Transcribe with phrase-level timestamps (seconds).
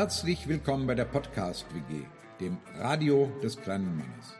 [0.00, 2.06] Herzlich willkommen bei der Podcast WG,
[2.40, 4.34] dem Radio des kleinen Mannes.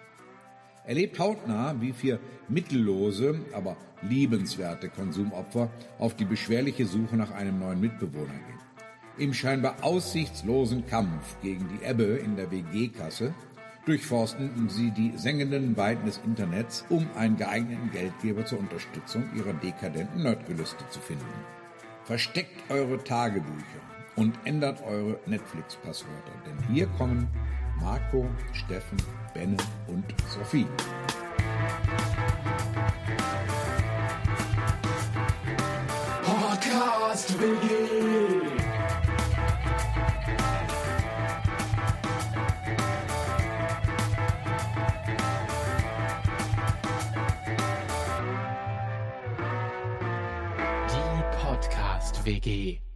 [0.87, 2.18] Erlebt hautnah, wie vier
[2.48, 8.59] mittellose, aber liebenswerte Konsumopfer auf die beschwerliche Suche nach einem neuen Mitbewohner gehen.
[9.18, 13.34] Im scheinbar aussichtslosen Kampf gegen die Ebbe in der WG-Kasse
[13.84, 20.23] durchforsten sie die sengenden Weiten des Internets, um einen geeigneten Geldgeber zur Unterstützung ihrer dekadenten
[20.23, 21.27] Nerdgelüste zu finden.
[22.04, 27.28] Versteckt eure Tagebücher und ändert eure Netflix-Passwörter, denn hier kommen
[27.80, 28.98] Marco, Steffen,
[29.34, 29.56] Benne
[29.87, 30.66] und Sophie.
[36.24, 37.66] Podcast WG.
[50.88, 52.90] Die Podcast WG.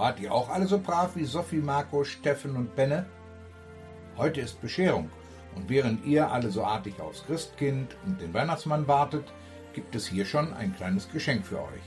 [0.00, 3.04] Wart ihr auch alle so brav wie Sophie, Marco, Steffen und Benne?
[4.16, 5.10] Heute ist Bescherung
[5.54, 9.30] und während ihr alle so artig aufs Christkind und den Weihnachtsmann wartet,
[9.74, 11.84] gibt es hier schon ein kleines Geschenk für euch.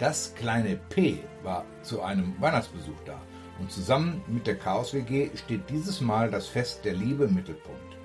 [0.00, 3.20] Das kleine P war zu einem Weihnachtsbesuch da
[3.60, 7.96] und zusammen mit der Chaos WG steht dieses Mal das Fest der Liebe im Mittelpunkt.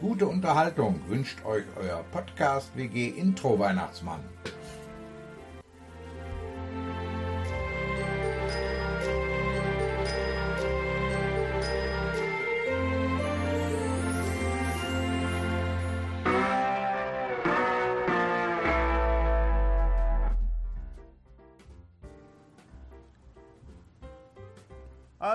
[0.00, 4.24] Gute Unterhaltung wünscht euch euer Podcast WG Intro Weihnachtsmann.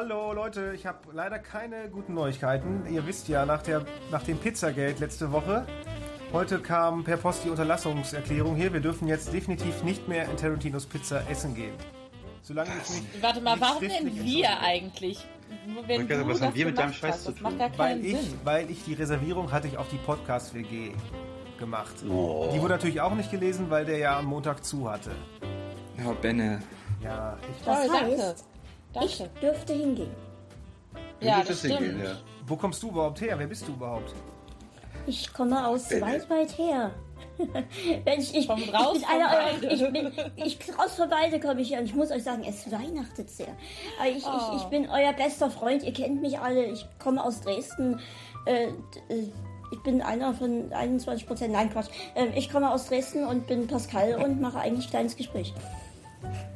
[0.08, 2.86] Hallo Leute, ich habe leider keine guten Neuigkeiten.
[2.94, 5.66] Ihr wisst ja, nach, der, nach dem Pizzagate letzte Woche,
[6.32, 8.72] heute kam per Post die Unterlassungserklärung hier.
[8.72, 11.74] Wir dürfen jetzt definitiv nicht mehr in Tarantinos Pizza essen gehen.
[12.44, 13.24] Solange ich nicht.
[13.24, 15.26] Warte mal, warum denn wir eigentlich?
[15.88, 17.60] Wenn du was haben wir mit deinem Scheiß hast, zu tun?
[17.76, 20.92] Weil ich, weil ich die Reservierung hatte ich auf die Podcast-WG
[21.58, 21.96] gemacht.
[22.08, 22.52] Oh.
[22.54, 25.10] Die wurde natürlich auch nicht gelesen, weil der ja am Montag zu hatte.
[25.98, 26.62] Ja, Benne.
[27.02, 28.22] Ja, ich, Toll, Das danke.
[28.22, 28.46] heißt,
[28.96, 29.10] Danke.
[29.10, 30.12] ich dürfte hingehen.
[31.22, 31.78] ja, Wie das stimmt.
[31.80, 32.18] hingehen, ja.
[32.48, 33.38] wo kommst du überhaupt her?
[33.38, 34.14] Wer bist du überhaupt?
[35.08, 36.02] Ich komme aus Benne.
[36.02, 36.92] weit, weit her.
[38.06, 39.68] Wenn ich, ich, Vom ich raus bin von einer eurer, Weide.
[39.68, 42.72] ich bin, ich raus von beide komme ich her und ich muss euch sagen, es
[42.72, 43.48] weihnachtet sehr.
[44.00, 44.56] Aber ich, Oh.
[44.56, 48.00] ich, ich bin euer bester Freund, ihr kennt mich alle, ich komme aus Dresden.
[48.46, 48.68] Äh,
[49.10, 49.30] äh,
[49.72, 51.88] ich bin einer von 21 Prozent, nein Quatsch.
[52.36, 55.54] Ich komme aus Dresden und bin Pascal und mache eigentlich ein kleines Gespräch.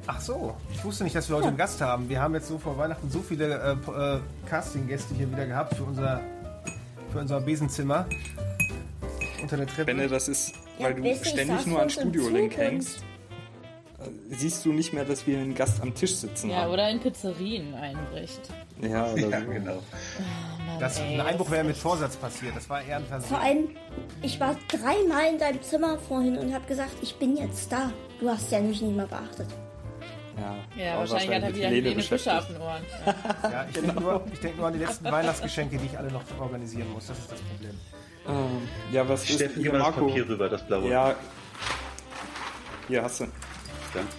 [0.07, 2.09] Ach so, ich wusste nicht, dass wir heute einen Gast haben.
[2.09, 4.19] Wir haben jetzt so vor Weihnachten so viele äh, äh,
[4.49, 6.21] Casting-Gäste hier wieder gehabt für unser,
[7.11, 8.05] für unser Besenzimmer
[9.41, 9.85] unter der Treppe.
[9.85, 12.97] Benne, das ist, weil du ihr, ich ständig nur an Studio-Link hängst.
[13.99, 16.71] äh, Siehst du nicht mehr, dass wir einen Gast am Tisch sitzen Ja, haben?
[16.73, 18.41] oder in Pizzerien einbricht.
[18.81, 19.45] Ja, oder Ja, so.
[19.51, 19.73] genau.
[20.65, 22.55] Mann, das, ey, ein Einbruch wäre mit Vorsatz passiert.
[22.55, 23.29] Das war eher ein Versehen.
[23.29, 23.69] Vor allem,
[24.21, 27.91] ich war dreimal in deinem Zimmer vorhin und habe gesagt, ich bin jetzt da.
[28.19, 29.47] Du hast ja nicht mal beachtet.
[30.37, 32.81] Ja, Ja, wahrscheinlich hat er wieder Helene Fischer auf den Ohren.
[33.43, 36.21] Ja, ich denke nur, ich denk nur an die letzten Weihnachtsgeschenke, die ich alle noch
[36.39, 37.07] organisieren muss.
[37.07, 37.71] Das ist das Problem.
[38.27, 40.07] Ähm, ja, was ist Steffen, hier, gib mal das Marco?
[40.07, 40.89] Papier rüber, das blaue.
[40.89, 41.15] Ja.
[42.87, 43.25] Hier hast du.
[43.93, 44.09] Danke.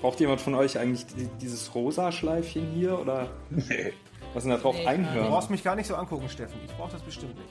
[0.00, 3.92] Braucht jemand von euch eigentlich die, dieses rosa Schleifchen hier oder Nee.
[4.34, 4.74] was sind da drauf?
[4.76, 5.28] Nee, Du Einhörner?
[5.30, 6.58] brauchst mich gar nicht so angucken, Steffen.
[6.66, 7.48] Ich brauche das bestimmt nicht.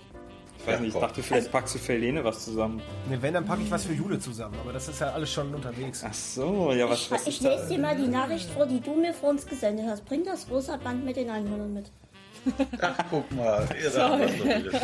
[0.65, 2.81] Ich weiß nicht, ich dachte, vielleicht packst du für Helene was zusammen.
[3.07, 4.55] Ne, wenn, dann packe ich was für Jule zusammen.
[4.59, 6.03] Aber das ist ja alles schon unterwegs.
[6.03, 8.95] Ach so, ja, was, Ich, was ich lese dir mal die Nachricht vor, die du
[8.95, 10.05] mir vor uns gesendet hast.
[10.05, 11.91] Bring das rosa Band mit den Einhörnern mit.
[12.81, 13.67] Ach, guck mal.
[13.83, 14.81] Ihr noch wieder.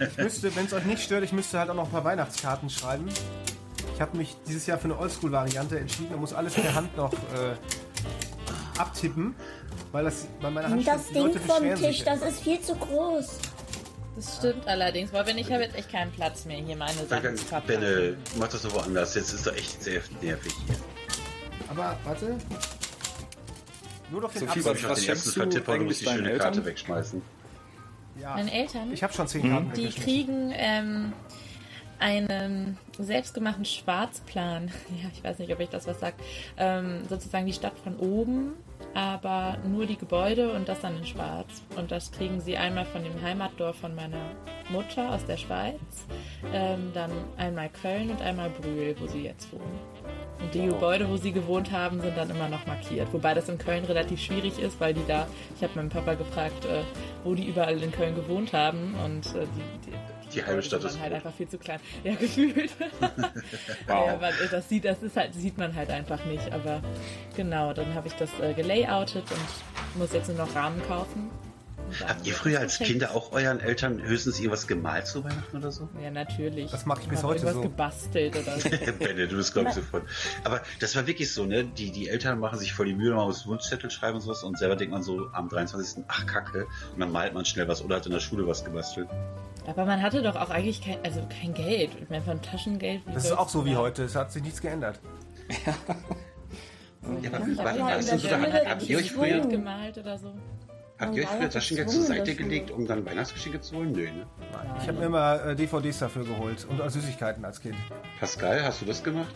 [0.00, 2.70] Ich müsste, wenn es euch nicht stört, ich müsste halt auch noch ein paar Weihnachtskarten
[2.70, 3.08] schreiben.
[3.94, 7.12] Ich habe mich dieses Jahr für eine Oldschool-Variante entschieden und muss alles per Hand noch
[7.12, 9.34] äh, abtippen,
[9.92, 13.38] weil das bei meiner Hand Das Ding Leute vom Tisch, das ist viel zu groß.
[14.16, 17.36] Das stimmt allerdings, weil wenn ich habe jetzt echt keinen Platz mehr, hier meine Sachen
[17.36, 17.44] zu.
[17.66, 19.14] Benne, mach das doch woanders.
[19.14, 20.76] Jetzt ist doch echt sehr nervig hier.
[21.68, 22.36] Aber warte.
[24.10, 24.78] Nur doch den So viel Absatz.
[24.78, 26.52] Ich auf Was den ersten schenkst du vertippt, du musst die schöne Eltern?
[26.52, 27.22] Karte wegschmeißen.
[28.20, 31.12] Ja, Meine Eltern, ich habe schon zehn Karten die kriegen ähm,
[31.98, 34.70] einen selbstgemachten Schwarzplan.
[35.02, 36.20] Ja, ich weiß nicht, ob ich das was sagt.
[36.56, 38.52] Ähm, sozusagen die Stadt von oben,
[38.94, 41.62] aber nur die Gebäude und das dann in Schwarz.
[41.76, 44.30] Und das kriegen sie einmal von dem Heimatdorf von meiner
[44.70, 46.06] Mutter aus der Schweiz,
[46.52, 49.78] ähm, dann einmal Köln und einmal Brühl, wo sie jetzt wohnen.
[50.40, 53.12] Und die Gebäude, wo sie gewohnt haben, sind dann immer noch markiert.
[53.12, 55.26] Wobei das in Köln relativ schwierig ist, weil die da,
[55.56, 56.82] ich habe meinen Papa gefragt, äh,
[57.22, 58.94] wo die überall in Köln gewohnt haben.
[59.04, 61.80] Und äh, die, die, Die halbe die Stadt ist halt einfach viel zu klein.
[62.04, 62.70] Ja, gefühlt.
[63.86, 64.20] Wow.
[64.20, 66.52] Ja, das sieht, das ist halt, sieht man halt einfach nicht.
[66.52, 66.80] Aber
[67.36, 71.30] genau, dann habe ich das äh, gelayoutet und muss jetzt nur noch Rahmen kaufen.
[72.06, 72.78] Habt ihr früher als.
[72.78, 75.88] Kinder auch euren Eltern höchstens irgendwas gemalt zu Weihnachten oder so?
[76.02, 76.70] Ja, natürlich.
[76.70, 77.62] Das mache ich bis heute irgendwas so.
[77.62, 78.68] gebastelt oder so.
[78.98, 80.04] Benne, du bist glaube ich sofort.
[80.42, 81.64] Aber das war wirklich so, ne?
[81.64, 84.58] Die, die Eltern machen sich voll die Mühe, mal aus Wunschzettel schreiben und sowas und
[84.58, 86.04] selber denkt man so am 23.
[86.08, 89.08] ach Kacke und dann malt man schnell was oder hat in der Schule was gebastelt.
[89.66, 91.90] Aber man hatte doch auch eigentlich kein, also kein Geld.
[92.00, 93.00] Ich meine, von Taschengeld.
[93.06, 94.04] wie Das ist auch so wie heute.
[94.04, 95.00] Es hat sich nichts geändert.
[97.22, 100.16] Ja, aber Ja, warte ja, mal, so, da- Schule habt ihr euch früher, gemalt oder
[100.16, 100.32] so?
[100.98, 103.92] habt ihr euch früher ja Taschengeld zur Seite gelegt, um dann Weihnachtsgeschenke zu holen?
[103.92, 104.26] Nö, ne?
[104.80, 107.76] Ich habe mir immer äh, DVDs dafür geholt und Süßigkeiten als Kind.
[108.20, 109.34] Pascal, hast du das gemacht?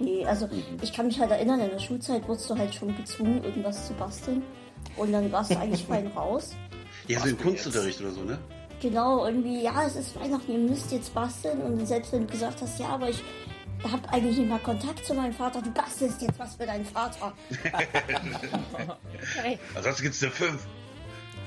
[0.00, 0.48] Nee, also
[0.82, 3.92] ich kann mich halt erinnern, in der Schulzeit wurdest du halt schon gezwungen, irgendwas zu
[3.94, 4.42] basteln.
[4.96, 6.56] Und dann warst du eigentlich fein raus.
[7.08, 8.38] Ja, so im Kunstunterricht oder so, ne?
[8.80, 11.60] Genau, irgendwie, ja, es ist Weihnachten, ihr müsst jetzt basteln.
[11.60, 13.22] Und selbst wenn du gesagt hast, ja, aber ich
[13.82, 17.32] habe eigentlich nicht mal Kontakt zu meinem Vater, du bastelst jetzt was für deinen Vater.
[19.38, 19.58] Okay.
[19.74, 20.66] Ansonsten gibt's eine 5.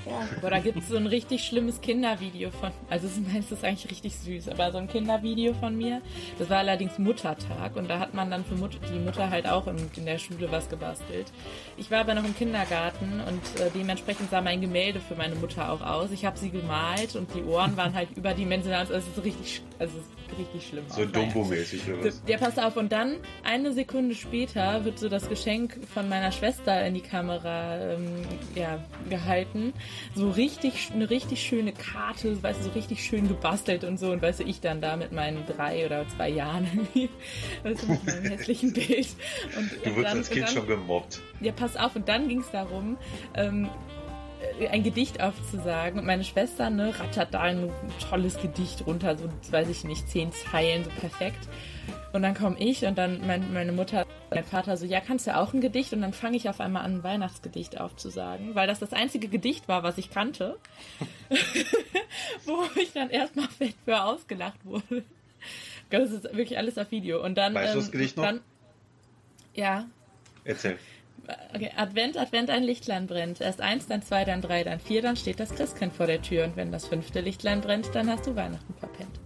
[0.09, 3.89] Ja, Boah, da gibt es so ein richtig schlimmes Kindervideo von, also es ist eigentlich
[3.89, 6.01] richtig süß, aber so ein Kindervideo von mir,
[6.39, 9.67] das war allerdings Muttertag und da hat man dann für Mut die Mutter halt auch
[9.67, 11.31] in, in der Schule was gebastelt.
[11.77, 15.71] Ich war aber noch im Kindergarten und äh, dementsprechend sah mein Gemälde für meine Mutter
[15.71, 16.11] auch aus.
[16.11, 19.97] Ich habe sie gemalt und die Ohren waren halt überdimensional, also es ist richtig, also
[19.97, 20.85] es ist richtig schlimm.
[20.89, 21.05] So.
[21.05, 22.21] Dumbo-mäßig oder was?
[22.27, 22.77] Ja, pass auf.
[22.77, 27.77] Und dann, eine Sekunde später, wird so das Geschenk von meiner Schwester in die Kamera
[27.77, 28.07] ähm,
[28.55, 28.79] ja,
[29.09, 29.73] gehalten.
[30.15, 34.11] So richtig, eine richtig schöne Karte, weißt du, so richtig schön gebastelt und so.
[34.11, 36.87] Und weißt du, ich dann da mit meinen drei oder zwei Jahren
[37.63, 39.07] weißt du, mit meinem hässlichen Bild.
[39.57, 41.21] Und, Du wirst als Kind dann, schon gemobbt.
[41.41, 42.97] ja, pass auf, und dann ging es darum,
[43.35, 43.69] ähm, äh,
[44.69, 45.99] ein Gedicht aufzusagen.
[45.99, 47.71] Und meine Schwester, ne, rattert da ein
[48.09, 51.47] tolles Gedicht runter, so, weiß ich nicht, zehn Zeilen, so perfekt.
[52.13, 55.35] Und dann komme ich und dann mein, meine Mutter, mein Vater so, ja, kannst du
[55.35, 55.93] auch ein Gedicht?
[55.93, 59.67] Und dann fange ich auf einmal an, ein Weihnachtsgedicht aufzusagen, weil das das einzige Gedicht
[59.67, 60.57] war, was ich kannte.
[62.45, 65.03] Wo ich dann erstmal fett für ausgelacht wurde.
[65.89, 67.23] Das ist wirklich alles auf Video.
[67.23, 68.23] Und dann, Weißt du ähm, das Gedicht noch?
[68.23, 68.41] Dann,
[69.53, 69.85] ja,
[70.47, 70.79] Erzähl.
[71.53, 73.41] Okay, Advent, Advent, ein Lichtlein brennt.
[73.41, 76.45] Erst eins, dann zwei, dann drei, dann vier, dann steht das Christkind vor der Tür.
[76.45, 79.19] Und wenn das fünfte Lichtlein brennt, dann hast du Weihnachten verpennt.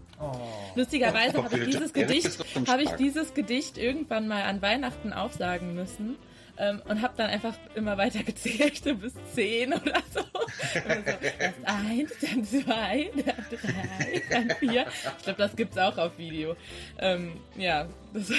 [0.76, 5.74] Lustigerweise Oh, habe ich dieses Gedicht, habe ich dieses Gedicht irgendwann mal an Weihnachten aufsagen
[5.74, 6.16] müssen
[6.58, 10.20] ähm, und habe dann einfach immer weiter gezählt bis zehn oder so.
[10.20, 14.86] Und so erst eins, dann zwei, dann drei, dann vier.
[15.18, 16.56] Ich glaube, das gibt's auch auf Video.
[17.00, 18.32] Ähm, ja, das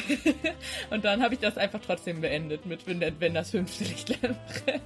[0.90, 4.82] und dann habe ich das einfach trotzdem beendet mit wenn, wenn das fünfte Lichtlein brennt.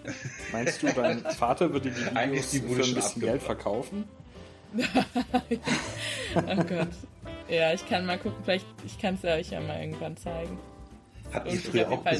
[0.53, 4.05] Meinst du, dein Vater würde die Eigentlich Videos die für ein bisschen Geld verkaufen?
[6.35, 6.89] Oh Gott.
[7.49, 10.59] Ja, ich kann mal gucken, vielleicht, ich kann es euch ja mal irgendwann zeigen.
[11.33, 12.19] Habt ihr früher auf jeden auch Fall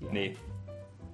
[0.00, 0.12] gesungen?
[0.12, 0.36] Nee.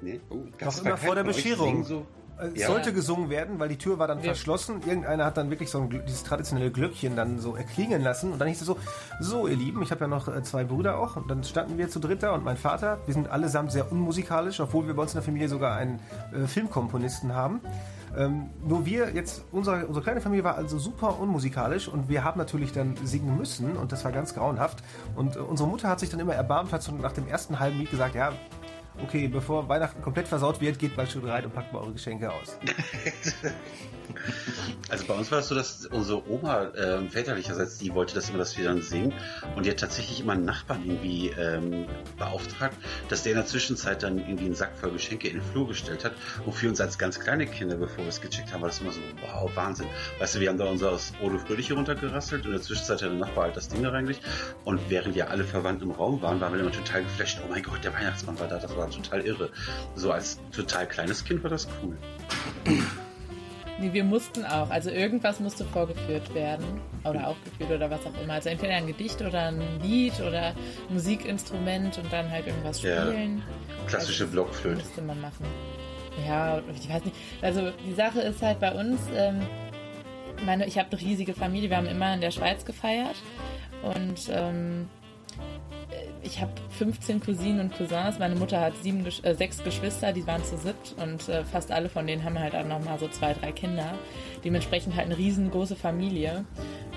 [0.01, 0.21] Nee?
[0.31, 1.85] Oh, Noch immer vor der Bescherung.
[1.85, 2.07] So?
[2.39, 2.67] Äh, Es Ja.
[2.67, 4.83] sollte gesungen werden, weil die Tür war dann Wir- verschlossen.
[4.87, 8.31] Irgendeiner hat dann wirklich so ein, dieses traditionelle Glöckchen dann so erklingen lassen.
[8.33, 8.77] Und dann hieß es so,
[9.21, 11.17] so ihr Lieben, ich habe ja noch äh, zwei Brüder auch.
[11.17, 12.99] Und dann standen wir zu dritter und mein Vater.
[13.07, 15.99] Wir sind allesamt sehr unmusikalisch, obwohl wir bei uns in der Familie sogar einen
[16.35, 17.61] äh, Filmkomponisten haben.
[18.19, 22.39] Ähm, nur wir jetzt, unsere, unsere kleine Familie war also super unmusikalisch und wir haben
[22.39, 24.83] natürlich dann singen müssen und das war ganz grauenhaft.
[25.17, 27.79] Und äh, unsere Mutter hat sich dann immer erbarmt, hat so nach dem ersten halben
[27.79, 28.33] Lied gesagt, ja,
[29.03, 32.33] okay, bevor Weihnachten komplett versaut wird, geht mal schon rein und packt mal eure Geschenke
[32.33, 32.59] aus.
[34.89, 38.39] Also bei uns war es so, dass unsere Oma äh, väterlicherseits, die wollte das immer,
[38.39, 39.13] dass wir dann singen.
[39.57, 41.87] Und die hat tatsächlich immer einen Nachbarn irgendwie ähm,
[42.17, 42.77] beauftragt,
[43.09, 46.05] dass der in der Zwischenzeit dann irgendwie einen Sack voll Geschenke in den Flur gestellt
[46.05, 46.13] hat.
[46.45, 48.93] Und für uns als ganz kleine Kinder, bevor wir es gecheckt haben, war das immer
[48.93, 49.87] so, wow, Wahnsinn.
[50.21, 53.19] Weißt du, wir haben da unser Odo Fröhliche runtergerasselt und in der Zwischenzeit hat der
[53.19, 54.23] Nachbar halt das Ding da reingelegt.
[54.65, 57.41] Und während ja alle Verwandten im Raum waren, waren wir immer total geflasht.
[57.45, 59.51] Oh mein Gott, der Weihnachtsmann war da, das war total irre.
[59.95, 61.97] So als total kleines Kind war das cool.
[63.79, 64.71] Nee, wir mussten auch.
[64.71, 66.65] Also irgendwas musste vorgeführt werden.
[67.05, 68.35] Oder aufgeführt oder was auch immer.
[68.35, 70.55] Also entweder ein Gedicht oder ein Lied oder
[70.89, 73.03] Musikinstrument und dann halt irgendwas Ja.
[73.07, 73.43] spielen.
[73.87, 74.79] Klassische Also, Blockflöte.
[74.79, 75.45] Musste man machen.
[76.27, 77.17] Ja, ich weiß nicht.
[77.43, 79.41] Also die Sache ist halt bei uns, ähm,
[80.47, 83.17] meine, ich habe eine riesige Familie, wir haben immer in der Schweiz gefeiert.
[83.83, 84.89] Und ähm,
[86.27, 88.19] ich habe 15 Cousinen und Cousins.
[88.19, 91.89] Meine Mutter hat sieben, äh, sechs Geschwister, die waren zu siebt und äh, fast alle
[91.89, 93.95] von denen haben halt auch nochmal so zwei, drei Kinder.
[94.45, 96.45] Dementsprechend halt eine riesengroße Familie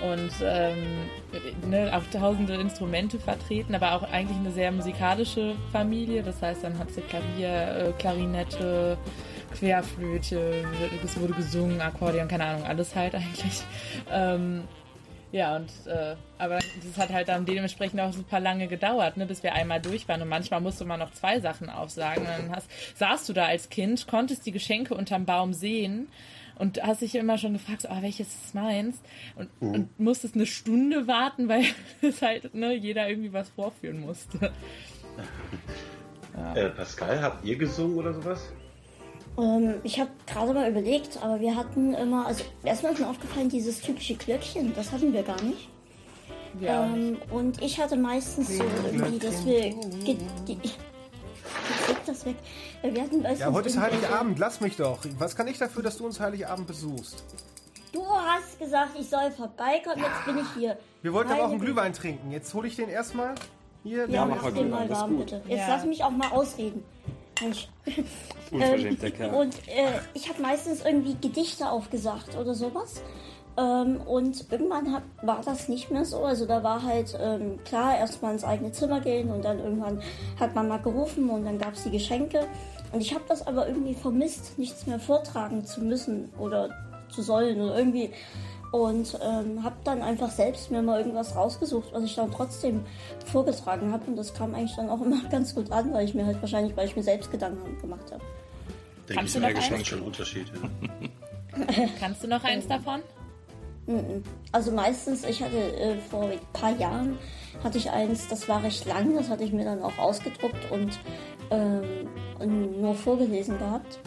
[0.02, 6.22] und ähm, ne, auch tausende Instrumente vertreten, aber auch eigentlich eine sehr musikalische Familie.
[6.22, 8.98] Das heißt, dann hat sie Klavier, äh, Klarinette,
[9.54, 10.64] Querflöte,
[11.04, 13.62] es wurde gesungen, Akkordeon, keine Ahnung, alles halt eigentlich.
[14.12, 14.62] Ähm,
[15.32, 19.42] ja, und äh, aber das hat halt dann dementsprechend auch super lange gedauert, ne, bis
[19.42, 20.22] wir einmal durch waren.
[20.22, 22.22] Und manchmal musste man noch zwei Sachen aufsagen.
[22.22, 26.08] Und dann hast, saßt du da als Kind, konntest die Geschenke unterm Baum sehen
[26.56, 29.00] und hast dich immer schon gefragt, oh, welches ist meins?
[29.36, 31.64] Und, und musstest eine Stunde warten, weil
[32.02, 34.52] es halt ne, jeder irgendwie was vorführen musste.
[36.54, 38.52] Äh, Pascal, habt ihr gesungen oder sowas?
[39.38, 43.48] Ähm, ich habe gerade mal überlegt, aber wir hatten immer, also erstmal ist mir aufgefallen,
[43.48, 45.68] dieses typische Glöckchen, das hatten wir gar nicht.
[46.60, 46.84] Ja.
[46.86, 49.70] Ähm, und ich hatte meistens so irgendwie, dass wir.
[50.04, 50.16] Ge
[51.88, 52.36] legt das weg.
[52.82, 54.98] Wir hatten Ja, heute ist Heiligabend, lass mich doch.
[55.18, 57.24] Was kann ich dafür, dass du uns Heiligabend besuchst?
[57.92, 60.78] Du hast gesagt, ich soll vorbeikommen, jetzt bin ich hier.
[61.02, 62.30] Wir wollten aber auch einen Glühwein trinken.
[62.30, 63.34] Jetzt hole ich den erstmal.
[63.82, 65.42] Hier, Ja, mach den Glühwein, mal warm, bitte.
[65.48, 65.68] Jetzt Ja.
[65.68, 66.84] lass mich auch mal ausreden.
[67.40, 67.68] Mensch.
[68.50, 69.34] Unverschämt, der Kerl.
[69.34, 73.02] Und äh, ich habe meistens irgendwie Gedichte aufgesagt oder sowas.
[73.56, 76.24] Ähm, und irgendwann hat, war das nicht mehr so.
[76.24, 80.02] Also da war halt ähm, klar, erstmal ins eigene Zimmer gehen und dann irgendwann
[80.38, 82.46] hat man mal gerufen und dann gab es die Geschenke.
[82.92, 86.70] Und ich habe das aber irgendwie vermisst, nichts mehr vortragen zu müssen oder
[87.10, 88.10] zu sollen oder irgendwie.
[88.72, 92.84] Und ähm, habe dann einfach selbst mir mal irgendwas rausgesucht, was ich dann trotzdem
[93.26, 94.04] vorgetragen habe.
[94.06, 96.76] Und das kam eigentlich dann auch immer ganz gut an, weil ich mir halt wahrscheinlich,
[96.76, 98.22] weil ich mir selbst Gedanken gemacht habe.
[99.08, 99.88] Denke Kannst ich, du ist noch schon eins?
[99.88, 100.46] schon ein Unterschied.
[100.54, 101.86] Ja.
[101.98, 103.02] Kannst du noch eins davon?
[104.52, 107.18] Also meistens, ich hatte äh, vor ein paar Jahren
[107.64, 110.98] hatte ich eins, das war recht lang, das hatte ich mir dann auch ausgedruckt und,
[111.50, 112.08] ähm,
[112.38, 113.98] und nur vorgelesen gehabt.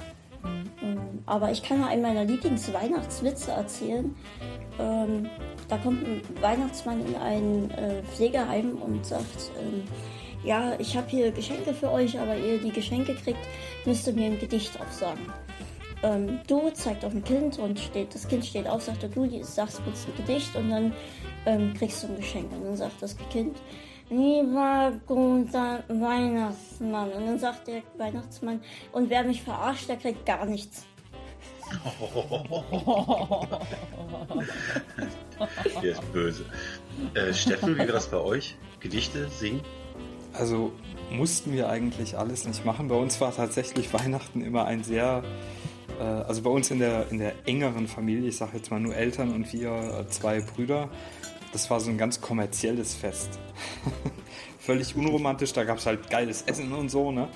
[1.25, 4.15] Aber ich kann mal einen meiner Lieblingsweihnachtswitze erzählen.
[4.79, 5.27] Ähm,
[5.69, 9.83] da kommt ein Weihnachtsmann in ein äh, Pflegeheim und sagt, ähm,
[10.43, 13.39] ja, ich habe hier Geschenke für euch, aber ihr die Geschenke kriegt,
[13.85, 15.25] müsst ihr mir ein Gedicht aufsagen
[16.03, 19.81] ähm, du zeigt auf ein Kind und steht, das Kind steht auf, sagt du sagst
[19.83, 20.93] kurz ein Gedicht und dann
[21.45, 22.51] ähm, kriegst du ein Geschenk.
[22.51, 23.57] Und dann sagt das Kind,
[24.13, 27.11] lieber guter Weihnachtsmann.
[27.11, 30.85] Und dann sagt der Weihnachtsmann, und wer mich verarscht, der kriegt gar nichts.
[35.81, 36.45] Der ist böse.
[37.15, 38.55] Äh, Steffen, wie war das bei euch?
[38.79, 39.61] Gedichte, singen?
[40.33, 40.71] Also
[41.11, 42.87] mussten wir eigentlich alles nicht machen.
[42.87, 45.23] Bei uns war tatsächlich Weihnachten immer ein sehr,
[45.99, 48.95] äh, also bei uns in der, in der engeren Familie, ich sage jetzt mal nur
[48.95, 50.89] Eltern und wir äh, zwei Brüder,
[51.53, 53.39] das war so ein ganz kommerzielles Fest.
[54.59, 57.27] Völlig unromantisch, da gab es halt geiles Essen und so, ne?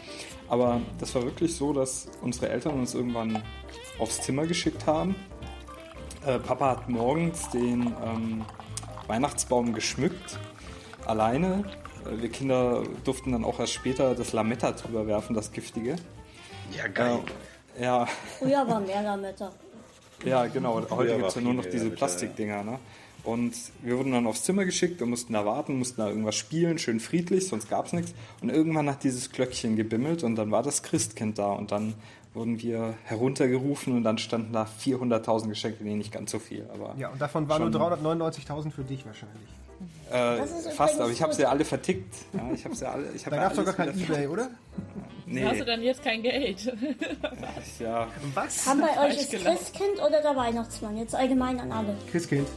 [0.50, 3.44] Aber das war wirklich so, dass unsere Eltern uns irgendwann
[4.00, 5.16] aufs Zimmer geschickt haben.
[6.26, 8.46] Äh, Papa hat morgens den ähm,
[9.08, 10.40] Weihnachtsbaum geschmückt,
[11.06, 11.64] alleine.
[12.06, 15.98] Äh, Wir Kinder durften dann auch erst später das Lametta drüber werfen, das giftige.
[16.72, 17.20] Ja, geil.
[17.78, 18.08] Äh, ja,
[18.40, 19.52] Früher war mehr Lametta.
[20.26, 20.82] ja, genau.
[20.90, 22.64] Heute gibt es ja nur noch diese Lametta, Plastikdinger.
[22.64, 22.80] Ne?
[23.27, 23.53] Und
[23.84, 27.01] wir wurden dann aufs Zimmer geschickt und mussten da warten, mussten da irgendwas spielen, schön
[27.01, 28.13] friedlich, sonst gab es nichts.
[28.41, 31.93] Und irgendwann hat dieses Glöckchen gebimmelt und dann war das Christkind da und dann
[32.34, 36.96] wurden wir heruntergerufen und dann standen da 400.000 Geschenke, nee, nicht ganz so viel, aber
[36.98, 39.50] Ja, und davon waren nur 399.000 für dich wahrscheinlich.
[40.10, 42.15] Das ist äh, fast, aber ich habe sie ja alle vertickt.
[42.34, 44.27] Ja, ich habe sie alle, ich habe Da ja gab es doch gar kein Ebay,
[44.27, 44.51] oder?
[45.25, 46.74] Nee, Hast du dann jetzt kein Geld?
[47.79, 48.63] ja, Was?
[48.63, 49.41] Kam bei euch das.
[49.41, 50.96] Christkind oder der Weihnachtsmann?
[50.96, 51.98] Jetzt allgemein an alle.
[52.10, 52.48] Christkind.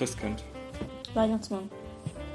[0.00, 0.42] Christkind.
[1.12, 1.68] Weihnachtsmann.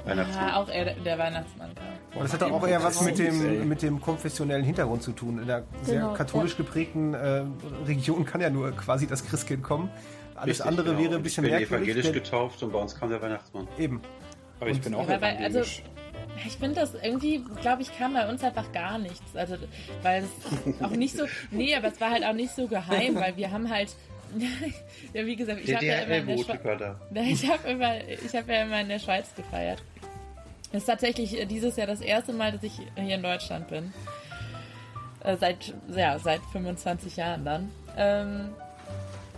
[0.04, 0.48] Weihnachtsmann.
[0.48, 1.70] ja, auch eher der Weihnachtsmann.
[2.14, 5.40] Und das hat doch auch eher was mit dem, mit dem konfessionellen Hintergrund zu tun.
[5.40, 6.58] In der sehr Genau, katholisch ja.
[6.58, 7.42] geprägten äh,
[7.88, 9.90] Region kann ja nur quasi das Christkind kommen.
[10.36, 10.98] Alles Richtig, andere genau.
[11.00, 11.88] wäre ein Und bisschen Ich bin merkwürdig.
[11.88, 13.66] evangelisch denn- getauft und bei uns kam der Weihnachtsmann.
[13.78, 14.00] Eben.
[14.60, 15.82] Aber ich bin auch also, evangelisch.
[16.46, 19.34] ich finde das irgendwie, glaube ich, kam bei uns einfach gar nichts.
[19.34, 19.56] Also,
[20.02, 23.36] weil es auch nicht so, nee, aber es war halt auch nicht so geheim, weil
[23.36, 23.96] wir haben halt,
[25.12, 26.36] ja, wie gesagt, ich habe ja immer in der
[27.24, 29.82] ich immer, ich habe ja immer in der Schweiz gefeiert.
[30.72, 33.92] Das ist tatsächlich äh, dieses Jahr das erste Mal, dass ich hier in Deutschland bin.
[35.24, 37.70] Äh, seit, ja, seit 25 Jahren dann.
[37.96, 38.50] Ähm,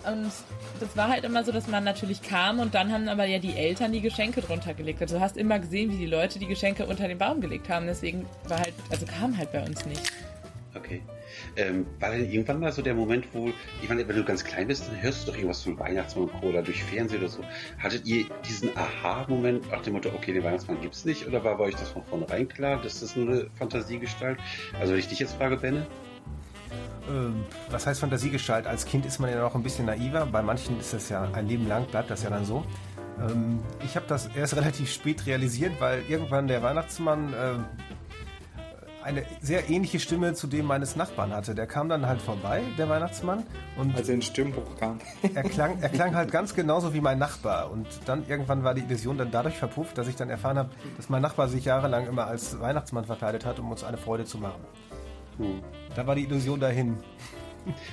[0.06, 0.30] und
[0.80, 3.56] das war halt immer so, dass man natürlich kam und dann haben aber ja die
[3.56, 5.02] Eltern die Geschenke drunter gelegt.
[5.02, 7.86] Also du hast immer gesehen, wie die Leute die Geschenke unter den Baum gelegt haben.
[7.86, 10.12] Deswegen war halt, also kam halt bei uns nicht.
[10.74, 11.02] Okay.
[11.56, 13.50] Ähm, war denn irgendwann mal so der Moment, wo,
[13.82, 16.62] ich meine, wenn du ganz klein bist, dann hörst du doch irgendwas zu Weihnachtsmann oder
[16.62, 17.42] durch Fernsehen oder so.
[17.78, 21.26] Hattet ihr diesen Aha-Moment nach dem Motto, okay, den Weihnachtsmann gibt's nicht?
[21.26, 24.38] Oder war bei euch das von vornherein klar, dass das nur eine Fantasiegestalt?
[24.80, 25.86] Also wenn ich dich jetzt frage, Benne?
[27.08, 28.66] Ähm, was heißt Fantasiegestalt?
[28.66, 30.26] Als Kind ist man ja noch ein bisschen naiver.
[30.26, 32.64] Bei manchen ist das ja ein Leben lang, bleibt das ja dann so.
[33.20, 37.54] Ähm, ich habe das erst relativ spät realisiert, weil irgendwann der Weihnachtsmann äh,
[39.08, 41.54] eine sehr ähnliche Stimme zu dem meines Nachbarn hatte.
[41.54, 43.44] Der kam dann halt vorbei, der Weihnachtsmann,
[43.76, 45.00] und Als er in Stimmbruch kam.
[45.34, 47.70] er klang, er klang halt ganz genauso wie mein Nachbar.
[47.70, 51.08] Und dann irgendwann war die Illusion dann dadurch verpufft, dass ich dann erfahren habe, dass
[51.08, 54.60] mein Nachbar sich jahrelang immer als Weihnachtsmann verkleidet hat, um uns eine Freude zu machen.
[55.94, 56.98] Da war die Illusion dahin.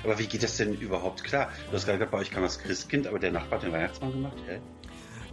[0.03, 1.49] Aber wie geht das denn überhaupt klar?
[1.69, 4.11] Du hast gerade gesagt, bei euch kam das Christkind, aber der Nachbar hat den Weihnachtsmann
[4.11, 4.37] gemacht?
[4.47, 4.59] Hä?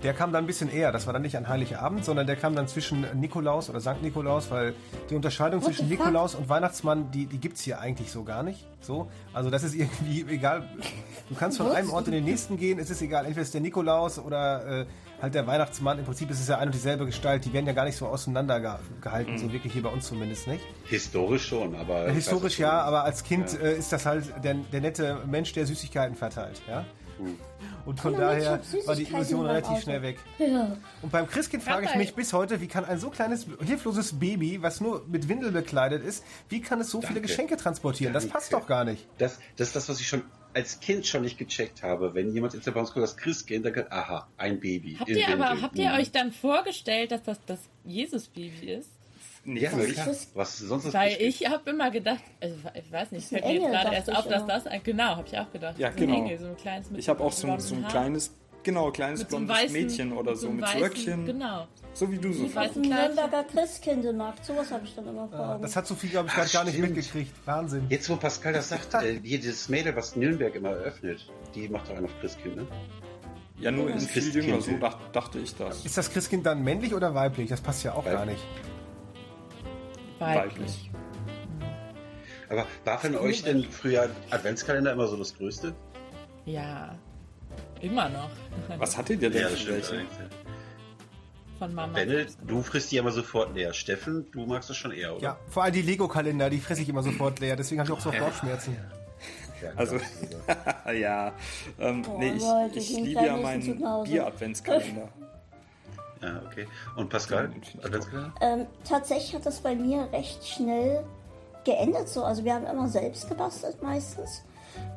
[0.02, 0.90] Der kam dann ein bisschen eher.
[0.90, 4.50] Das war dann nicht an Heiligabend, sondern der kam dann zwischen Nikolaus oder Sankt Nikolaus,
[4.50, 4.74] weil
[5.10, 5.88] die Unterscheidung What zwischen?
[5.88, 8.66] Nikolaus und Weihnachtsmann, die, die gibt's hier eigentlich so gar nicht.
[8.80, 9.08] So.
[9.32, 10.68] Also das ist irgendwie egal.
[11.28, 13.24] Du kannst von einem Ort in den nächsten gehen, es ist egal.
[13.26, 14.86] Entweder ist der Nikolaus oder äh,
[15.20, 16.00] halt der Weihnachtsmann.
[16.00, 17.44] Im Prinzip ist es ja eine und dieselbe Gestalt.
[17.44, 20.48] Die werden ja gar nicht so auseinander ge gehalten, so wirklich hier bei uns zumindest
[20.48, 20.64] nicht.
[20.86, 22.06] Historisch schon, aber.
[22.06, 23.58] weiß Historisch ja, aber als Kind Ja.
[23.60, 26.60] äh, ist das halt der, der nette Mensch, der Süßigkeiten verteilt.
[26.68, 26.84] Ja?
[27.84, 29.80] Und von daher war die Illusion relativ Auto.
[29.80, 30.18] schnell weg.
[30.38, 30.76] Ja.
[31.02, 34.62] Und beim Christkind frage ich mich bis heute, wie kann ein so kleines, hilfloses Baby,
[34.62, 37.28] was nur mit Windel bekleidet ist, wie kann es so viele Danke.
[37.28, 38.12] Geschenke transportieren?
[38.12, 38.34] Das Danke.
[38.38, 39.06] passt doch gar nicht.
[39.18, 40.22] Das, das ist das, was ich schon
[40.54, 42.14] als Kind schon nicht gecheckt habe.
[42.14, 44.96] Wenn jemand jetzt bei uns kommt, das Christkind, dann sagt, aha, ein Baby.
[45.00, 45.96] Habt ihr aber, habt ihr Mhm.
[45.96, 48.90] euch dann vorgestellt, dass das das Jesus-Baby ist?
[49.44, 49.98] Nee, Ja, wirklich.
[50.34, 51.34] Was ist sonst das Weil Christkind?
[51.42, 54.08] ich habe immer gedacht, also ich weiß nicht, es ein fällt mir jetzt gerade erst
[54.08, 55.78] ich auf, dass das ein, genau, habe ich auch gedacht.
[55.78, 56.16] Ja, so genau.
[56.16, 58.32] Ein Engel, so ein kleines mit Ich habe auch so, ein- so ein kleines,
[58.62, 61.26] genau, kleines Mit so blondes weißen- Mädchen oder so, einem mit so weißen- Röckchen.
[61.26, 61.66] Genau.
[61.94, 62.54] So wie du so.
[62.54, 63.16] Weißen dem Kleidchen.
[63.16, 65.62] Nürnberger Christkindlmarkt, sowas habe ich dann immer vor Augen.
[65.62, 67.34] Das hat Sophie, glaube ich, Ach, gerade gar nicht mitgekriegt.
[67.44, 67.86] Wahnsinn.
[67.88, 71.96] Jetzt, wo Pascal das sagt, äh, jedes Mädel, was Nürnberg immer eröffnet, die macht doch
[71.96, 72.66] einen auf Christkind, ne?
[73.58, 75.84] Ja, nur in Das viel jünger, so dach, dachte ich das.
[75.84, 77.48] Ist das Christkind dann männlich oder weiblich?
[77.50, 78.14] Das passt ja auch Weiblich.
[78.14, 78.42] gar nicht.
[80.26, 80.90] Weiblich.
[82.48, 85.74] Aber war von euch denn früher Adventskalender immer so das Größte?
[86.44, 86.94] Ja.
[87.80, 88.30] Immer noch.
[88.78, 90.08] Was hattet ihr denn Ja, für das stimmt.
[91.58, 91.92] Von Mama.
[91.94, 93.72] Benne, du frisst die immer sofort leer.
[93.72, 95.22] Steffen, du magst das schon eher, oder?
[95.22, 97.56] Ja, vor allem die Lego-Kalender, die fresse ich immer sofort leer.
[97.56, 98.76] Deswegen habe ich auch so Bauchschmerzen.
[99.62, 99.96] Ja, Also,
[100.92, 101.32] ja.
[101.78, 103.78] Ähm, Boah, nee, ich, Leute, ich die liebe ja meinen.
[104.04, 105.08] Bier-Adventskalender.
[106.22, 106.68] Ja, okay.
[106.96, 107.50] Und Pascal?
[108.40, 111.04] Ähm, tatsächlich hat das bei mir recht schnell
[111.64, 112.24] geendet so.
[112.24, 114.42] Also wir haben immer selbst gebastelt meistens.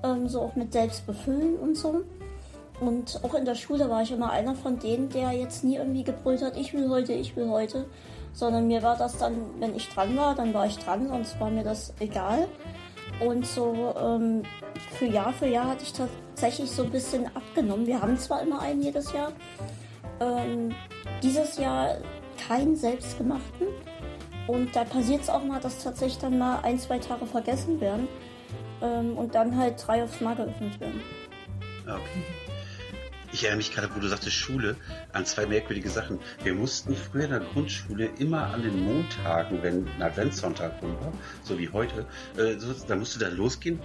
[0.03, 2.03] Ähm, so auch mit selbst befüllen und so.
[2.79, 6.03] Und auch in der Schule war ich immer einer von denen, der jetzt nie irgendwie
[6.03, 7.85] gebrüllt hat, ich will heute, ich will heute.
[8.33, 11.49] Sondern mir war das dann, wenn ich dran war, dann war ich dran, sonst war
[11.49, 12.49] mir das egal.
[13.25, 14.43] Und so ähm,
[14.97, 17.87] für Jahr für Jahr hatte ich tatsächlich so ein bisschen abgenommen.
[17.87, 19.31] Wir haben zwar immer einen jedes Jahr,
[20.19, 20.73] ähm,
[21.21, 21.97] dieses Jahr
[22.47, 23.67] keinen selbstgemachten.
[24.47, 28.07] Und da passiert es auch mal, dass tatsächlich dann mal ein, zwei Tage vergessen werden
[28.81, 31.01] ähm, und dann halt drei aufs Mal geöffnet werden.
[31.87, 32.23] Ah, Okay.
[33.35, 34.77] Ich erinnere mich gerade, wo du sagtest Schule,
[35.11, 36.19] an zwei merkwürdige Sachen.
[36.41, 41.11] Wir mussten früher in der Grundschule immer an den Montagen, wenn ein Adventssonntag rum war,
[41.43, 42.05] so wie heute,
[42.37, 43.81] äh, so, da musste da losgehen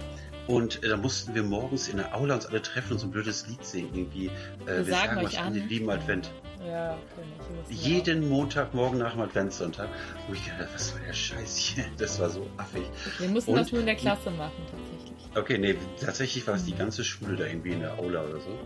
[0.51, 3.11] und äh, da mussten wir morgens in der Aula uns alle treffen und so ein
[3.11, 3.89] blödes Lied singen.
[3.93, 5.53] Irgendwie, äh, wir, sagen euch was an.
[5.53, 6.29] den lieben Advent.
[6.67, 7.25] Ja, kenn
[7.69, 7.85] ich.
[7.85, 9.89] Jeden Montagmorgen nach dem Adventssonntag.
[10.27, 11.85] Wo ich gedacht, was war der Scheiß hier?
[11.97, 12.83] Das war so affig.
[13.17, 14.90] Wir mussten Und- das nur in der Klasse machen, tatsächlich.
[15.33, 18.59] Okay, nee, tatsächlich war es die ganze Schule da irgendwie in der Aula oder so.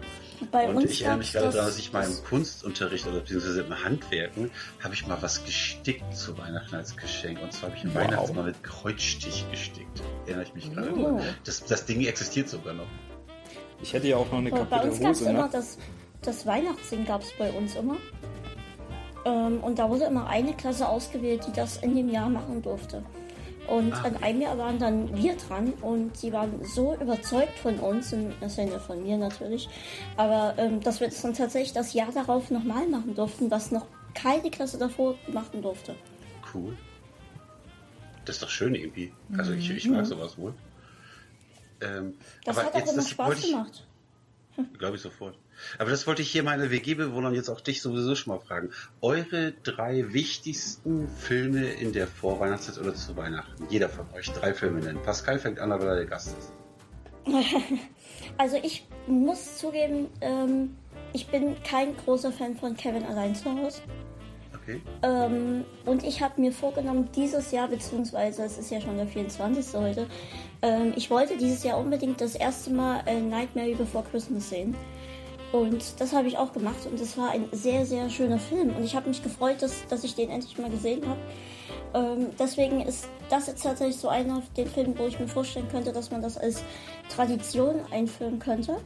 [0.51, 3.05] Bei Und uns ich erinnere mich gab's gerade daran, das- dass ich mal im Kunstunterricht
[3.05, 4.49] oder beziehungsweise im Handwerken
[4.83, 7.39] habe ich mal was gestickt zu Weihnachten als Geschenk.
[7.43, 8.01] Und zwar habe ich einen Wow.
[8.01, 10.01] Weihnachtsmann mit Kreuzstich gestickt.
[10.25, 10.91] Erinnere ich mich gerade.
[10.95, 11.21] Oh.
[11.43, 12.87] Das, das Ding existiert sogar noch.
[13.83, 15.49] Ich hätte ja auch noch eine Bei kaputte uns gab es Hose, immer ne?
[15.51, 15.77] das,
[16.23, 17.97] das Weihnachtssingen gab es bei uns immer.
[19.25, 23.03] Ähm, und da wurde immer eine Klasse ausgewählt, die das in dem Jahr machen durfte.
[23.67, 27.79] Und Ah, an einem Jahr waren dann wir dran und sie waren so überzeugt von
[27.79, 29.67] uns, im Sinne von mir natürlich,
[30.17, 33.85] aber ähm, dass wir das dann tatsächlich das Jahr darauf nochmal machen durften, was noch
[34.13, 35.95] keine Klasse davor machen durfte.
[36.53, 36.77] Cool.
[38.25, 39.11] Das ist doch schön irgendwie.
[39.37, 40.53] Also ich, ich mag sowas wohl.
[41.81, 42.13] Ähm, Mhm.
[42.45, 43.85] Das aber hat auch immer Spaß gemacht.
[44.77, 45.37] Glaube ich sofort.
[45.77, 48.71] Aber das wollte ich hier meine WG-Bewohner und jetzt auch dich sowieso schon mal fragen.
[49.01, 53.67] Eure drei wichtigsten Filme in der Vorweihnachtszeit oder zu Weihnachten.
[53.69, 55.01] Jeder von euch drei Filme nennen.
[55.01, 56.53] Pascal fängt an, weil er der Gast ist.
[58.37, 60.75] Also ich muss zugeben, ähm,
[61.13, 63.81] ich bin kein großer Fan von Kevin allein zu Hause.
[64.65, 64.81] Okay.
[65.03, 69.79] Ähm, und ich habe mir vorgenommen, dieses Jahr, beziehungsweise es ist ja schon der 24.
[69.79, 70.07] heute,
[70.61, 74.75] ähm, ich wollte dieses Jahr unbedingt das erste Mal äh, Nightmare Before Christmas sehen.
[75.51, 78.75] Und das habe ich auch gemacht und es war ein sehr, sehr schöner Film.
[78.75, 81.19] Und ich habe mich gefreut, dass, dass ich den endlich mal gesehen habe.
[81.93, 85.93] Ähm, deswegen ist das jetzt tatsächlich so einer der Filme, wo ich mir vorstellen könnte,
[85.93, 86.63] dass man das als
[87.09, 88.77] Tradition einführen könnte.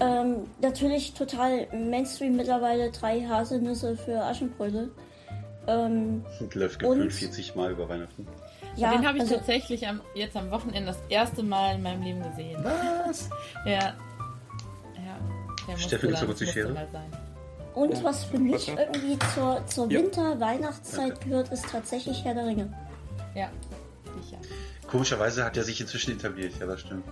[0.00, 4.90] Ähm, natürlich total Mainstream mittlerweile drei Haselnüsse für Aschenbrödel.
[5.66, 8.26] Ähm, Läuft gefühlt Und- 40 Mal über Weihnachten.
[8.76, 12.02] Ja, Den habe ich also- tatsächlich am, jetzt am Wochenende das erste Mal in meinem
[12.02, 12.62] Leben gesehen.
[12.64, 13.28] Was?
[13.66, 13.94] Ja.
[15.68, 15.76] Ja.
[15.76, 16.72] Steffen, kurz die musste Schere?
[16.72, 17.10] mal sein.
[17.74, 20.00] Und was für mich irgendwie zur, zur Ja.
[20.00, 22.72] Winter-Weihnachtszeit gehört, ist tatsächlich Herr der Ringe.
[23.34, 23.48] Ja,
[24.20, 24.38] sicher.
[24.88, 27.04] Komischerweise hat er sich inzwischen etabliert, ja, das stimmt.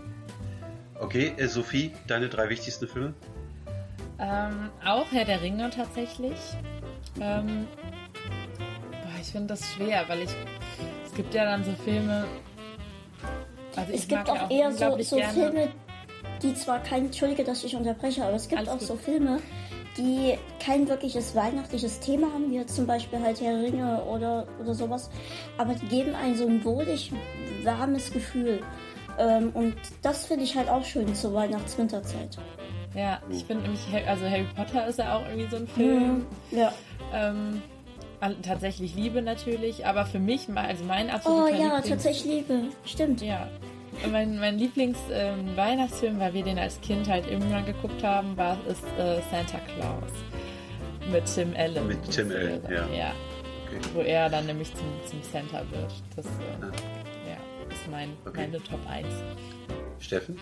[1.01, 3.15] Okay, äh, Sophie, deine drei wichtigsten Filme?
[4.19, 6.37] Ähm, auch Herr der Ringe tatsächlich.
[7.21, 7.69] Ähm,
[8.91, 10.31] boah, ich finde das schwer, weil ich.
[11.05, 12.27] Es gibt ja dann so Filme.
[13.77, 15.69] Also Es ich gibt mag ja auch eher so, so Filme,
[16.43, 18.89] die zwar kein, entschuldige, dass ich unterbreche, aber es gibt Alles auch gut.
[18.89, 19.41] so Filme,
[19.97, 24.47] die kein wirkliches weihnachtliches Thema haben, wie jetzt zum Beispiel halt Herr der Ringe oder,
[24.61, 25.11] oder sowas,
[25.59, 27.11] aber die geben ein symbolisch
[27.63, 28.63] warmes Gefühl.
[29.19, 32.39] Ähm, und das finde ich halt auch schön zur Weihnachts-Winterzeit.
[32.95, 36.27] Ja, ich finde nämlich, also Harry Potter ist ja auch irgendwie so ein Film.
[36.51, 36.73] Ja.
[37.13, 37.63] Ähm,
[38.43, 42.61] tatsächlich Liebe natürlich, aber für mich, mein- also mein Oh absoluter ja, Lieblings- tatsächlich Liebe.
[42.85, 43.21] Stimmt.
[43.23, 43.49] Ja.
[44.11, 49.21] Mein, mein Lieblings-Weihnachtsfilm, weil wir den als Kind halt irgendwann geguckt haben, war ist äh,
[49.31, 50.13] Santa Claus.
[51.11, 51.87] Mit Tim Allen.
[51.87, 52.87] Mit Tim Allen, ja.
[52.95, 53.13] ja.
[53.67, 53.81] Okay.
[53.95, 55.93] Wo er dann nämlich zum, zum Santa wird.
[56.17, 56.29] Das äh,
[56.61, 56.71] ja,
[57.91, 58.43] mein, Okay.
[58.47, 59.07] meine Top 1.
[59.99, 60.39] Steffen?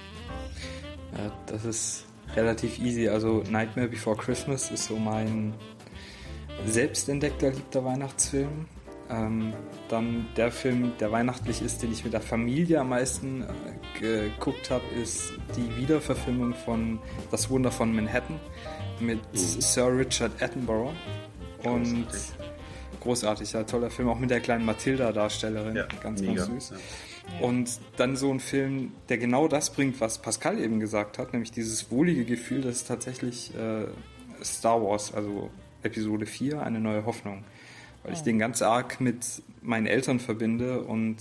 [1.16, 2.04] Ja, das ist
[2.34, 3.08] relativ easy.
[3.08, 5.54] Also Nightmare Before Christmas ist so mein
[6.66, 8.66] selbstentdeckter liebter Weihnachtsfilm.
[9.08, 9.52] Ähm,
[9.88, 14.68] dann der Film, der weihnachtlich ist, den ich mit der Familie am meisten äh, geguckt
[14.70, 16.98] habe, ist die Wiederverfilmung von
[17.30, 18.40] Das Wunder von Manhattan
[18.98, 20.92] mit Sir Richard Attenborough.
[21.62, 22.20] Und Großartig.
[23.00, 25.76] großartig, ja, toller Film, auch mit der kleinen Matilda-Darstellerin.
[25.76, 26.44] Ja, ganz, mega.
[26.44, 26.70] ganz süß.
[26.70, 26.76] Ja.
[27.40, 31.50] Und dann so ein Film, der genau das bringt, was Pascal eben gesagt hat, nämlich
[31.50, 33.86] dieses wohlige Gefühl, das ist tatsächlich äh,
[34.42, 35.50] Star Wars, also
[35.82, 37.44] Episode 4, eine neue Hoffnung.
[38.02, 41.18] Weil ich den ganz arg mit meinen Eltern verbinde und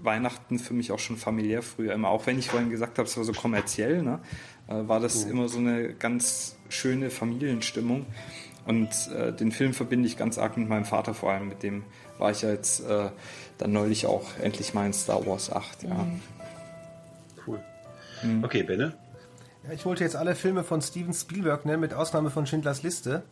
[0.00, 3.16] Weihnachten für mich auch schon familiär früher immer, auch wenn ich vorhin gesagt habe, es
[3.16, 4.20] war so kommerziell, ne,
[4.68, 8.06] äh, war das immer so eine ganz schöne Familienstimmung.
[8.64, 11.48] Und äh, den Film verbinde ich ganz arg mit meinem Vater vor allem.
[11.48, 11.84] Mit dem
[12.18, 13.08] war ich ja jetzt äh,
[13.58, 15.82] dann neulich auch endlich mal in Star Wars 8.
[15.84, 16.06] Ja.
[17.46, 17.60] Cool.
[18.22, 18.44] Mhm.
[18.44, 18.94] Okay, Benne?
[19.66, 23.22] Ja, ich wollte jetzt alle Filme von Steven Spielberg nennen, mit Ausnahme von Schindlers Liste.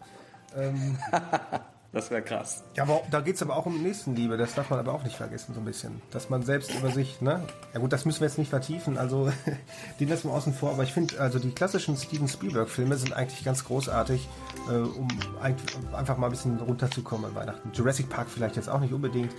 [0.56, 0.98] Ähm,
[1.96, 2.62] Das wäre krass.
[2.74, 5.16] ja, aber da geht es aber auch um Nächstenliebe, das darf man aber auch nicht
[5.16, 6.02] vergessen, so ein bisschen.
[6.10, 7.42] Dass man selbst über sich, ne?
[7.72, 9.30] Ja gut, das müssen wir jetzt nicht vertiefen, also
[10.00, 13.42] den lassen wir außen vor, aber ich finde, also die klassischen Steven Spielberg-Filme sind eigentlich
[13.44, 14.28] ganz großartig,
[14.68, 15.08] äh, um
[15.40, 17.70] eigentlich einfach mal ein bisschen runterzukommen an Weihnachten.
[17.72, 19.32] Jurassic Park vielleicht jetzt auch nicht unbedingt,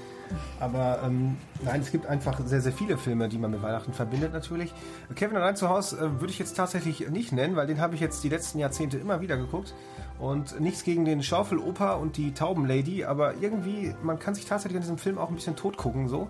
[0.60, 4.34] aber ähm, nein, es gibt einfach sehr, sehr viele Filme, die man mit Weihnachten verbindet
[4.34, 4.74] natürlich.
[5.16, 8.02] Kevin allein zu Hause äh, würde ich jetzt tatsächlich nicht nennen, weil den habe ich
[8.02, 9.74] jetzt die letzten Jahrzehnte immer wieder geguckt.
[10.20, 14.82] Und nichts gegen den Schaufeloper und die Taubenlady, aber irgendwie, man kann sich tatsächlich in
[14.82, 16.28] diesem Film auch ein bisschen tot gucken, so.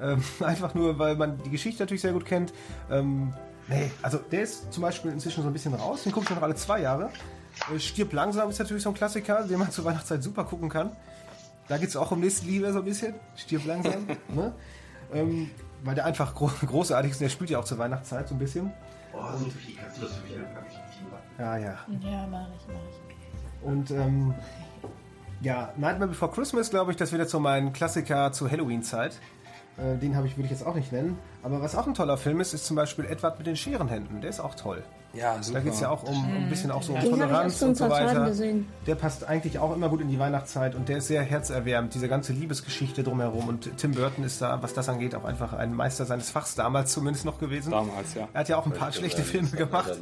[0.00, 2.52] Ähm, einfach nur, weil man die Geschichte natürlich sehr gut kennt.
[2.90, 3.34] Ähm,
[3.68, 6.42] nee, also der ist zum Beispiel inzwischen so ein bisschen raus, den gucke ich noch
[6.42, 7.10] alle zwei Jahre.
[7.74, 10.92] Äh, Stirb langsam ist natürlich so ein Klassiker, den man zur Weihnachtszeit super gucken kann.
[11.70, 13.14] Da geht es auch um Nächstenliebe so ein bisschen.
[13.36, 14.04] Stirb langsam.
[14.34, 14.52] ne?
[15.14, 15.50] ähm,
[15.84, 18.72] weil der einfach gro großartig ist, der spielt ja auch zur Weihnachtszeit so ein bisschen.
[19.12, 20.66] Oh, Sophie, kannst du das für mich anpacken?
[21.38, 21.78] Ja, ja.
[22.02, 23.64] Ja, mach ich, mach ich.
[23.64, 24.34] Und ähm,
[25.42, 29.20] ja, Nightmare Before Christmas, glaube ich, das wird jetzt so mein Klassiker zur Halloween-Zeit.
[29.76, 31.18] Äh, den habe ich, würde ich jetzt auch nicht nennen.
[31.42, 34.20] Aber was auch ein toller Film ist, ist zum Beispiel Edward mit den Scherenhänden.
[34.20, 34.82] Der ist auch toll.
[35.12, 35.58] Ja, super.
[35.58, 37.88] Da geht es ja auch um, um ein bisschen auch so um Toleranz und so
[37.90, 38.26] weiter.
[38.26, 38.68] gesehen.
[38.86, 41.94] Der passt eigentlich auch immer gut in die Weihnachtszeit und der ist sehr herzerwärmend.
[41.94, 43.48] Diese ganze Liebesgeschichte drumherum.
[43.48, 46.92] Und Tim Burton ist da, was das angeht, auch einfach ein Meister seines Fachs damals
[46.92, 47.72] zumindest noch gewesen.
[47.72, 48.28] Damals, ja.
[48.32, 49.98] Er hat ja auch ein paar schlechte Filme gemacht.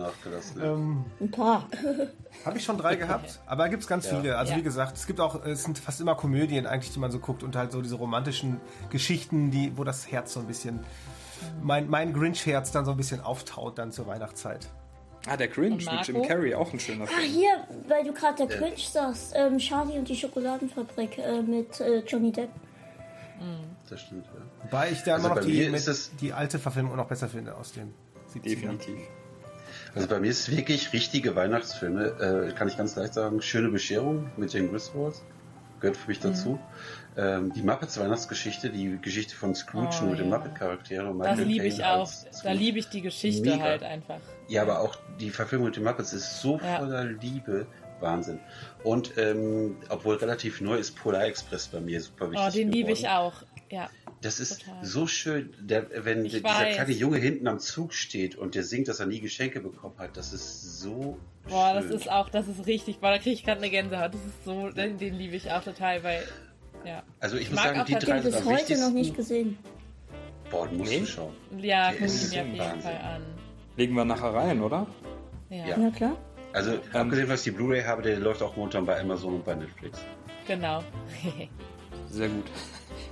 [0.62, 1.68] Ähm, Ein paar.
[2.44, 4.36] Habe ich schon drei gehabt, aber da gibt es ganz viele.
[4.36, 4.58] Also Ja.
[4.58, 7.42] wie gesagt, es gibt auch, es sind fast immer Komödien eigentlich, die man so guckt
[7.42, 10.80] und halt so diese romantischen Geschichten, die, wo das Herz so ein bisschen,
[11.62, 14.66] mein, mein Grinch-Herz dann so ein bisschen auftaut dann zur Weihnachtszeit.
[15.26, 16.22] Ah, der Grinch mit Jim?
[16.22, 17.30] Carrey, auch ein schöner Ah, Film.
[17.32, 17.50] hier,
[17.88, 22.32] weil du gerade der Grinch sagst, ähm, Charlie und die Schokoladenfabrik äh, mit äh, Johnny
[22.32, 22.50] Depp.
[23.88, 24.64] Das stimmt, ja.
[24.64, 27.28] Wobei ich da Also immer noch bei die, mir mit, die alte Verfilmung noch besser
[27.28, 27.94] finde aus den
[28.34, 28.42] 70ern.
[28.42, 28.98] Definitiv.
[29.94, 33.40] Also bei mir ist es wirklich richtige Weihnachtsfilme, äh, kann ich ganz leicht sagen.
[33.40, 35.14] Schöne Bescherung mit Jane Griswold,
[35.80, 36.58] gehört für mich dazu.
[37.18, 40.38] Ähm, die Muppets Weihnachtsgeschichte, die Geschichte von Scrooge Oh, und mit den ja.
[40.38, 41.08] Muppet-Charakteren.
[41.08, 42.08] und Das liebe ich auch.
[42.44, 43.62] Da liebe ich die Geschichte Mega.
[43.64, 44.20] halt einfach.
[44.46, 46.78] Ja, aber auch die Verfilmung mit den Muppets ist so Ja.
[46.78, 47.66] voller Liebe.
[48.00, 48.38] Wahnsinn.
[48.84, 52.46] Und ähm, obwohl relativ neu ist Polar Express bei mir super wichtig.
[52.48, 53.32] Oh, den liebe ich auch.
[53.72, 53.90] Ja.
[54.22, 54.84] Das ist Total.
[54.84, 56.76] so schön, der, wenn Ich dieser weiß.
[56.76, 60.16] kleine Junge hinten am Zug steht und der singt, dass er nie Geschenke bekommen hat.
[60.16, 61.94] Das ist so Boah, das schön.
[61.96, 63.00] ist auch, das ist richtig.
[63.00, 64.14] Boah, da kriege ich gerade eine Gänsehaut.
[64.14, 66.22] Das ist so, den, den liebe ich auch total, weil,
[66.84, 67.02] ja.
[67.20, 68.90] Also ich, Ich muss mag sagen, die Ich drei habe bis sind am heute noch
[68.90, 69.58] nicht gesehen.
[70.50, 71.00] Boah, du musst Nee?
[71.00, 71.34] du schauen.
[71.58, 72.80] Ja, guck ihn mir auf jeden Wahnsinn.
[72.82, 73.22] Fall an.
[73.76, 74.86] Legen wir nachher rein, oder?
[75.50, 75.76] Ja, Ja.
[75.78, 76.16] Na klar.
[76.54, 79.54] Also, abgesehen, was ich die Blu-ray habe, der läuft auch momentan bei Amazon und bei
[79.54, 80.00] Netflix.
[80.46, 80.82] genau.
[82.10, 82.46] Sehr gut.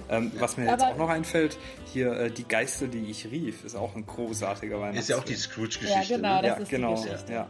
[0.08, 1.58] Ähm, was mir jetzt Aber- auch noch einfällt,
[1.92, 5.00] hier äh, Die Geister, die ich rief, ist auch ein großartiger Weihnachtsfilm.
[5.00, 6.12] Ist ja auch die Scrooge-Geschichte.
[6.12, 6.42] Ja, genau, ne?
[6.42, 6.94] das ja, ist die genau.
[6.94, 7.32] Geschichte.
[7.32, 7.48] Ja.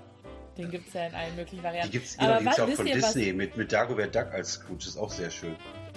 [0.59, 1.93] Den gibt es ja in allen möglichen Die Varianten.
[1.93, 4.53] genau, Aber die gibt's ja wa- auch von was, Disney mit, mit Dagobert Duck als
[4.55, 4.85] Scrooge.
[4.87, 5.55] Ist auch sehr schön.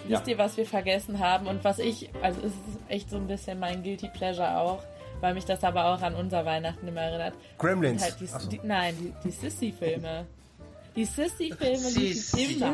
[0.08, 3.28] Wisst ihr, was wir vergessen haben und was ich, also es ist echt so ein
[3.28, 4.84] bisschen mein Guilty Pleasure auch,
[5.22, 7.34] weil mich das aber auch an unser Weihnachten immer erinnert.
[7.58, 8.02] Gremlins.
[8.02, 8.50] Halt die, so.
[8.50, 10.26] die, nein, die, die Sissy-Filme.
[10.96, 12.54] Die Sissy-Filme liefen Sissy.
[12.56, 12.74] immer.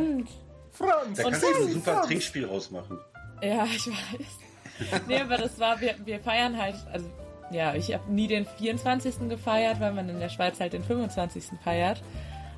[0.72, 1.18] Franz!
[1.18, 2.08] Da Und kannst du ein Franz, super Franz.
[2.08, 3.00] Trinkspiel rausmachen.
[3.42, 5.02] Ja, ich weiß.
[5.08, 7.10] nee, aber das war, wir, wir feiern halt, also
[7.52, 9.30] ja, ich habe nie den 24.
[9.30, 11.44] gefeiert, weil man in der Schweiz halt den 25.
[11.64, 12.02] feiert.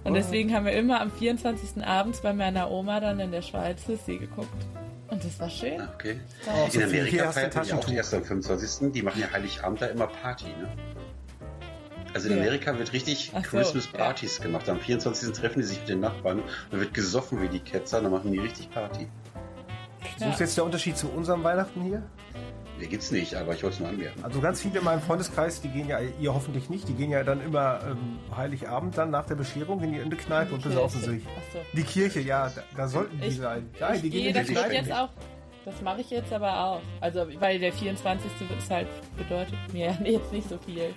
[0.04, 1.86] Und deswegen haben wir immer am 24.
[1.86, 4.66] abends bei meiner Oma dann in der Schweiz Sissy geguckt.
[5.10, 5.82] Und das war schön.
[5.96, 6.20] Okay.
[6.48, 8.92] Oh, In Amerika man ja auch erst am 25.
[8.92, 10.70] Die machen ja Heiligabend da immer Party, ne?
[12.14, 12.42] Also in Ja.
[12.42, 14.00] Amerika wird richtig Ach so, Christmas ja.
[14.00, 14.68] Partys gemacht.
[14.70, 15.32] Am 24.
[15.34, 18.40] treffen die sich mit den Nachbarn und wird gesoffen wie die Ketzer, dann machen die
[18.40, 19.08] richtig Party.
[20.18, 22.04] So ist jetzt der Unterschied zu unserem Weihnachten hier.
[22.80, 24.24] Nee, gibt's nicht, aber ich wollte es nur anmerken.
[24.24, 27.24] Also ganz viele in meinem Freundeskreis, die gehen ja, ihr hoffentlich nicht, die gehen ja
[27.24, 31.02] dann immer ähm, Heiligabend dann nach der Bescherung in die in die Kneipe und besaufen
[31.02, 31.24] sich.
[31.52, 31.60] So.
[31.74, 33.70] Die Kirche, ja, da, da sollten die Ich- sein.
[33.80, 34.86] Nein, ich die gehen gehe, in das die mache ich Kneipe.
[34.90, 35.10] jetzt auch.
[35.66, 36.82] Das mache ich jetzt aber auch.
[37.02, 38.30] Also, weil der 24.
[38.58, 38.88] ist halt,
[39.18, 40.94] bedeutet mir jetzt nicht so viel.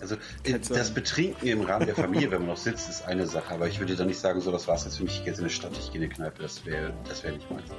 [0.00, 3.54] Also äh, das Betrinken im Rahmen der Familie, wenn man noch sitzt, ist eine Sache.
[3.54, 5.38] Aber ich würde dann nicht sagen, so das war's jetzt für mich, ich gehe jetzt
[5.38, 6.42] in eine Stadt, ich gehe in eine Kneipe.
[6.42, 7.70] Das wäre das wäre nicht meins.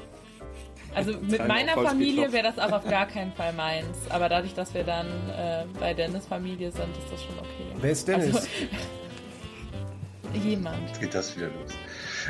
[0.96, 3.98] Also mit meiner Familie wäre das auch auf gar keinen Fall meins.
[4.10, 7.66] Aber dadurch, dass wir dann äh, bei Dennis Familie sind, ist das schon okay.
[7.80, 8.36] Wer ist Dennis?
[8.36, 8.48] Also,
[10.48, 10.88] jemand.
[10.90, 11.72] Jetzt geht das wieder los.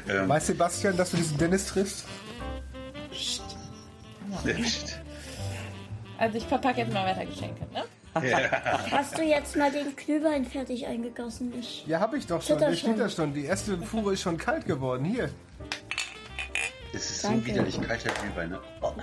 [0.09, 2.05] Ähm, Weiß Sebastian, dass du diesen Dennis triffst?
[6.17, 7.83] Also ich verpacke jetzt mal weiter Geschenke, ne?
[8.91, 11.51] Hast du jetzt mal den Glühwein fertig eingegossen?
[11.59, 12.59] Ich, Ja, hab ich doch schon.
[12.59, 13.33] Der steht da schon.
[13.33, 15.03] Die erste Fuhre ist schon kalt geworden.
[15.03, 15.29] Hier.
[16.93, 17.47] Es ist so Danke.
[17.47, 18.59] widerlich kalter Glühwein, ne?
[18.81, 18.93] Oh,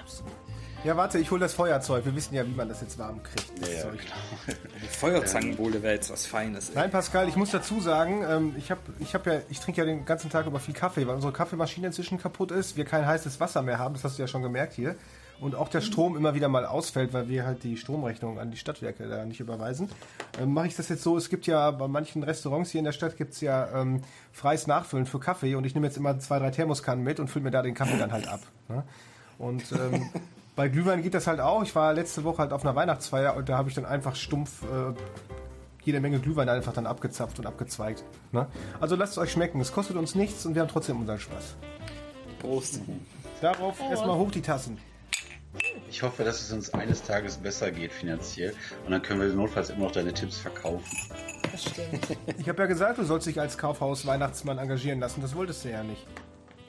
[0.85, 2.05] Ja, warte, ich hole das Feuerzeug.
[2.05, 3.51] Wir wissen ja, wie man das jetzt warm kriegt.
[3.61, 4.01] Das ja, ja, Zeug.
[4.01, 4.59] genau.
[4.83, 6.73] Die Feuerzangenbowle wäre jetzt was Feines.
[6.75, 9.85] Nein, Pascal, ich muss dazu sagen, ähm, ich habe ich hab ja, ich trinke ja
[9.85, 13.41] den ganzen Tag über viel Kaffee, weil unsere Kaffeemaschine inzwischen kaputt ist, wir kein heißes
[13.41, 14.95] Wasser mehr haben, das hast du ja schon gemerkt hier.
[15.41, 18.59] Und auch der Strom immer wieder mal ausfällt, weil wir halt die Stromrechnung an die
[18.59, 19.89] Stadtwerke da nicht überweisen.
[20.39, 22.93] Ähm, Mache ich das jetzt so, es gibt ja bei manchen Restaurants hier in der
[22.93, 26.51] Stadt gibt's ja ähm, freies Nachfüllen für Kaffee und ich nehme jetzt immer zwei, drei
[26.51, 28.41] Thermoskannen mit und fülle mir da den Kaffee dann halt ab.
[28.69, 28.85] Ne?
[29.39, 30.11] Und ähm,
[30.57, 31.63] bei Glühwein geht das halt auch.
[31.63, 34.63] Ich war letzte Woche halt auf einer Weihnachtsfeier und da habe ich dann einfach stumpf
[34.65, 34.93] äh,
[35.83, 38.05] jede Menge Glühwein einfach dann abgezapft und abgezweigt.
[38.33, 38.47] Ne?
[38.79, 39.59] Also lasst es euch schmecken.
[39.61, 41.57] Es kostet uns nichts und wir haben trotzdem unseren Spaß.
[42.41, 42.81] Prost.
[43.41, 44.79] Darauf erstmal hoch die Tassen.
[45.91, 49.71] Ich hoffe, dass es uns eines Tages besser geht finanziell und dann können wir notfalls
[49.71, 50.85] immer noch deine Tipps verkaufen.
[51.51, 52.17] Das stimmt.
[52.39, 55.21] Ich habe ja gesagt, du sollst dich als Kaufhaus Weihnachtsmann engagieren lassen.
[55.21, 56.07] Das wolltest du ja nicht.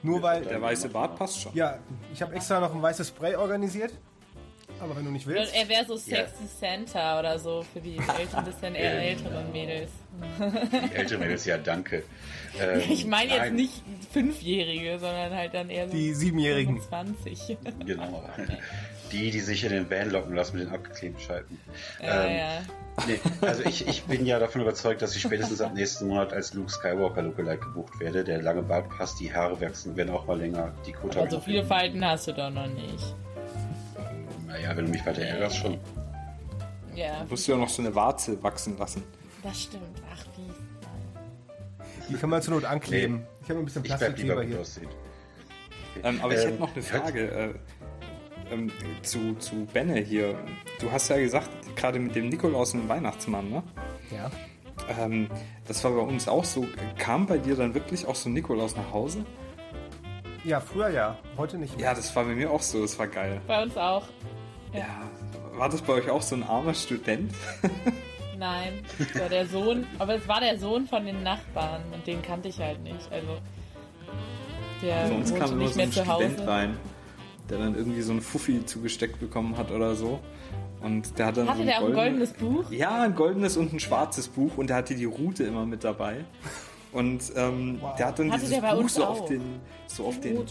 [0.02, 0.42] Nur weil.
[0.42, 1.54] Der weiße Bart passt schon.
[1.54, 1.78] Ja,
[2.12, 3.92] ich habe extra noch ein weißes Spray organisiert.
[4.80, 5.54] Aber wenn du nicht willst.
[5.54, 9.90] Er wäre so sexy Santa oder so für die älteren, bisschen eher Ähm, älteren Mädels.
[10.90, 12.02] Die ältere Mädels, ja, danke.
[12.60, 13.82] Ähm, Ich meine jetzt nein, nicht
[14.12, 16.80] Fünfjährige, sondern halt dann eher so Die Siebenjährigen.
[16.80, 17.58] 20.
[17.86, 18.24] Genau.
[19.12, 21.60] Die, die sich in den Van locken lassen mit den abgeklebten Schalten.
[22.02, 22.48] Ja, Ähm, ja.
[23.06, 26.52] Nee, also ich, ich bin ja davon überzeugt, dass ich spätestens ab nächsten Monat als
[26.54, 28.22] Luke Skywalker Lookalike gebucht werde.
[28.24, 30.72] Der lange Bart passt, die Haare wachsen, werden auch mal länger.
[30.86, 33.14] Die Kutte Aber so viele Falten hast du doch noch nicht.
[34.46, 35.78] Naja, wenn du mich weiter ärgerst, schon.
[36.94, 39.02] Ja, Musst du ja noch so eine Warze wachsen lassen.
[39.42, 40.02] das stimmt.
[40.14, 42.12] Ach, wie.
[42.12, 43.22] Die kann man zur Not ankleben.
[43.42, 44.60] Ich habe ein bisschen Ich Plastikkleber hier.
[44.60, 44.88] aussehen.
[46.04, 47.54] Ähm, aber ich Ähm, hätte noch eine Frage äh,
[48.52, 48.70] ähm,
[49.02, 50.38] zu, zu Benne hier.
[50.80, 53.62] Du hast ja gesagt, gerade mit dem Nikolaus und dem Weihnachtsmann, ne?
[54.10, 54.30] Ja.
[55.00, 55.28] Ähm,
[55.66, 56.66] das war bei uns auch so.
[56.98, 59.24] Kam bei dir dann wirklich auch so ein Nikolaus nach Hause?
[60.44, 61.16] ja, früher ja.
[61.36, 61.86] Heute nicht mehr.
[61.86, 62.82] Ja, das war bei mir auch so.
[62.82, 63.40] Das war geil.
[63.46, 64.04] Bei uns auch.
[64.72, 64.86] Ja.
[65.54, 67.32] War das bei euch auch so ein armer Student?
[68.38, 72.22] Nein, das war der Sohn, aber es war der Sohn von den Nachbarn und den
[72.22, 73.12] kannte ich halt nicht.
[73.12, 73.38] Also
[74.82, 76.24] der Bei uns wohnte kam nicht so ein mehr zu Hause.
[76.24, 76.76] Student rein,
[77.52, 80.18] der dann irgendwie so ein Fuffi zugesteckt bekommen hat oder so.
[80.80, 82.70] Und der hat dann Hatte so der auch ein golden- goldenes Buch?
[82.72, 86.24] Ja, ein goldenes und ein schwarzes Buch und der hatte die Route immer mit dabei.
[86.92, 89.42] Und ähm, der hat dann Hatte dieses Buch so auf den,
[89.86, 90.44] so auf den.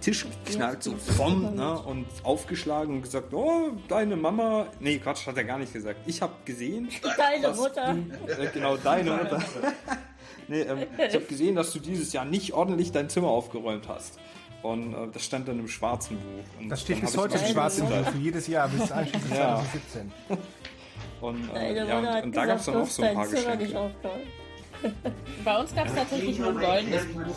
[0.00, 5.36] Tisch geknallt, so vom, ne, und aufgeschlagen und gesagt, oh, deine Mama, nee, Quatsch, hat
[5.36, 6.00] er gar nicht gesagt.
[6.06, 7.94] Ich habe gesehen, Deine Mutter.
[8.26, 9.40] Du, äh, genau, deine Mutter.
[10.48, 14.18] nee, ähm, ich habe gesehen, dass du dieses Jahr nicht ordentlich dein Zimmer aufgeräumt hast.
[14.62, 16.60] Und äh, das stand dann im schwarzen Buch.
[16.60, 17.88] Und Das steht bis heute im schwarzen.
[17.88, 19.56] Buch für jedes Jahr bis einschließlich Ja.
[19.56, 20.12] 2017.
[21.20, 23.90] Und, äh, ja, und, und da gab es dann auch so ein paar Geschenke.
[25.44, 27.36] Bei uns gab es tatsächlich nur ein goldenes Buch.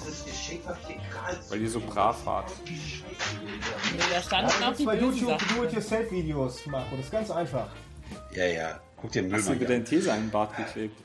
[1.50, 2.52] Weil ihr so brav wart.
[2.66, 5.38] Nee, da standen auch Jetzt die bei YouTube.
[5.56, 6.96] Do-it-yourself-Videos, Marco.
[6.96, 7.68] Das ist ganz einfach.
[8.34, 8.80] Ja, ja.
[9.00, 9.72] Guck dir den Müll Hast du über an.
[9.72, 11.00] deinen These einen Bart geklebt?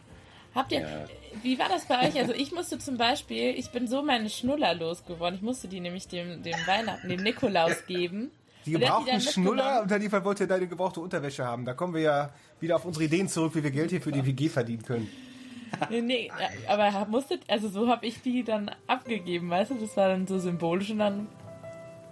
[0.55, 1.07] Habt ihr,
[1.43, 2.19] wie war das bei euch?
[2.19, 5.37] Also ich musste zum Beispiel, ich bin so meine Schnuller losgeworden.
[5.37, 8.31] Ich musste die nämlich dem, dem Weihnachten, dem Nikolaus geben.
[8.67, 9.83] Die Und gebrauchten Schnuller, mitgenommen.
[9.83, 11.65] unter die Fall wollt ihr deine gebrauchte Unterwäsche haben.
[11.65, 14.25] Da kommen wir ja wieder auf unsere Ideen zurück, wie wir Geld hier für die
[14.25, 15.09] WG verdienen können.
[15.89, 16.31] Nee, nee,
[16.67, 19.75] aber er musste, also so habe ich die dann abgegeben, weißt du?
[19.77, 21.29] Das war dann so symbolisch und dann,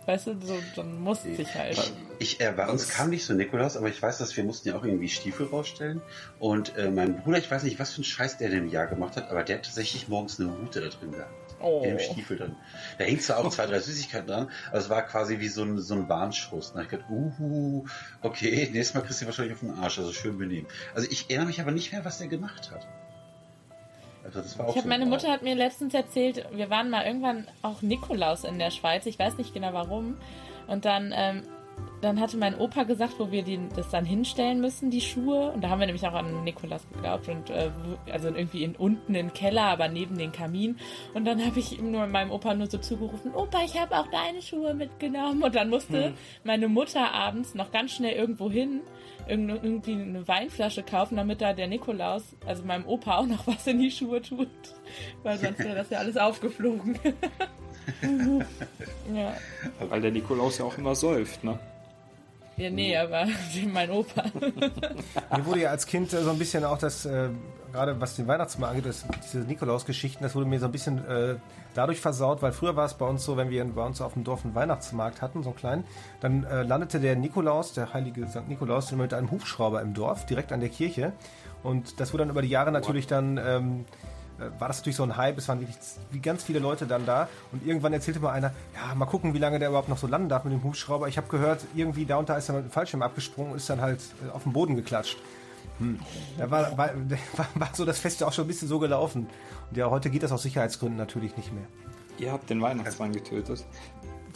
[0.09, 1.92] weißt du, so, dann musste ich halt.
[2.18, 4.77] Ich, äh, bei uns kam nicht so Nikolaus, aber ich weiß, dass wir mussten ja
[4.77, 6.01] auch irgendwie Stiefel rausstellen.
[6.38, 8.87] Und äh, mein Bruder, ich weiß nicht, was für einen Scheiß der in dem Jahr
[8.87, 11.31] gemacht hat, aber der hat tatsächlich morgens eine Rute da drin gehabt.
[11.61, 11.83] Oh.
[11.85, 12.57] In dem Stiefel drin.
[12.97, 15.79] Da hing zwar auch zwei, drei Süßigkeiten dran, aber es war quasi wie so ein,
[15.79, 16.73] so ein Warnschuss.
[16.73, 17.85] Da ich gedacht, uhu,
[18.23, 20.68] okay, nächstes Mal kriegst du wahrscheinlich auf den Arsch, also schön benehmen.
[20.94, 22.87] Also ich erinnere mich aber nicht mehr, was der gemacht hat.
[24.28, 25.06] Also das war auch Ich hab, so meine.
[25.06, 29.18] Mutter hat mir letztens erzählt, wir waren mal irgendwann auch Nikolaus in der Schweiz, ich
[29.18, 30.16] weiß nicht genau warum.
[30.66, 31.42] Und dann, ähm,
[32.00, 35.50] dann hatte mein Opa gesagt, wo wir die, das dann hinstellen müssen, die Schuhe.
[35.52, 37.28] Und da haben wir nämlich auch an Nikolaus geglaubt.
[37.28, 37.70] Und äh,
[38.12, 40.78] also irgendwie in, unten im Keller, aber neben den Kamin.
[41.14, 44.06] Und dann habe ich ihm nur meinem Opa nur so zugerufen, Opa, ich habe auch
[44.08, 45.42] deine Schuhe mitgenommen.
[45.42, 46.12] Und dann musste
[46.44, 48.80] meine Mutter abends noch ganz schnell irgendwo hin,
[49.26, 53.66] irgend- irgendwie eine Weinflasche kaufen, damit da der Nikolaus, also meinem Opa auch noch was
[53.66, 54.48] in die Schuhe tut.
[55.24, 56.98] Weil sonst wäre das ja alles aufgeflogen.
[59.14, 59.34] ja.
[59.88, 61.58] Weil der Nikolaus ja auch immer säuft, ne?
[62.59, 63.27] Ja, nee, aber
[63.73, 64.25] mein Opa.
[65.37, 67.29] Mir wurde ja als Kind so ein bisschen auch das, äh,
[67.73, 71.37] gerade was den Weihnachtsmarkt angeht, das, diese Nikolaus-Geschichten, das wurde mir so ein bisschen äh,
[71.75, 74.25] dadurch versaut, weil früher war es bei uns so, wenn wir bei uns auf dem
[74.25, 75.85] Dorf einen Weihnachtsmarkt hatten, so einen kleinen,
[76.21, 78.49] dann äh, landete der Nikolaus, der heilige St.
[78.49, 81.12] Nikolaus, mit einem Hubschrauber im Dorf, direkt an der Kirche.
[81.62, 84.08] Und das wurde dann über die Jahre natürlich dann, ähm, äh,
[84.59, 87.66] war das natürlich so ein Hype, es waren wirklich ganz viele Leute dann da und
[87.66, 90.44] irgendwann erzählte mal einer, ja, mal gucken, wie lange der überhaupt noch so landen darf
[90.44, 91.09] mit dem Hubschrauber.
[91.09, 93.68] Ich habe gehört, irgendwie da und da ist er mit dem Fallschirm abgesprungen und ist
[93.68, 95.18] dann halt äh, auf den Boden geklatscht.
[95.79, 95.98] Hm.
[96.38, 96.90] Da war, war,
[97.55, 99.29] war, so das Fest auch schon ein bisschen so gelaufen.
[99.70, 101.66] Und ja, heute geht das aus Sicherheitsgründen natürlich nicht mehr.
[102.18, 103.64] Ihr habt den Weihnachtsmann getötet.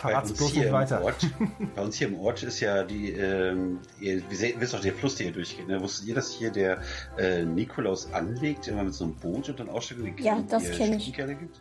[0.03, 1.05] Bei Verrat's uns, bloß hier nicht im weiter.
[1.05, 1.27] Ort,
[1.77, 5.15] bei uns hier im Ort ist ja die, ähm, ihr ihr wisst doch, der Fluss,
[5.17, 5.69] der hier durchgeht.
[5.69, 5.81] Ne?
[5.81, 6.81] Wusstet ihr, dass hier der
[7.19, 10.95] äh, Nikolaus anlegt, immer mit so einem Boot und dann die Ja, das äh, kenn
[10.95, 11.13] ich.
[11.13, 11.61] Gibt?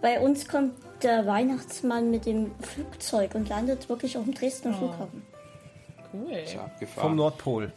[0.00, 5.22] Bei uns kommt der Weihnachtsmann mit dem Flugzeug und landet wirklich auf dem Dresdner Flughafen.
[6.12, 6.32] Cool.
[6.32, 7.16] Ja Vom.
[7.16, 7.72] Nordpol.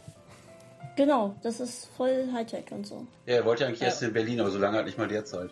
[0.96, 3.06] Genau, das ist voll Hightech und so.
[3.26, 5.50] Ja, er wollte eigentlich erst in Berlin, aber so lange hat nicht mal der Zeit.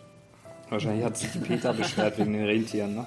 [0.69, 3.05] Wahrscheinlich hat sich die Peter beschwert wegen den Rentieren, ne?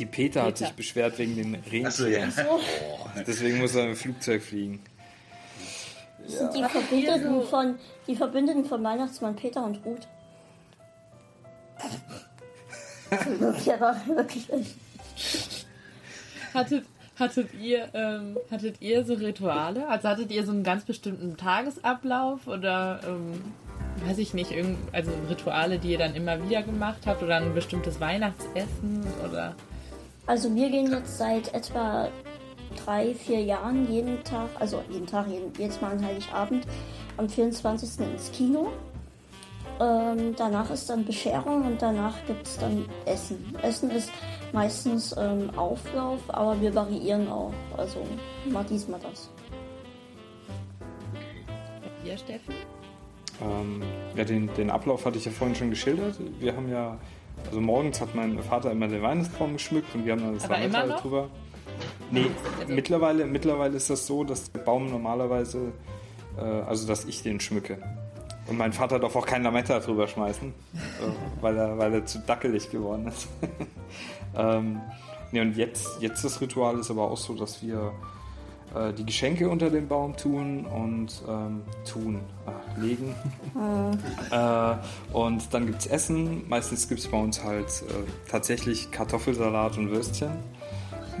[0.00, 0.66] Die Peter, hat Peter.
[0.66, 1.86] sich beschwert wegen den Rentieren.
[1.86, 2.26] Achso, ja.
[3.26, 4.82] Deswegen muss er im Flugzeug fliegen.
[6.24, 10.08] Das sind die Verbündeten von die Verbündeten von Weihnachtsmann Peter und Ruth.
[13.38, 14.74] wirklich, aber wirklich.
[16.54, 16.86] Hattet,
[17.18, 19.86] hattet ihr, ähm, hattet ihr so Rituale?
[19.86, 23.52] Also hattet ihr so einen ganz bestimmten Tagesablauf oder, ähm,
[24.06, 27.52] weiß ich nicht, irgend, also Rituale, die ihr dann immer wieder gemacht habt oder ein
[27.52, 29.54] bestimmtes Weihnachtsessen oder?
[30.30, 32.08] Also wir gehen jetzt seit etwa
[32.84, 36.68] drei, vier Jahren jeden Tag, also jeden Tag, jeden, jedes Mal an Heiligabend
[37.16, 38.06] am 24.
[38.06, 38.70] ins Kino.
[39.80, 43.56] Ähm, danach ist dann Bescherung und danach gibt es dann Essen.
[43.60, 44.12] Essen ist
[44.52, 47.52] meistens ähm, Auflauf, aber wir variieren auch.
[47.76, 48.06] Also
[48.48, 49.30] mal dies, mal das.
[52.04, 52.54] Ihr, Steffen?
[53.42, 53.82] Ähm,
[54.14, 56.14] ja, den, den Ablauf hatte ich ja vorhin schon geschildert.
[56.38, 57.00] Wir haben ja,
[57.46, 60.86] also morgens hat mein Vater immer den Weihnachtsbaum geschmückt und wir haben dann das Lametta
[60.86, 61.00] noch?
[61.00, 61.28] drüber.
[62.10, 62.26] Nee,
[62.66, 65.72] mittlerweile, mittlerweile ist das so, dass der Baum normalerweise,
[66.36, 67.78] äh, also dass ich den schmücke.
[68.46, 70.80] Und mein Vater darf auch kein Lametta drüber schmeißen, äh,
[71.40, 73.28] weil, er, weil er zu dackelig geworden ist.
[74.36, 74.80] ähm,
[75.30, 77.92] nee, und jetzt, jetzt das Ritual ist aber auch so, dass wir
[78.74, 83.14] äh, die Geschenke unter den Baum tun und ähm, tun, ach, legen.
[84.30, 86.48] äh, und dann gibt's Essen.
[86.48, 90.30] Meistens gibt's bei uns halt äh, tatsächlich Kartoffelsalat und Würstchen.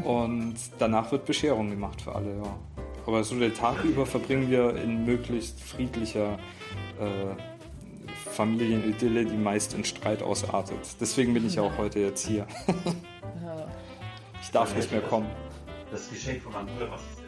[0.04, 2.58] Und danach wird Bescherung gemacht für alle, ja.
[3.06, 6.38] Aber so den Tag über verbringen wir in möglichst friedlicher
[7.00, 7.34] äh,
[8.30, 10.78] Familienidylle, die meist in Streit ausartet.
[11.00, 12.46] Deswegen bin ich auch heute jetzt hier.
[14.40, 15.28] ich darf nicht mehr kommen.
[15.90, 17.19] Das Geschenk von meinem Bruder, was ist das?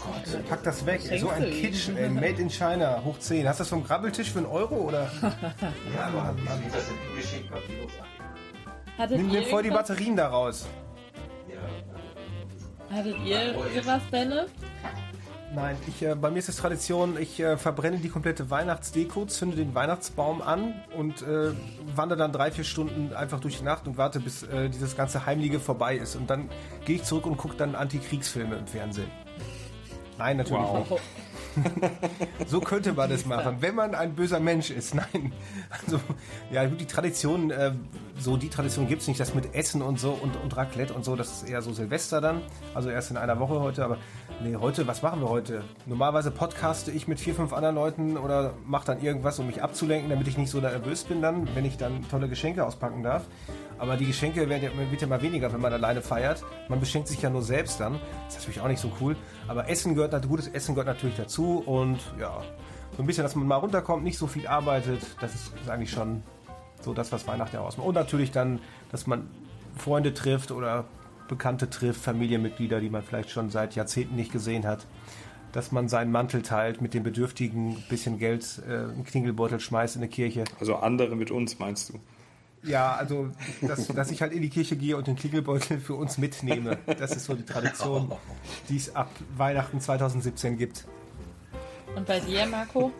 [0.00, 1.00] Gott, pack das weg.
[1.18, 1.42] So ein?
[1.50, 2.08] Kitsch, ey.
[2.08, 3.46] Made in China, hoch 10.
[3.48, 5.10] Hast du das vom Grabbeltisch für einen Euro oder?
[5.94, 6.34] Ja, aber
[6.72, 7.86] das sind Geschenkpapier.
[8.98, 10.66] Hattet Nimm dir voll die Batterien da raus.
[12.90, 14.50] hattet ihr sowas, Dennis?
[15.54, 19.56] Nein, ich, äh, bei mir ist es Tradition, ich äh, verbrenne die komplette Weihnachtsdeko, zünde
[19.56, 21.52] den Weihnachtsbaum an und äh,
[21.94, 25.26] wandere dann drei, vier Stunden einfach durch die Nacht und warte, bis äh, dieses ganze
[25.26, 26.16] Heimliche vorbei ist.
[26.16, 26.48] Und dann
[26.86, 29.10] gehe ich zurück und gucke dann Antikriegsfilme im Fernsehen.
[30.22, 30.90] Nein, natürlich Wow.
[30.90, 31.02] nicht.
[32.46, 34.94] So könnte man das machen, wenn man ein böser Mensch ist.
[35.02, 35.32] Nein.
[35.68, 36.00] Also,
[36.50, 37.72] ja, gut, die Tradition, äh,
[38.18, 41.14] so die Tradition gibt's nicht, das mit Essen und so und, und Raclette und so,
[41.14, 42.40] das ist eher so Silvester dann.
[42.72, 43.98] Also erst in einer Woche heute, aber
[44.42, 45.62] nee, heute, was machen wir heute?
[45.86, 50.10] Normalerweise podcaste ich mit vier, fünf anderen Leuten oder mache dann irgendwas, um mich abzulenken,
[50.10, 53.24] damit ich nicht so nervös bin dann, wenn ich dann tolle Geschenke auspacken darf.
[53.78, 56.42] Aber die Geschenke werden ja, wird ja mal weniger, wenn man alleine feiert.
[56.68, 58.00] Man beschenkt sich ja nur selbst dann.
[58.24, 59.16] Das ist natürlich auch nicht so cool.
[59.48, 62.42] Aber Essen gehört, gutes Essen gehört natürlich dazu und ja,
[62.96, 65.02] so ein bisschen, dass man mal runterkommt, nicht so viel arbeitet.
[65.20, 66.22] Das ist, ist eigentlich schon
[66.80, 67.86] so das, was Weihnachten ja ausmacht.
[67.86, 69.28] Und natürlich dann, dass man
[69.76, 70.84] Freunde trifft oder
[71.28, 74.86] Bekannte trifft, Familienmitglieder, die man vielleicht schon seit Jahrzehnten nicht gesehen hat.
[75.52, 79.96] Dass man seinen Mantel teilt, mit den Bedürftigen ein bisschen Geld, äh, einen Klingelbeutel schmeißt
[79.96, 80.44] in eine Kirche.
[80.60, 82.00] Also andere mit uns, meinst du?
[82.64, 86.16] Ja, also, dass, dass ich halt in die Kirche gehe und den Klingelbeutel für uns
[86.18, 86.78] mitnehme.
[86.86, 88.12] Das ist so die Tradition,
[88.68, 90.86] die es ab Weihnachten 2017 gibt.
[91.96, 92.92] Und bei dir, Marco?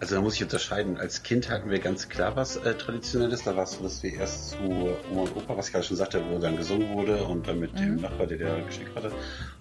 [0.00, 0.96] Also da muss ich unterscheiden.
[0.96, 3.44] Als Kind hatten wir ganz klar was äh, Traditionelles.
[3.44, 5.98] Da war es so, dass wir erst zu Oma und Opa, was ich gerade schon
[5.98, 9.12] sagte, wo dann gesungen wurde und dann mit dem Nachbar, der der Geschenk hatte.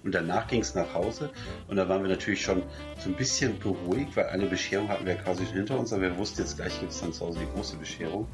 [0.01, 1.29] Und danach ging es nach Hause.
[1.67, 2.63] Und da waren wir natürlich schon
[2.99, 5.91] so ein bisschen beruhigt, weil eine Bescherung hatten wir quasi schon hinter uns.
[5.91, 8.25] Aber wir wussten jetzt gleich gibt es dann zu Hause die große Bescherung.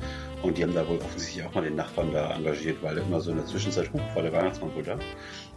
[0.44, 3.32] Und die haben da wohl offensichtlich auch mal den Nachbarn da engagiert, weil immer so
[3.32, 5.00] in der Zwischenzeit, huch, war der Weihnachtsmann wohl da.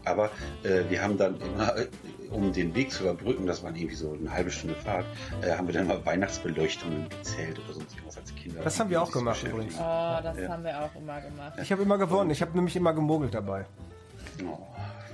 [0.04, 0.30] Aber
[0.62, 1.86] äh, wir haben dann immer, äh,
[2.30, 5.04] um den Weg zu überbrücken, das waren irgendwie so eine halbe Stunde Fahrt,
[5.42, 8.60] äh, haben wir dann mal Weihnachtsbeleuchtungen gezählt oder sonst irgendwas als Kinder.
[8.62, 9.74] Das haben wir auch gemacht übrigens.
[9.76, 10.48] Oh, das Ja.
[10.48, 11.58] haben wir auch immer gemacht.
[11.62, 12.30] Ich habe immer gewonnen.
[12.30, 13.64] Ich habe nämlich immer gemogelt dabei.
[14.44, 14.58] Oh,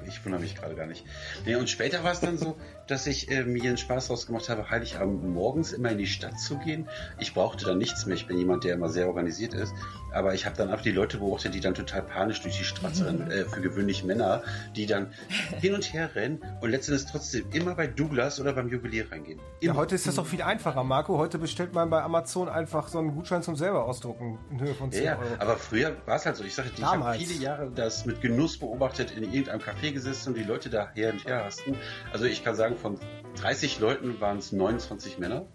[0.06, 1.04] ich wundere mich gerade gar nicht.
[1.44, 4.48] Nee, und später war es dann so, dass ich äh, mir einen Spaß draus gemacht
[4.48, 6.88] habe, Heiligabend morgens immer in die Stadt zu gehen.
[7.18, 8.16] Ich brauchte dann nichts mehr.
[8.16, 9.72] Ich bin jemand, der immer sehr organisiert ist.
[10.12, 13.06] Aber ich habe dann auch die Leute beobachtet, die dann total panisch durch die Straße
[13.06, 13.30] rennen.
[13.30, 14.42] Äh, für gewöhnlich Männer,
[14.76, 15.12] die dann
[15.60, 19.40] hin und her rennen und letztendlich trotzdem immer bei Douglas oder beim Juwelier reingehen.
[19.60, 21.18] Ja, heute ist das doch viel einfacher, Marco.
[21.18, 24.92] Heute bestellt man bei Amazon einfach so einen Gutschein zum selber ausdrucken in Höhe von
[24.92, 25.22] 10 Ja, Euro.
[25.38, 26.44] aber früher war es halt so.
[26.44, 30.36] Ich sage, ich habe viele Jahre das mit Genuss beobachtet, in irgendeinem Café gesessen und
[30.36, 31.76] die Leute da her und her hasten.
[32.12, 32.98] Also ich kann sagen, von
[33.36, 35.46] 30 Leuten waren es 29 Männer.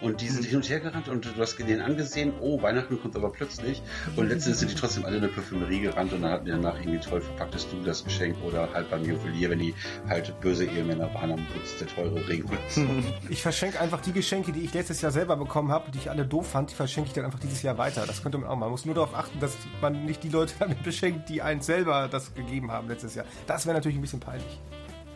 [0.00, 3.16] Und die sind hin und her gerannt und du hast denen angesehen, oh, Weihnachten kommt
[3.16, 3.82] aber plötzlich.
[4.16, 6.78] Und letztendlich sind die trotzdem alle in eine Parfümerie gerannt und dann hatten die danach
[6.78, 9.74] irgendwie toll verpacktes du das Geschenk oder halt beim Juwelier, wenn die
[10.08, 12.86] halt böse Ehemänner waren, dann putzt der teure Ring und so.
[13.28, 16.24] Ich verschenke einfach die Geschenke, die ich letztes Jahr selber bekommen habe, die ich alle
[16.24, 18.06] doof fand, die verschenke ich dann einfach dieses Jahr weiter.
[18.06, 18.60] Das könnte man auch machen.
[18.60, 22.08] Man muss nur darauf achten, dass man nicht die Leute damit beschenkt, die einen selber
[22.10, 23.26] das gegeben haben letztes Jahr.
[23.46, 24.60] Das wäre natürlich ein bisschen peinlich.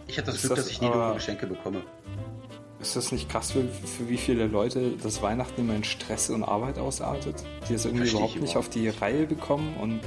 [0.07, 1.83] Ich hatte das Ist Glück, das dass ich nie doofe Geschenke bekomme.
[2.81, 6.45] Ist das nicht krass, für, für wie viele Leute das Weihnachten immer in Stress und
[6.45, 7.45] Arbeit ausartet?
[7.69, 8.57] Die es irgendwie überhaupt nicht überhaupt.
[8.57, 10.01] auf die Reihe bekommen und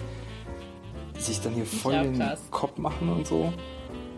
[1.20, 2.42] sich dann hier voll auch den krass.
[2.50, 3.54] Kopf machen und so?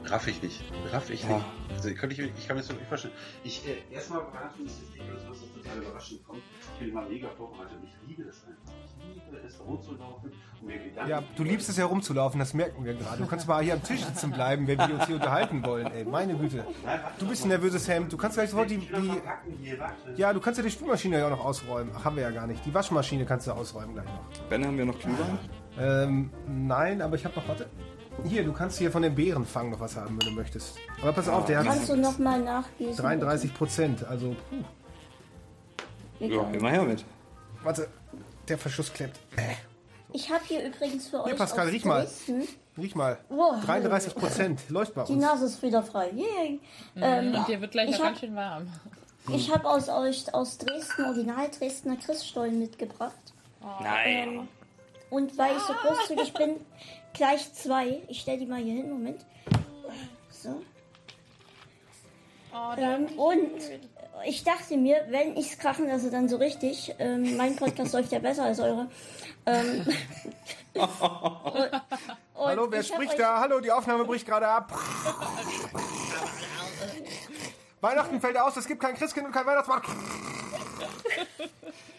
[0.06, 0.64] Raff ich nicht.
[0.92, 1.38] Raff ich Ja.
[1.38, 1.46] nicht.
[1.74, 3.14] Also könnte ich, ich kann mir das wirklich vorstellen.
[3.44, 6.42] Ich, äh, erstmal Weihnachten ist jetzt nicht alles, was total überraschend kommt.
[6.74, 7.78] Ich bin immer mega vorbereitet.
[7.84, 8.74] Ich liebe das einfach.
[8.86, 10.34] Ich liebe es, rumzulaufen und
[10.66, 11.10] mir Gedanken.
[11.10, 13.18] Ja, du liebst es herumzulaufen, das merken wir gerade.
[13.18, 16.06] Du kannst mal hier am Tisch sitzen bleiben, wenn wir uns hier unterhalten wollen, ey.
[16.06, 16.66] Meine Güte.
[17.20, 18.12] Du bist ein nervöses Hemd.
[18.12, 19.22] Du kannst gleich sofort die, die
[20.16, 21.92] ja, du kannst ja die Spülmaschine ja auch noch ausräumen.
[21.96, 22.66] Ach, haben wir ja gar nicht.
[22.66, 24.48] Die Waschmaschine kannst du ausräumen gleich noch.
[24.50, 25.38] Ben, haben wir noch Glühwein?
[25.80, 27.68] Ähm, nein, aber ich habe noch, warte.
[28.24, 30.78] Hier, du kannst hier von den Beerenfang noch was haben, wenn du möchtest.
[31.02, 32.96] Aber pass auf, der Kannst hat du nochmal nachgießen?
[32.96, 34.06] 33 Prozent.
[34.06, 34.64] Also, puh.
[36.26, 37.04] Ja, immer her mit.
[37.64, 37.90] Warte,
[38.48, 39.20] der Verschluss klemmt.
[39.36, 39.56] Äh,
[40.16, 42.02] Ich habe hier übrigens für euch Pascal, aus riech mal.
[42.04, 42.48] Dresden-
[42.78, 43.18] riech mal.
[43.30, 44.62] Oh, 33 Prozent.
[44.70, 45.22] Läuft bei Die uns.
[45.22, 46.10] Nase ist wieder frei.
[46.12, 46.60] Yay.
[46.96, 48.68] Ähm, Und dir wird gleich ich noch hab- ganz schön warm.
[49.34, 53.14] ich habe aus, euch aus Dresden Original Dresdner Christstollen mitgebracht.
[53.82, 54.48] Nein.
[55.10, 56.56] Und weil ich so großzügig bin,
[57.14, 58.02] gleich zwei.
[58.08, 58.90] Ich stelle die mal hier hin.
[58.90, 59.26] Moment.
[60.30, 60.62] So.
[62.54, 63.52] Oh, Ähm, und
[64.26, 66.96] ich dachte mir, wenn ich es krachen lasse, dann so richtig.
[67.00, 68.88] Ähm, mein Podcast läuft ja besser als eure.
[69.46, 69.86] Ähm,
[70.74, 70.82] und,
[72.36, 73.40] und Hallo, wer spricht da?
[73.40, 74.72] Hallo, die Aufnahme bricht gerade ab.
[77.82, 79.82] Weihnachten fällt aus, es gibt kein Christkind und kein Weihnachtsmann.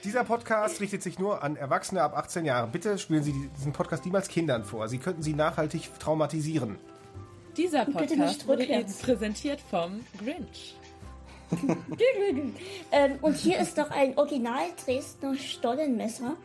[0.02, 2.70] Dieser Podcast richtet sich nur an Erwachsene ab 18 Jahren.
[2.70, 4.88] Bitte spielen Sie diesen Podcast niemals Kindern vor.
[4.88, 6.78] Sie könnten sie nachhaltig traumatisieren.
[7.56, 10.76] Dieser Podcast wurde Ihnen präsentiert vom Grinch.
[12.90, 16.36] Ähm, und hier ist doch ein Original Dresdner Stollenmesser.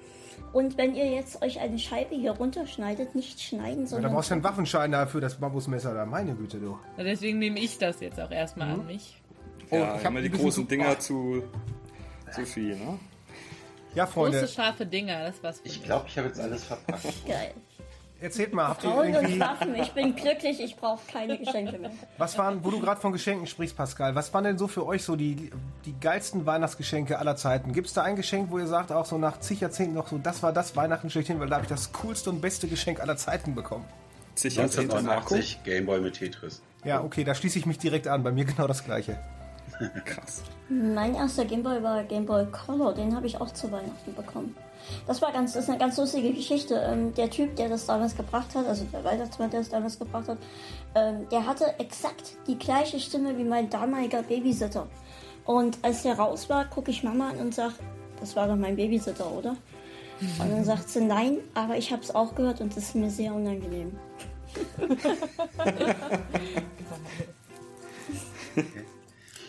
[0.54, 4.34] Und wenn ihr jetzt euch eine Scheibe hier runterschneidet, nicht schneiden, Da sondern brauchst du
[4.36, 6.06] einen Waffenschein dafür, das Bambusmesser da.
[6.06, 6.78] Meine Güte, du.
[6.98, 8.82] Und deswegen nehme ich das jetzt auch erstmal Mhm.
[8.82, 9.22] an mich.
[9.70, 11.00] Oh, ja, ich hab immer ein die großen Dinger oh.
[11.00, 11.44] zu,
[12.34, 13.00] zu viel, ne?
[13.96, 17.04] Ja, Freunde, Große, scharfe Dinger, das war's für Ich glaube, ich habe jetzt alles verpackt.
[17.28, 17.54] geil.
[18.22, 19.40] Erzählt mal, habt ihr Frauen und irgendwie.
[19.40, 21.92] Waffen, ich bin glücklich, ich brauche keine Geschenke mehr.
[22.18, 25.04] Was waren, wo du gerade von Geschenken sprichst, Pascal, was waren denn so für euch
[25.04, 25.52] so die,
[25.86, 27.74] die geilsten Weihnachtsgeschenke aller Zeiten?
[27.74, 30.18] Gibt es da ein Geschenk, wo ihr sagt, auch so nach zig Jahrzehnten noch so,
[30.18, 33.18] das war das Weihnachten schlechthin, weil da habe ich das coolste und beste Geschenk aller
[33.18, 33.86] Zeiten bekommen?
[34.36, 34.80] Sicher, Marco?
[34.80, 36.62] 1989 Gameboy mit Tetris.
[36.84, 38.24] Ja, okay, da schließe ich mich direkt an.
[38.24, 39.20] Bei mir genau das gleiche.
[40.06, 40.44] Krass.
[40.70, 44.56] Mein erster Gameboy war Gameboy Color, den habe ich auch zu Weihnachten bekommen.
[45.08, 46.76] Das war ganz, das ist eine ganz lustige Geschichte.
[46.76, 50.28] Ähm, der Typ, der das damals gebracht hat, also der Weihnachtsmann, der das damals gebracht
[50.28, 50.38] hat,
[50.96, 54.88] ähm, der hatte exakt die gleiche Stimme wie mein damaliger Babysitter.
[55.46, 57.74] Und als der raus war, gucke ich Mama an und sage,
[58.20, 59.56] das war doch mein Babysitter, oder?
[60.40, 63.10] Und dann sagt sie, nein, aber ich habe es auch gehört und das ist mir
[63.10, 63.92] sehr unangenehm.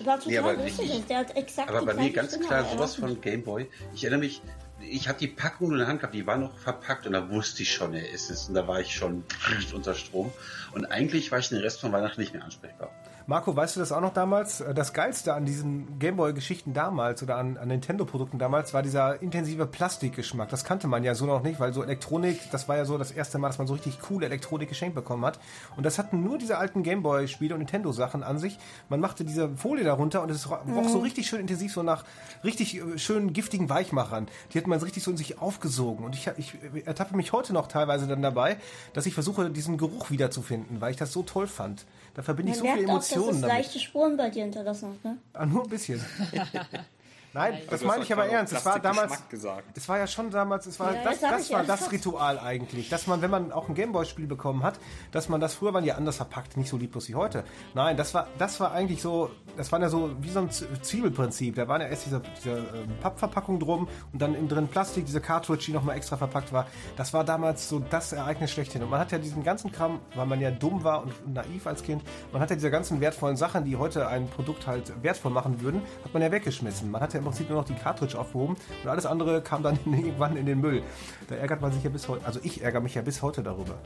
[0.05, 0.91] War total Nee, aber lustig.
[0.99, 3.69] ich- der hat exakt Aber bei mir ganz Stimme, klar sowas von Gameboy.
[3.95, 4.43] Ich erinnere mich,
[4.89, 7.31] ich habe die Packung nur in der Hand gehabt, die war noch verpackt und da
[7.31, 8.49] wusste ich schon, er ist es.
[8.49, 9.25] Und da war ich schon
[9.73, 10.33] unter Strom.
[10.73, 12.91] Und eigentlich war ich den Rest von Weihnachten nicht mehr ansprechbar.
[13.27, 14.61] Marco, weißt du das auch noch damals?
[14.61, 19.67] Äh, Das Geilste an diesen Gameboy-Geschichten damals oder an, an Nintendo-Produkten damals war dieser intensive
[19.67, 20.49] Plastikgeschmack.
[20.49, 23.13] Das kannte man ja so noch nicht, weil so Elektronik, das war ja so das
[23.13, 25.39] erste Mal, dass man so richtig coole Elektronik geschenkt bekommen hat.
[25.77, 28.59] Und das hatten nur diese alten Gameboy-Spiele und Nintendo-Sachen an sich.
[28.89, 32.05] Man machte diese Folie darunter und es roch so richtig schön intensiv, so nach
[32.43, 34.27] richtig äh, schönen giftigen Weichmachern.
[34.53, 36.05] Die hat man so richtig so in sich aufgesogen.
[36.05, 38.57] Und ich, ich ertappe mich heute noch teilweise dann dabei,
[38.95, 41.85] dass ich versuche, diesen Geruch wiederzufinden, weil ich das so toll fand.
[42.15, 43.57] Da verbinde ich so viele merkt auch, dass Emotionen es damit.
[43.57, 45.19] leichte Spuren bei dir hinterlassen hat, ne?
[45.33, 46.01] Ah, nur ein bisschen.
[47.35, 48.53] Nein, das Du meine ich aber ernst.
[48.53, 49.77] Es war damals, gesagt.
[49.77, 52.91] es war ja schon damals, es war Ja, das, das das war das Ritual eigentlich,
[52.91, 54.79] dass man, wenn man auch ein Gameboy-Spiel bekommen hat,
[55.13, 57.45] dass man das früher waren ja anders verpackt, nicht so lieblos wie heute.
[57.75, 61.55] Nein, das war, das war eigentlich so, das war ja so wie so ein Zwiebelprinzip.
[61.55, 62.65] Da waren ja erst diese, diese ähm,
[63.01, 66.67] Pappverpackung drum und dann innen drin Plastik, diese Cartridge, die nochmal extra verpackt war.
[66.97, 68.83] Das war damals so das Ereignis schlechthin.
[68.83, 71.83] Und man hat ja diesen ganzen Kram, weil man ja dumm war und naiv als
[71.83, 75.63] Kind, man hat ja diese ganzen wertvollen Sachen, die heute ein Produkt halt wertvoll machen
[75.63, 76.91] würden, hat man ja weggeschmissen.
[76.91, 79.79] Man hat ja im Prinzip nur noch die Cartridge aufgehoben und alles andere kam dann
[79.87, 80.83] irgendwann in den Müll.
[81.29, 83.79] Da ärgert man sich ja bis heute, also ich ärgere mich ja bis heute darüber.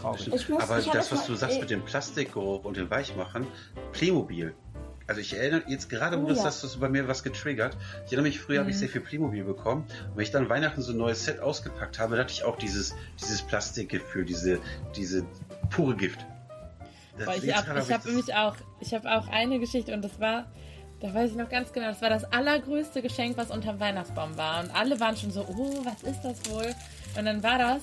[0.00, 0.28] Traurig.
[0.28, 3.46] Muss- Aber das, was du sagst mit dem Plastikgeruch und dem Weichmachen,
[3.92, 4.54] Playmobil.
[5.06, 6.44] Also ich erinnere jetzt gerade, wo Oh das ja.
[6.44, 7.76] hast du bei mir was getriggert.
[8.06, 8.80] Ich erinnere mich, früher habe ich Mhm.
[8.80, 9.82] sehr viel Playmobil bekommen.
[10.10, 12.56] Und wenn ich dann Weihnachten so ein neues Set ausgepackt habe, da hatte ich auch
[12.56, 14.58] dieses, dieses Plastikgefühl, diese,
[14.96, 15.24] diese
[15.70, 16.24] pure Gift.
[17.18, 20.02] Das Boah, ich habe ich hab hab nämlich auch, ich habe auch eine Geschichte und
[20.02, 20.46] das war,
[21.02, 24.62] da weiß ich noch ganz genau, das war das allergrößte Geschenk, was unterm Weihnachtsbaum war.
[24.62, 26.72] Und alle waren schon so, oh, was ist das wohl?
[27.18, 27.82] Und dann war das,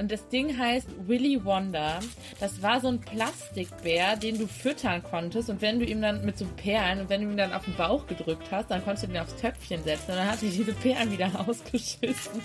[0.00, 2.00] und das Ding heißt Willy Wonder.
[2.40, 5.50] Das war so ein Plastikbär, den du füttern konntest.
[5.50, 7.74] Und wenn du ihm dann mit so Perlen und wenn du ihm dann auf den
[7.74, 10.12] Bauch gedrückt hast, dann konntest du den aufs Töpfchen setzen.
[10.12, 12.40] Und dann hat er diese Perlen wieder ausgeschissen.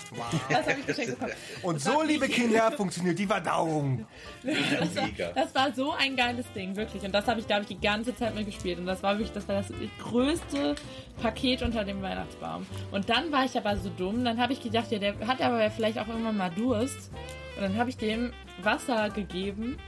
[0.50, 1.32] Das habe ich geschenkt bekommen.
[1.62, 4.06] Und so, liebe Kinder, funktioniert die Verdauung.
[4.42, 7.02] Das war, das war so ein geiles Ding, wirklich.
[7.04, 8.78] Und das habe ich, glaube ich, die ganze Zeit mit gespielt.
[8.78, 10.74] Und das war wirklich, das war das größte
[11.22, 12.66] Paket unter dem Weihnachtsbaum.
[12.90, 15.70] Und dann war ich aber so dumm, dann habe ich gedacht, ja, der hat aber
[15.70, 17.10] vielleicht auch irgendwann mal Durst.
[17.56, 18.32] Und dann habe ich dem
[18.62, 19.78] Wasser gegeben.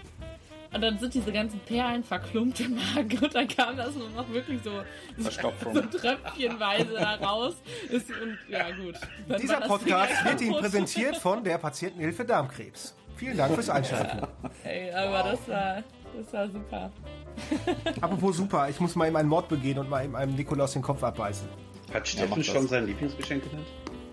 [0.73, 4.29] Und dann sind diese ganzen Perlen verklumpt im Magen und dann kam das nur noch
[4.31, 4.71] wirklich so,
[5.17, 5.75] so, Verstopfung.
[5.75, 7.55] so tröpfchenweise da raus.
[7.89, 8.97] Ist, und ja, gut.
[9.29, 12.95] Dann Dieser Podcast wird Ihnen präsentiert von der Patientenhilfe Darmkrebs.
[13.17, 14.27] Vielen Dank fürs Einschalten.
[14.63, 15.83] Ey, aber das war,
[16.17, 16.93] das war super.
[18.03, 20.83] Apropos super, ich muss mal eben einen Mord begehen und mal eben einem Nikolaus den
[20.83, 21.49] Kopf abbeißen.
[21.95, 22.47] Hat Steffen das.
[22.47, 23.67] schon sein Lieblingsgeschenk genannt?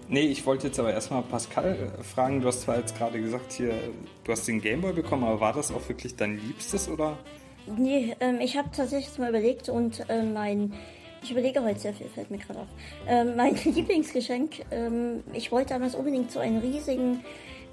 [0.07, 2.41] Nee, ich wollte jetzt aber erstmal Pascal äh, fragen.
[2.41, 3.73] Du hast zwar jetzt gerade gesagt, hier,
[4.23, 7.17] du hast den Gameboy bekommen, aber war das auch wirklich dein Liebstes oder?
[7.65, 10.73] Nee, ähm, ich habe tatsächlich mal überlegt und äh, mein.
[11.23, 12.67] Ich überlege heute sehr viel, fällt mir gerade auf.
[13.07, 17.21] Ähm, mein Lieblingsgeschenk, ähm, ich wollte damals unbedingt so einen riesigen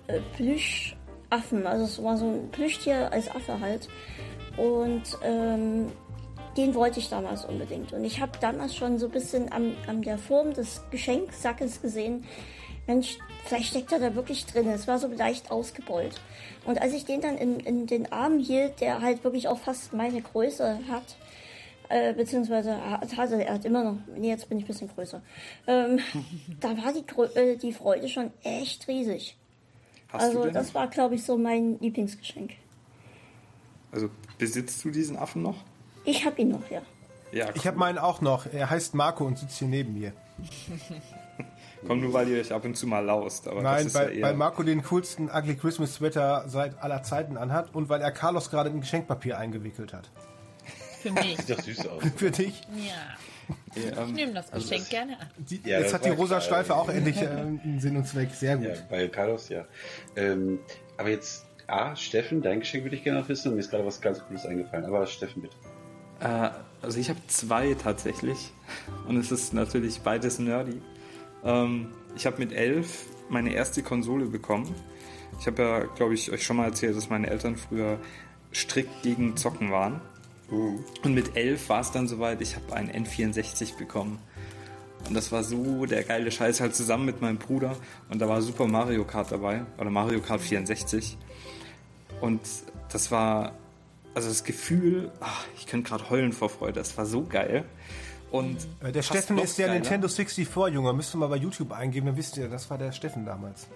[0.07, 3.89] äh, Plüschaffen, also es war so ein Plüschtier als Affe halt.
[4.57, 5.89] Und ähm,
[6.57, 7.93] den wollte ich damals unbedingt.
[7.93, 12.25] Und ich habe damals schon so ein bisschen an, an der Form des Geschenksackes gesehen,
[12.87, 14.69] Mensch, vielleicht steckt er da wirklich drin.
[14.69, 16.21] Es war so leicht ausgebeult.
[16.65, 19.93] Und als ich den dann in, in den Arm hielt, der halt wirklich auch fast
[19.93, 21.17] meine Größe hat,
[21.89, 25.23] äh, beziehungsweise hat, hatte, er hat immer noch, nee, jetzt bin ich ein bisschen größer,
[25.67, 26.01] ähm,
[26.61, 29.37] da war die, äh, die Freude schon echt riesig.
[30.09, 32.53] Hast also das war, glaube ich, so mein Lieblingsgeschenk.
[33.91, 35.65] Also besitzt du diesen Affen noch?
[36.05, 36.83] Ich habe ihn noch, ja.
[37.33, 38.47] Ja, Ich habe meinen auch noch.
[38.53, 40.13] Er heißt Marco und sitzt hier neben mir.
[41.87, 43.49] Komm nur, weil ihr euch ab und zu mal laust.
[43.49, 47.03] Aber das Nein, ist weil, ja weil Marco den coolsten Ugly Christmas Sweater seit aller
[47.03, 50.11] Zeiten anhat und weil er Carlos gerade in Geschenkpapier eingewickelt hat.
[51.01, 51.37] Für mich.
[51.39, 52.03] Sieht doch süß aus.
[52.17, 52.61] Für dich.
[52.77, 52.93] Ja.
[53.75, 55.27] Ja, Ich ähm, nehme das Geschenk gerne an.
[55.39, 56.77] Die, Ja, jetzt das hat die rosa klar, Schleife ja.
[56.77, 58.31] auch endlich äh, einen Sinn und Zweck.
[58.31, 58.67] Sehr gut.
[58.67, 59.65] Ja, bei Carlos, ja.
[60.15, 60.61] Ähm,
[60.97, 63.49] aber jetzt, A, Steffen, dein Geschenk würde ich gerne noch wissen.
[63.49, 64.85] Und mir ist gerade was ganz Cooles eingefallen.
[64.85, 65.57] Aber Steffen, bitte.
[66.23, 66.51] Äh,
[66.81, 68.53] also ich habe zwei tatsächlich
[69.09, 70.81] und es ist natürlich beides nerdy.
[71.45, 74.75] Ähm, ich habe mit elf meine erste Konsole bekommen.
[75.41, 77.99] Ich habe ja, glaube ich, euch schon mal erzählt, dass meine Eltern früher
[78.53, 80.01] strikt gegen Zocken waren.
[80.51, 84.19] Und mit elf war es dann soweit, ich habe einen N64 bekommen.
[85.09, 87.77] Und das war so der geile Scheiß, halt zusammen mit meinem Bruder.
[88.11, 91.17] Und da war Super Mario Kart dabei, oder Mario Kart 64.
[92.21, 92.41] Und
[92.93, 93.53] das war,
[94.15, 97.65] also das Gefühl, ach, ich könnte gerade heulen vor Freude, das war so geil.
[98.31, 99.81] Und Äh, Der Steffen ist der geiler.
[99.81, 100.93] Nintendo 64-Junge.
[100.95, 103.67] Müsst ihr mal bei YouTube eingeben, dann wisst ihr, das war der Steffen damals.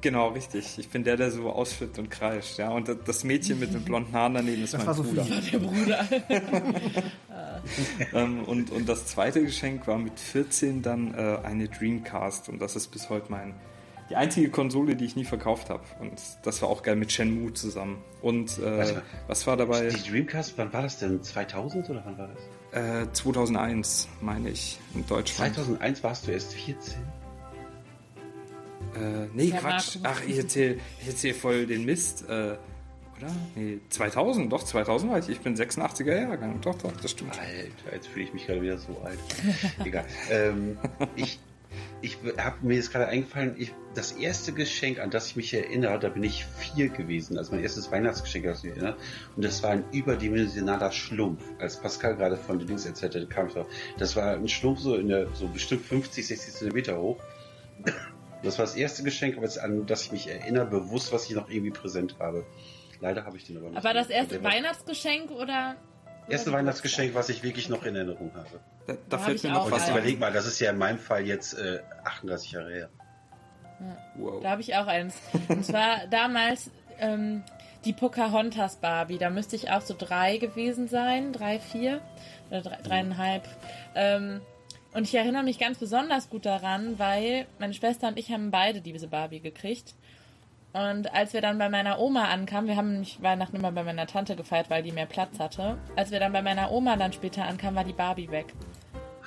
[0.00, 0.78] Genau, richtig.
[0.78, 2.58] Ich bin der, der so ausflippt und kreischt.
[2.58, 2.68] Ja?
[2.70, 5.24] Und das Mädchen mit den blonden Haaren daneben ist Das mein war Bruder.
[5.24, 5.50] Sophie.
[5.50, 6.04] Der Bruder.
[8.12, 12.50] Ähm, und, und das zweite Geschenk war mit 14 dann äh, eine Dreamcast.
[12.50, 13.54] Und das ist bis heute mein
[14.10, 15.82] die einzige Konsole, die ich nie verkauft habe.
[16.00, 18.02] Und das war auch geil mit Shenmue zusammen.
[18.20, 18.94] Und äh,
[19.28, 19.88] was war dabei?
[19.88, 21.22] Die Dreamcast, wann war das denn?
[21.22, 23.02] 2000 oder wann war das?
[23.06, 25.54] Äh, 2001, meine ich, in Deutschland.
[25.54, 26.94] 2001 warst du erst 14.
[28.96, 29.96] Äh, nee, Ja, Quatsch.
[30.02, 30.18] Marco.
[30.20, 32.24] Ach, ich erzähle ich erzähl voll den Mist.
[32.28, 32.56] Äh,
[33.16, 33.30] oder?
[33.54, 35.28] Nee, 2000, doch, 2000 war ich.
[35.28, 36.60] Ich bin 86er Jahrgang.
[36.60, 37.38] Doch, doch, das stimmt.
[37.38, 39.18] Alter, jetzt fühle ich mich gerade wieder so alt.
[39.84, 40.04] Egal.
[40.30, 40.76] ähm,
[41.16, 41.38] ich
[42.00, 45.98] ich habe mir jetzt gerade eingefallen, ich, das erste Geschenk, an das ich mich erinnere,
[45.98, 48.96] da bin ich vier gewesen, also mein erstes Weihnachtsgeschenk, das ich mich erinnere.
[49.36, 51.42] Und das war ein überdimensionaler Schlumpf.
[51.58, 53.66] Als Pascal gerade von den Dings erzählt hat, kam ich drauf.
[53.98, 57.20] Das war ein Schlumpf so in der, so bestimmt 50, 60 Zentimeter hoch.
[58.42, 61.48] Das war das erste Geschenk, aber an das ich mich erinnere, bewusst, was ich noch
[61.48, 62.44] irgendwie präsent habe.
[63.00, 63.78] Leider habe ich den aber nicht.
[63.78, 65.76] Aber das erste Weihnachtsgeschenk oder?
[66.28, 68.60] Erste Weihnachtsgeschenk, was ich wirklich noch in Erinnerung habe.
[68.86, 69.98] Da, da Da hab fällt ich mir noch Und was jetzt einen.
[69.98, 72.88] überleg mal, das ist ja in meinem Fall jetzt äh, 38 Jahre her.
[74.16, 74.42] Wow.
[74.42, 75.16] Da habe ich auch eins.
[75.48, 77.42] Und zwar damals ähm,
[77.84, 79.18] die Pocahontas Barbie.
[79.18, 81.32] Da müsste ich auch so drei gewesen sein.
[81.32, 82.00] Drei, vier
[82.50, 83.48] oder drei, dreieinhalb.
[83.94, 84.40] Ähm,
[84.92, 88.80] und ich erinnere mich ganz besonders gut daran, weil meine Schwester und ich haben beide
[88.80, 89.94] diese Barbie gekriegt.
[90.74, 94.06] Und als wir dann bei meiner Oma ankamen, wir haben nämlich Weihnachten immer bei meiner
[94.06, 95.78] Tante gefeiert, weil die mehr Platz hatte.
[95.96, 98.46] Als wir dann bei meiner Oma dann später ankamen, war die Barbie weg.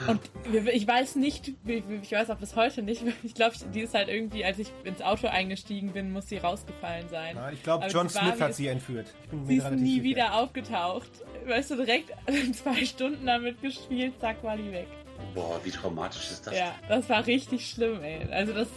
[0.08, 0.20] Und
[0.52, 3.94] wir- ich weiß nicht, ich ich weiß auch bis heute nicht, ich glaube, die ist
[3.96, 7.36] halt irgendwie, als ich ins Auto eingestiegen bin, muss sie rausgefallen sein.
[7.36, 9.08] Nein, ich glaube, John Smith Barbie hat ist- sie entführt.
[9.24, 10.04] Ich bin Sie ist nie sicher.
[10.04, 11.10] wieder aufgetaucht.
[11.48, 12.12] Weißt du, direkt
[12.56, 14.88] zwei Stunden damit gespielt, zack, war die weg.
[15.34, 16.56] Boah, wie traumatisch ist das?
[16.56, 18.28] Ja, das war richtig schlimm, ey.
[18.32, 18.68] Also das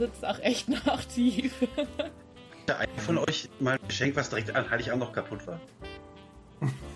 [0.00, 1.52] sitzt auch echt noch tief.
[2.68, 5.60] Hat einer von euch mal ein Geschenk, was direkt an Heiligabend noch kaputt war?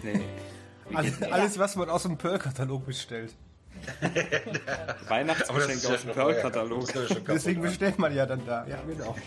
[0.03, 0.21] Nee.
[0.93, 3.35] Alles, alles, was man aus dem Pearl-Katalog bestellt.
[5.09, 6.87] Weihnachtsgeschenk aus dem Pearl-Katalog.
[7.27, 8.67] Deswegen bestellt man ja dann da.
[8.67, 9.17] Ja, genau.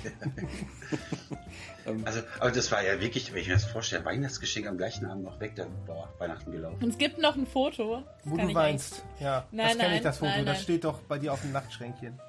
[2.04, 5.24] Also, aber das war ja wirklich, wenn ich mir das vorstelle, Weihnachtsgeschenk am gleichen Abend
[5.24, 6.84] noch weg, dann boah, Weihnachten gelaufen.
[6.84, 8.04] Und es gibt noch ein Foto.
[8.24, 9.06] Das Wo du weinst.
[9.22, 10.32] Ja, Nein, das kenne ich, das Foto.
[10.32, 10.64] nein, Das nein.
[10.64, 12.20] steht doch bei dir auf dem Nachtschränkchen.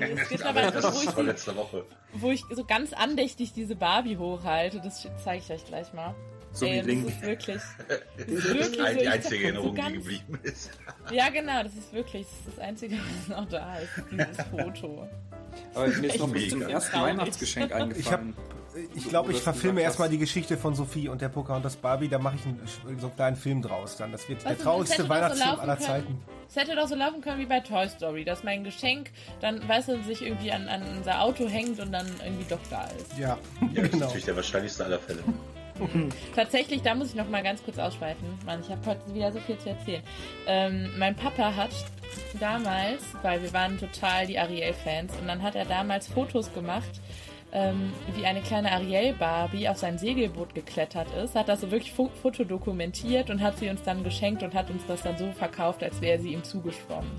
[0.00, 1.84] Eigentlich- Es gibt Aber das eins, wo ist ich, von die, letzter Woche.
[2.12, 4.80] wo ich so ganz andächtig diese Barbie hochhalte.
[4.82, 6.14] Das zeige ich euch gleich mal.
[6.52, 7.08] So wie Ey, das Link.
[7.08, 7.56] ist wirklich.
[7.88, 10.70] Das ist Das ist wirklich ein- so, die einzige Erinnerung, so die ganz, geblieben ist.
[11.12, 15.08] Ja, genau, das ist wirklich das, ist das Einzige, was noch da ist, dieses Foto.
[15.74, 17.00] Aber mir ist noch Echt zum ersten.
[17.00, 18.34] Weihnachtsgeschenk Ich habe, eingefallen.
[18.94, 22.08] Ich glaube, ich Das verfilme erstmal die Geschichte von Sophie und der Pocahontas Barbie.
[22.08, 22.60] Da mache ich einen,
[22.98, 24.12] so einen kleinen Film draus dann.
[24.12, 25.86] Das wird der Weißt du, traurigste das so Weihnachtsfilm laufen aller können.
[25.86, 26.20] Zeiten.
[26.48, 29.10] Es hätte doch so laufen können wie bei Toy Story, dass mein Geschenk
[29.40, 32.84] dann, weißt du, sich irgendwie an, an unser Auto hängt und dann irgendwie doch da
[32.98, 33.18] ist.
[33.18, 33.36] Ja,
[33.72, 34.04] Ja, das ist genau.
[34.06, 35.20] natürlich der wahrscheinlichste aller Fälle.
[36.34, 38.26] Tatsächlich, da muss ich noch mal ganz kurz ausschweifen.
[38.46, 40.02] Mann, ich habe heute wieder so viel zu erzählen.
[40.46, 41.70] Ähm, mein Papa hat
[42.40, 46.88] damals, weil wir waren total die Ariel-Fans, und dann hat er damals Fotos gemacht,
[47.52, 52.10] ähm, wie eine kleine Ariel-Barbie auf sein Segelboot geklettert ist, hat das so wirklich fo
[52.22, 56.00] fotodokumentiert und hat sie uns dann geschenkt und hat uns das dann so verkauft, als
[56.00, 57.10] wäre sie ihm zugeschwommen.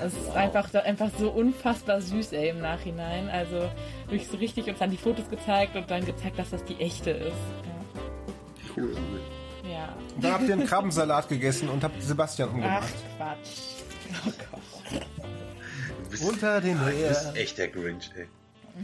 [0.00, 3.28] Das ist einfach, einfach so unfassbar süß, ey, im Nachhinein.
[3.28, 3.68] Also
[4.08, 7.10] wirklich so richtig uns dann die Fotos gezeigt und dann gezeigt, dass das die echte
[7.10, 7.32] ist.
[8.76, 8.96] Cool.
[9.62, 9.70] Ja.
[9.70, 9.88] ja.
[10.16, 12.94] Und dann habt ihr einen Krabbensalat gegessen und habt Sebastian Ach, umgebracht.
[13.16, 13.58] Quatsch.
[14.26, 15.02] Oh Gott.
[16.04, 17.42] Du bist, Unter den du bist Meer.
[17.42, 18.26] echt der Grinch, ey.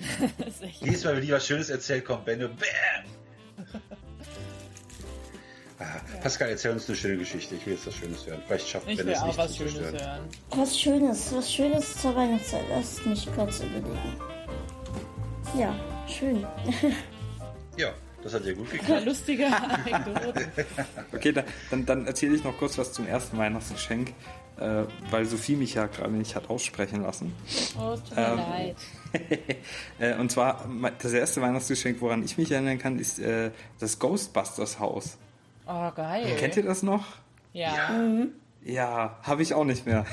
[0.81, 3.05] Jedes Mal, wenn die was Schönes erzählt, kommt Benno, BAM!
[6.23, 7.55] Pascal, erzähl uns eine schöne Geschichte.
[7.55, 8.41] Ich will jetzt was Schönes hören.
[8.47, 10.21] Vielleicht schafft Ich will es auch nicht was zu Schönes hören.
[10.51, 12.65] Was Schönes, was Schönes zur Weihnachtszeit.
[12.71, 14.17] Lass mich kurz überlegen.
[15.59, 15.75] Ja,
[16.09, 16.47] schön.
[17.79, 17.93] Ja,
[18.23, 19.05] das hat ja gut Ja, geklappt.
[19.05, 20.47] lustige Anekdoten.
[21.13, 24.15] Okay, dann, dann, dann erzähle ich noch kurz was zum ersten Weihnachtsgeschenk,
[24.59, 27.35] äh, weil Sophie mich ja gerade nicht hat aussprechen lassen.
[27.79, 28.77] Oh, tut mir Ähm, leid.
[29.99, 30.69] Äh, und zwar,
[31.01, 33.51] das erste Weihnachtsgeschenk, woran ich mich erinnern kann, ist äh,
[33.81, 35.17] das Ghostbusters Haus.
[35.67, 36.37] Oh, geil.
[36.39, 37.07] Kennt ihr das noch?
[37.53, 37.89] Ja,
[38.63, 40.05] Ja, habe ich auch nicht mehr.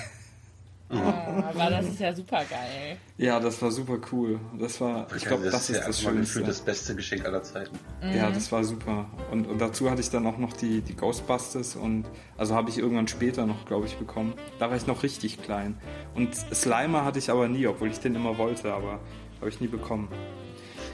[1.02, 2.98] Aber das ist ja super geil.
[3.18, 4.40] Ja, das war super cool.
[4.60, 6.42] Das war, ich glaube, das, ist ja das Schönste.
[6.42, 7.78] das beste Geschenk aller Zeiten.
[8.02, 9.06] Ja, das war super.
[9.32, 12.06] Und, und dazu hatte ich dann auch noch die, die Ghostbusters und
[12.38, 14.34] also habe ich irgendwann später noch, glaube ich, bekommen.
[14.60, 15.78] Da war ich noch richtig klein.
[16.16, 19.00] Und Slimer hatte ich aber nie, obwohl ich den immer wollte, aber
[19.40, 20.08] habe ich nie bekommen.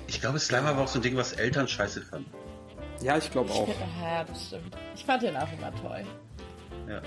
[0.08, 2.32] Ich glaube, Slimer war auch so ein Ding, was Eltern scheiße fanden.
[3.02, 3.68] Ja, ich glaube auch.
[4.02, 4.76] Ja, das stimmt.
[4.96, 6.04] Ich fand den auch immer toll.
[6.88, 7.02] Ja.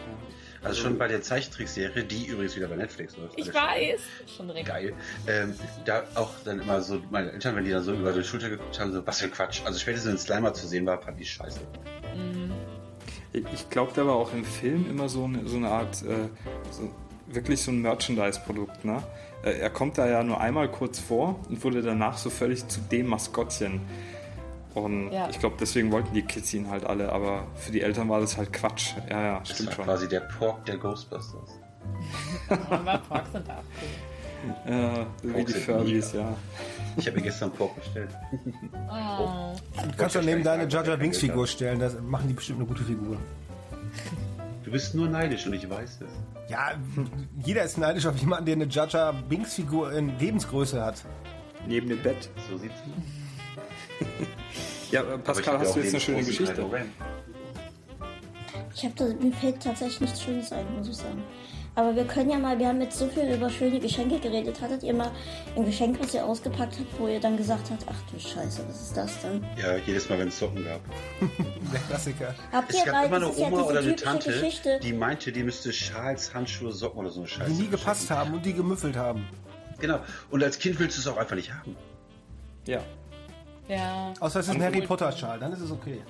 [0.64, 3.36] Also schon bei der Zeichentrickserie, die übrigens wieder bei Netflix läuft.
[3.36, 4.00] Ich weiß.
[4.36, 4.68] Schon direkt.
[4.68, 4.92] Geil.
[5.26, 5.54] Ähm,
[5.84, 8.78] da auch dann immer so, meine Eltern, wenn die dann so über die Schulter geguckt
[8.78, 9.62] haben, so, was für ein Quatsch.
[9.64, 11.60] Also spätestens wenn Slimer zu sehen war, fand ich scheiße.
[13.32, 16.28] Ich glaube, der war auch im Film immer so eine, so eine Art, äh,
[16.70, 16.94] so,
[17.26, 18.84] wirklich so ein Merchandise-Produkt.
[18.84, 19.02] Ne?
[19.42, 22.80] Äh, er kommt da ja nur einmal kurz vor und wurde danach so völlig zu
[22.80, 23.80] dem Maskottchen.
[24.74, 25.28] Und Ja.
[25.28, 28.36] ich glaube, deswegen wollten die Kids ihn halt alle, aber für die Eltern war das
[28.36, 28.92] halt Quatsch.
[29.10, 29.84] Ja, ja, Das stimmt war schon.
[29.84, 31.58] quasi der Pork der Ghostbusters.
[32.70, 33.54] Aber Porks sind auch
[34.66, 34.72] cool.
[34.72, 36.34] Ja, wie die Furbies, ja.
[36.96, 38.10] Ich habe mir gestern Pork bestellt.
[38.90, 39.52] Oh.
[39.88, 42.82] Du kannst doch neben deine Jar Binks Figur stellen, da machen die bestimmt eine gute
[42.84, 43.16] Figur.
[44.64, 46.50] Du bist nur neidisch und ich weiß es.
[46.50, 46.72] Ja,
[47.44, 51.04] jeder ist neidisch auf jemanden, der eine Jar Binks Figur in Lebensgröße hat.
[51.66, 52.28] Neben dem Bett.
[52.50, 54.06] So sieht's aus.
[54.92, 56.66] Ja, Pascal, hast du jetzt eine schöne Geschichte?
[58.74, 61.22] Ich habe da, mir fällt tatsächlich nichts Schönes ein, muss ich sagen.
[61.74, 64.60] Aber wir können ja mal, wir haben jetzt so viel über schöne Geschenke geredet.
[64.60, 65.10] Hattet ihr mal
[65.56, 68.82] ein Geschenk, was ihr ausgepackt habt, wo ihr dann gesagt habt, ach du Scheiße, was
[68.82, 69.42] ist das denn?
[69.58, 70.80] Ja, jedes Mal, wenn es Socken gab.
[71.72, 72.34] Der Klassiker.
[72.52, 74.80] Habt Es gab weil immer eine ja Oma diese oder eine Tante, Geschichte.
[74.82, 77.50] die meinte, die müsste Schals, Handschuhe, Socken oder so eine Scheiße.
[77.50, 79.26] Die nie gepasst haben und die gemüffelt haben.
[79.80, 80.00] Genau.
[80.30, 81.74] Und als Kind willst du es auch einfach nicht haben.
[82.66, 82.82] Ja.
[83.68, 84.12] Ja.
[84.20, 86.02] Außer es ist ein Harry Potter Schal, dann ist es okay.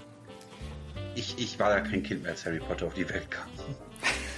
[1.14, 3.48] Ich, ich war ja kein Kind mehr, als Harry Potter auf die Welt kam.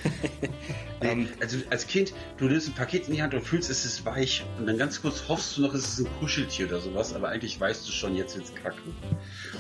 [1.01, 4.07] Ähm, also als Kind, du nimmst ein Paket in die Hand und fühlst, es ist
[4.07, 7.29] weich und dann ganz kurz hoffst du noch, es ist ein Kuscheltier oder sowas, aber
[7.29, 8.95] eigentlich weißt du schon, jetzt wird's kacken.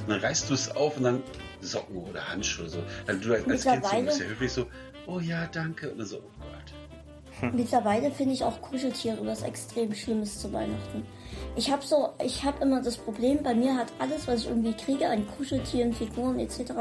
[0.00, 1.22] Und dann reißt du es auf und dann
[1.60, 2.82] Socken oder Handschuhe so.
[3.06, 4.66] Dann du als Kind so bist ja höflich so,
[5.06, 5.90] oh ja, danke.
[5.90, 6.83] Und dann so, oh Gott.
[7.52, 11.04] Mittlerweile finde ich auch Kuscheltiere was extrem Schlimmes zu Weihnachten.
[11.56, 14.72] Ich habe so, ich habe immer das Problem, bei mir hat alles, was ich irgendwie
[14.72, 16.72] kriege, an Kuscheltieren, Figuren etc.,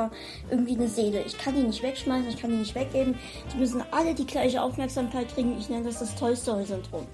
[0.50, 1.22] irgendwie eine Seele.
[1.24, 3.16] Ich kann die nicht wegschmeißen, ich kann die nicht weggeben.
[3.54, 5.58] Die müssen alle die gleiche Aufmerksamkeit kriegen.
[5.58, 7.06] Ich nenne das das Toy Story Syndrom.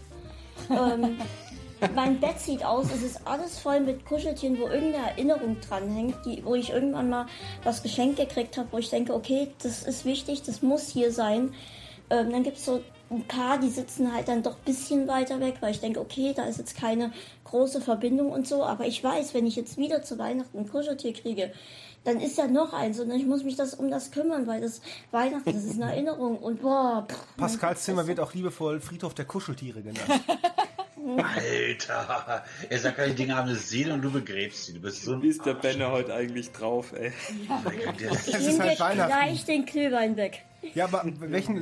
[0.69, 1.17] ähm,
[1.95, 6.43] mein Bett sieht aus, es ist alles voll mit Kuscheltieren, wo irgendeine Erinnerung dranhängt, die,
[6.43, 7.25] wo ich irgendwann mal
[7.63, 11.53] was geschenkt gekriegt habe, wo ich denke, okay, das ist wichtig, das muss hier sein.
[12.09, 12.81] Ähm, dann gibt es so
[13.11, 16.33] ein paar, die sitzen halt dann doch ein bisschen weiter weg, weil ich denke, okay,
[16.35, 17.11] da ist jetzt keine
[17.45, 18.63] große Verbindung und so.
[18.63, 21.51] Aber ich weiß, wenn ich jetzt wieder zu Weihnachten ein Kuscheltier kriege,
[22.03, 24.81] dann ist ja noch eins und ich muss mich das um das kümmern, weil das
[25.11, 27.05] Weihnachten, das ist eine Erinnerung und boah.
[27.09, 30.07] Pff, Pascals Zimmer wird auch liebevoll Friedhof der Kuscheltiere genannt.
[31.17, 34.73] Alter, er sagt, die Dinge haben eine Seele und du begräbst sie.
[34.73, 37.11] Du bist so ein Wie ist der Benne heute eigentlich drauf, ey?
[37.99, 40.43] Der- Es ich ist nehme halt gleich den Glühwein weg.
[40.73, 41.61] Ja, aber welchen,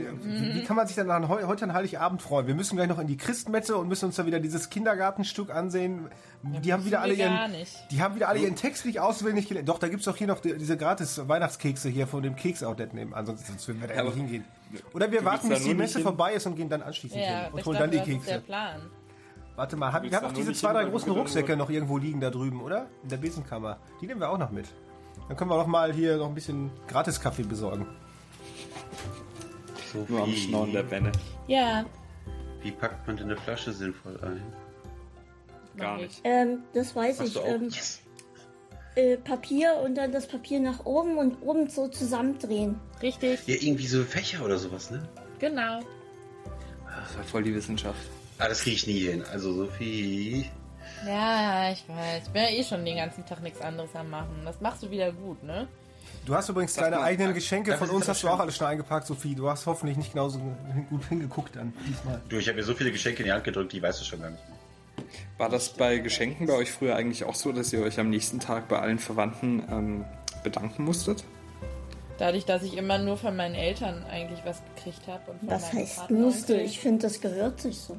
[0.55, 2.47] wie kann man sich denn an heu- heute an Heiligabend freuen?
[2.47, 6.09] Wir müssen gleich noch in die Christmette und müssen uns da wieder dieses Kindergartenstück ansehen.
[6.41, 7.37] Die haben wieder alle ihren,
[7.91, 9.69] die haben wieder alle ihren Text nicht auswendig gelernt.
[9.69, 13.25] Doch, da gibt's doch hier noch die, diese gratis Weihnachtskekse hier von dem Keksoutlet nebenan,
[13.27, 14.45] sonst, sonst würden wir da ja nicht hingehen.
[14.93, 16.03] Oder wir warten, bis die Messe hin?
[16.03, 18.13] vorbei ist und gehen dann anschließend Ja, hin und ich holen dann die das ist
[18.27, 18.45] der Kekse.
[18.47, 18.81] Plan.
[19.55, 21.55] Warte mal, hab, willst wir haben da doch nur diese zwei, drei großen dann Rucksäcke
[21.55, 22.87] noch irgendwo liegen da drüben, oder?
[23.03, 23.77] In der Besenkammer.
[24.01, 24.65] Die nehmen wir auch noch mit.
[25.27, 27.87] Dann können wir doch mal hier noch ein bisschen Gratis-Kaffee besorgen.
[30.07, 31.11] Nur am Schnorren der Benne.
[31.47, 31.85] Ja.
[32.61, 34.43] Wie packt man denn eine Flasche sinnvoll ein?
[35.77, 36.21] Gar nicht.
[36.23, 37.33] Ähm, das weiß Hast ich.
[37.33, 37.47] du auch?
[37.47, 37.69] Ähm,
[38.95, 42.79] äh, Papier und dann das Papier nach oben und oben so zusammendrehen.
[42.97, 43.03] ich.
[43.03, 43.47] Richtig.
[43.47, 45.07] Ja, irgendwie so Fächer oder sowas, ne?
[45.39, 45.81] Genau.
[46.85, 47.99] Das war voll die Wissenschaft.
[48.39, 49.23] Ah, das kriege ich nie hin.
[49.31, 50.49] Also Sophie.
[51.05, 52.23] Ja, ich weiß.
[52.25, 54.41] Ich bin ja eh schon den ganzen Tag nichts anderes am machen.
[54.43, 55.67] Das machst du wieder gut, ne?
[56.27, 57.71] Du hast übrigens Sag deine eigenen Geschenke.
[57.71, 59.33] darf Von uns das hast du auch alles schon eingepackt, Sophie.
[59.33, 60.41] Du hast hoffentlich nicht genauso
[60.89, 62.21] gut hingeguckt dann diesmal.
[62.27, 64.19] Du, ich habe mir so viele Geschenke in die Hand gedrückt, die weißt du schon
[64.19, 65.05] gar nicht mehr.
[65.37, 68.41] War das bei Geschenken bei euch früher eigentlich auch so, dass ihr euch am nächsten
[68.41, 70.05] Tag bei allen Verwandten ähm,
[70.43, 71.23] bedanken musstet?
[72.17, 75.31] Dadurch, dass ich immer nur von meinen Eltern eigentlich was gekriegt habe.
[75.31, 76.59] und von Was heißt Partner musste?
[76.59, 77.95] Ich finde, das gehört sich so.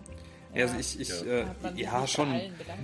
[0.55, 2.29] Also ich, ich äh, man sich ja schon.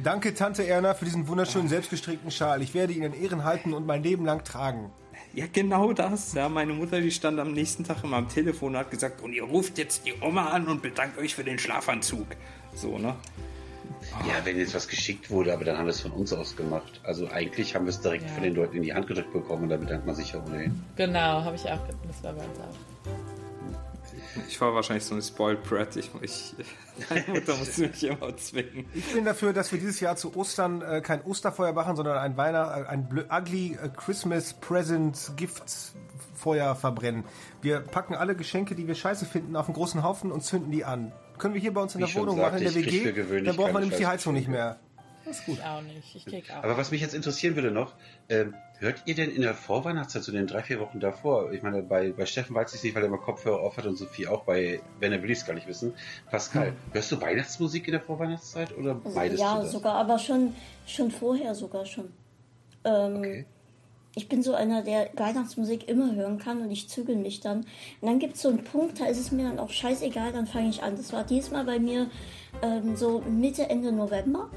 [0.02, 2.62] Danke, Tante Erna, für diesen wunderschönen selbstgestrickten Schal.
[2.62, 4.90] Ich werde ihn in Ehren halten und mein Leben lang tragen.
[5.34, 6.34] Ja, genau das.
[6.34, 9.32] Ja, meine Mutter, die stand am nächsten Tag immer am Telefon und hat gesagt, und
[9.32, 12.26] ihr ruft jetzt die Oma an und bedankt euch für den Schlafanzug.
[12.74, 13.16] So, ne?
[14.28, 17.00] Ja, wenn jetzt was geschickt wurde, aber dann haben wir es von uns aus gemacht.
[17.02, 18.34] Also eigentlich haben wir es direkt Ja.
[18.34, 20.82] von den Leuten in die Hand gedrückt bekommen und da bedankt man sich ja ohnehin.
[20.96, 21.80] Genau, habe ich auch.
[22.06, 22.93] Das war bei uns auch.
[24.48, 25.96] Ich war wahrscheinlich so ein Spoiled Brat.
[25.96, 26.54] Ich, ich,
[27.10, 28.86] meine Mutter musste mich immer zwingen.
[28.94, 32.36] Ich bin dafür, dass wir dieses Jahr zu Ostern äh, kein Osterfeuer machen, sondern ein
[32.36, 35.62] Weihnacht, äh, ein ugly äh, Christmas Present Gift
[36.34, 37.24] Feuer verbrennen.
[37.62, 40.84] Wir packen alle Geschenke, die wir scheiße finden, auf einen großen Haufen und zünden die
[40.84, 41.12] an.
[41.38, 43.12] Können wir hier bei uns in Wie der Wohnung sagte, machen, in der WG?
[43.12, 44.78] gewöhnlich Dann braucht man nämlich die Heizung nicht mehr.
[45.24, 45.58] Das ist gut.
[45.58, 46.14] Ich auch nicht.
[46.14, 46.62] Ich krieg auch.
[46.62, 47.94] Aber was mich jetzt interessieren würde noch,
[48.28, 48.54] ähm,
[48.84, 52.12] hört ihr denn in der Vorweihnachtszeit, so den drei, vier Wochen davor, ich meine, bei,
[52.12, 54.80] bei Steffen weiß ich nicht, weil er immer Kopfhörer auf hat und Sophie auch, bei,
[55.00, 55.94] wenn er will ich es gar nicht wissen.
[56.30, 60.54] Pascal, hörst du Weihnachtsmusik in der Vorweihnachtszeit oder Also, meidest ja, sogar, aber schon,
[60.86, 62.12] schon vorher sogar schon.
[62.84, 63.46] Ähm, Okay.
[64.16, 67.58] Ich bin so einer, der Weihnachtsmusik immer hören kann und ich zügel mich dann.
[68.00, 70.46] Und dann gibt es so einen Punkt, da ist es mir dann auch scheißegal, dann
[70.46, 70.96] fange ich an.
[70.96, 72.08] Das war diesmal bei mir
[72.62, 74.50] ähm, so Mitte, Ende November.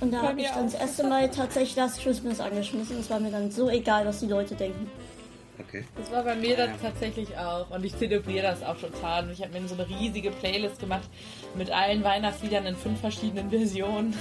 [0.00, 2.98] Und da habe ich dann das erste Mal tatsächlich das Christmas angeschmissen.
[2.98, 4.90] Es war mir dann so egal, was die Leute denken.
[5.58, 5.84] Okay.
[5.96, 7.70] Das war bei mir dann tatsächlich auch.
[7.70, 9.24] Und ich zelebriere das auch total.
[9.24, 11.08] Und ich habe mir so eine riesige Playlist gemacht
[11.54, 14.14] mit allen Weihnachtsliedern in fünf verschiedenen Versionen.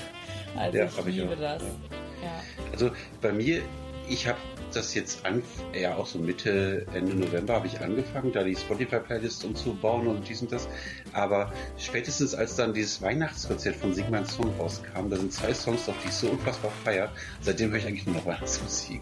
[0.56, 1.40] Also Ja, ich ich liebe auch.
[1.40, 1.64] das.
[1.64, 2.42] Ja.
[2.72, 3.62] Also bei mir,
[4.08, 4.38] ich habe
[4.76, 5.44] das jetzt an,
[5.74, 10.42] ja auch so Mitte, Ende November habe ich angefangen, da die Spotify-Playlist umzubauen und dies
[10.42, 10.68] und das.
[11.14, 15.88] Aber spätestens als dann dieses Weihnachtskonzert von Sing mein Song rauskam, da sind zwei Songs,
[15.88, 17.12] auf die ich so unfassbar feier.
[17.42, 19.02] Seitdem höre ich eigentlich nur noch Weihnachtsmusik.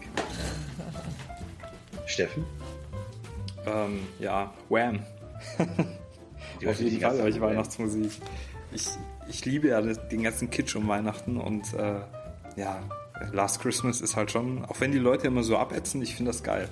[2.06, 2.44] Steffen?
[3.66, 5.00] Ähm, ja, Wham.
[6.60, 7.40] Die Auf jeden Fall höre ich.
[7.40, 8.12] Weihnachtsmusik.
[8.72, 8.88] Ich,
[9.28, 12.00] ich liebe ja den ganzen Kitsch um Weihnachten und äh,
[12.56, 12.82] ja,
[13.32, 16.42] Last Christmas ist halt schon, auch wenn die Leute immer so abätzen, ich finde das
[16.42, 16.68] geil.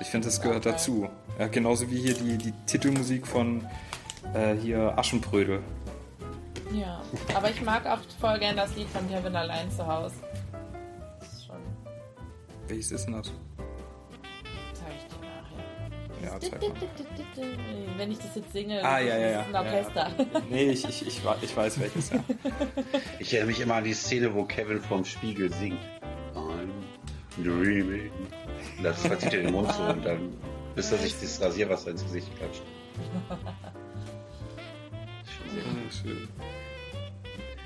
[0.00, 0.70] Ich finde, das gehört Okay.
[0.72, 1.08] dazu.
[1.38, 3.66] Ja, genauso wie hier die, die Titelmusik von
[4.34, 5.60] äh, hier Aschenbrödel.
[6.72, 7.00] ja.
[7.34, 10.14] Aber ich mag auch voll gern das Lied von Kevin allein zu Hause.
[11.20, 11.56] Das ist schon,
[12.68, 13.32] Welches ist denn das?
[16.22, 16.38] Ja.
[17.96, 19.60] Wenn ich das jetzt singe, Ah, das ja, ja, ist ja.
[19.60, 20.10] ein Orchester.
[20.50, 22.24] Nee, ich, ich, ich, ich weiß welches, ja.
[23.18, 25.78] Ich erinnere mich immer an die Szene, wo Kevin vorm Spiegel singt.
[26.34, 26.70] I'm
[27.42, 28.10] dreaming.
[28.82, 30.32] Das verzieht er den Mund so und dann,
[30.74, 32.62] bis er sich das Rasierwasser ins Gesicht klatscht.
[35.24, 36.28] Ist schon sehr Schön.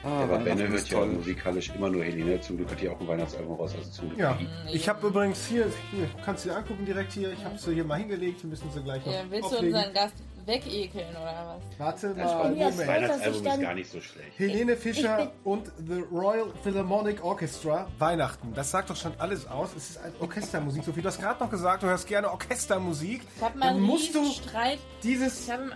[0.05, 2.41] Ah, aber Benne hört ja musikalisch immer nur Helene.
[2.41, 3.73] Zum Glück hat die auch ein Weihnachtsalbum raus.
[3.77, 4.19] Also zum Glück.
[4.19, 4.39] Ja,
[4.73, 7.85] ich habe übrigens hier, hier, kannst du dir angucken direkt hier, ich habe sie hier
[7.85, 9.77] mal hingelegt, wir müssen sie gleich noch Ja, willst du auflegen.
[9.77, 11.79] unseren Gast wegekeln oder was?
[11.79, 14.37] Warte Das mal, ich Weihnachtsalbum ist gar nicht so schlecht.
[14.39, 18.53] Helene Fischer und The Royal Philharmonic Orchestra, Weihnachten.
[18.55, 19.71] Das sagt doch schon alles aus.
[19.77, 20.83] Es ist ein Orchestermusik.
[20.83, 23.23] Sophie, du hast gerade noch gesagt, du hörst gerne Orchestermusik.
[23.37, 24.79] Ich habe mal Dann einen musst du Riesenstreit.
[25.05, 25.71] dieses Ich habe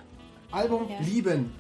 [0.51, 0.97] Album Ja.
[1.01, 1.55] lieben.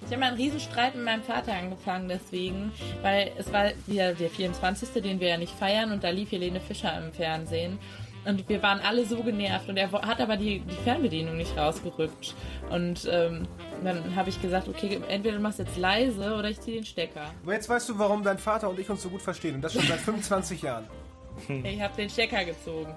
[0.00, 2.72] Ich habe mal einen Riesenstreit mit meinem Vater angefangen deswegen,
[3.02, 6.60] weil es war wieder der 24., den wir ja nicht feiern und da lief Helene
[6.60, 7.78] Fischer im Fernsehen.
[8.24, 12.34] Und wir waren alle so genervt und er hat aber die, die Fernbedienung nicht rausgerückt.
[12.68, 13.46] Und ähm,
[13.82, 17.32] dann habe ich gesagt, okay, entweder du machst jetzt leise oder ich ziehe den Stecker.
[17.42, 19.54] Aber jetzt weißt du, warum dein Vater und ich uns so gut verstehen.
[19.54, 20.86] Und das schon seit 25 Jahren.
[21.62, 22.94] Ich habe den Stecker gezogen.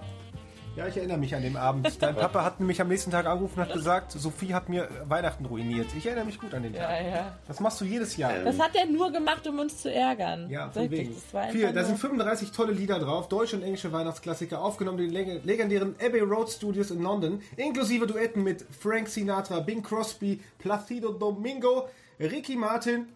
[0.77, 1.85] Ja, ich erinnere mich an den Abend.
[2.01, 5.45] Dein Papa hat mich am nächsten Tag angerufen und hat gesagt, Sophie hat mir Weihnachten
[5.45, 5.87] ruiniert.
[5.97, 7.05] Ich erinnere mich gut an den Ja, Tag.
[7.13, 7.37] ja.
[7.45, 8.31] Das machst du jedes Jahr.
[8.45, 10.49] Das hat er nur gemacht, um uns zu ärgern.
[10.49, 11.13] Ja, von Wirklich, wegen.
[11.15, 15.11] Das war Vier, da sind 35 tolle Lieder drauf, deutsche und englische Weihnachtsklassiker, aufgenommen in
[15.11, 20.39] den leg- legendären Abbey Road Studios in London, inklusive Duetten mit Frank Sinatra, Bing Crosby,
[20.57, 21.89] Placido Domingo,
[22.21, 23.07] Ricky Martin,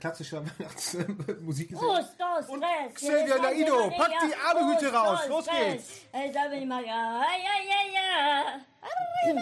[0.00, 1.72] klassischer Weihnachtsmusik.
[1.72, 2.94] Prost, Prost, Und Stress.
[2.94, 5.20] Xavier wir pack die Aluhüte Prost, raus.
[5.28, 5.88] Los geht's.
[6.12, 9.36] Äh, da bin ich mal, ja, ja, ja, ja.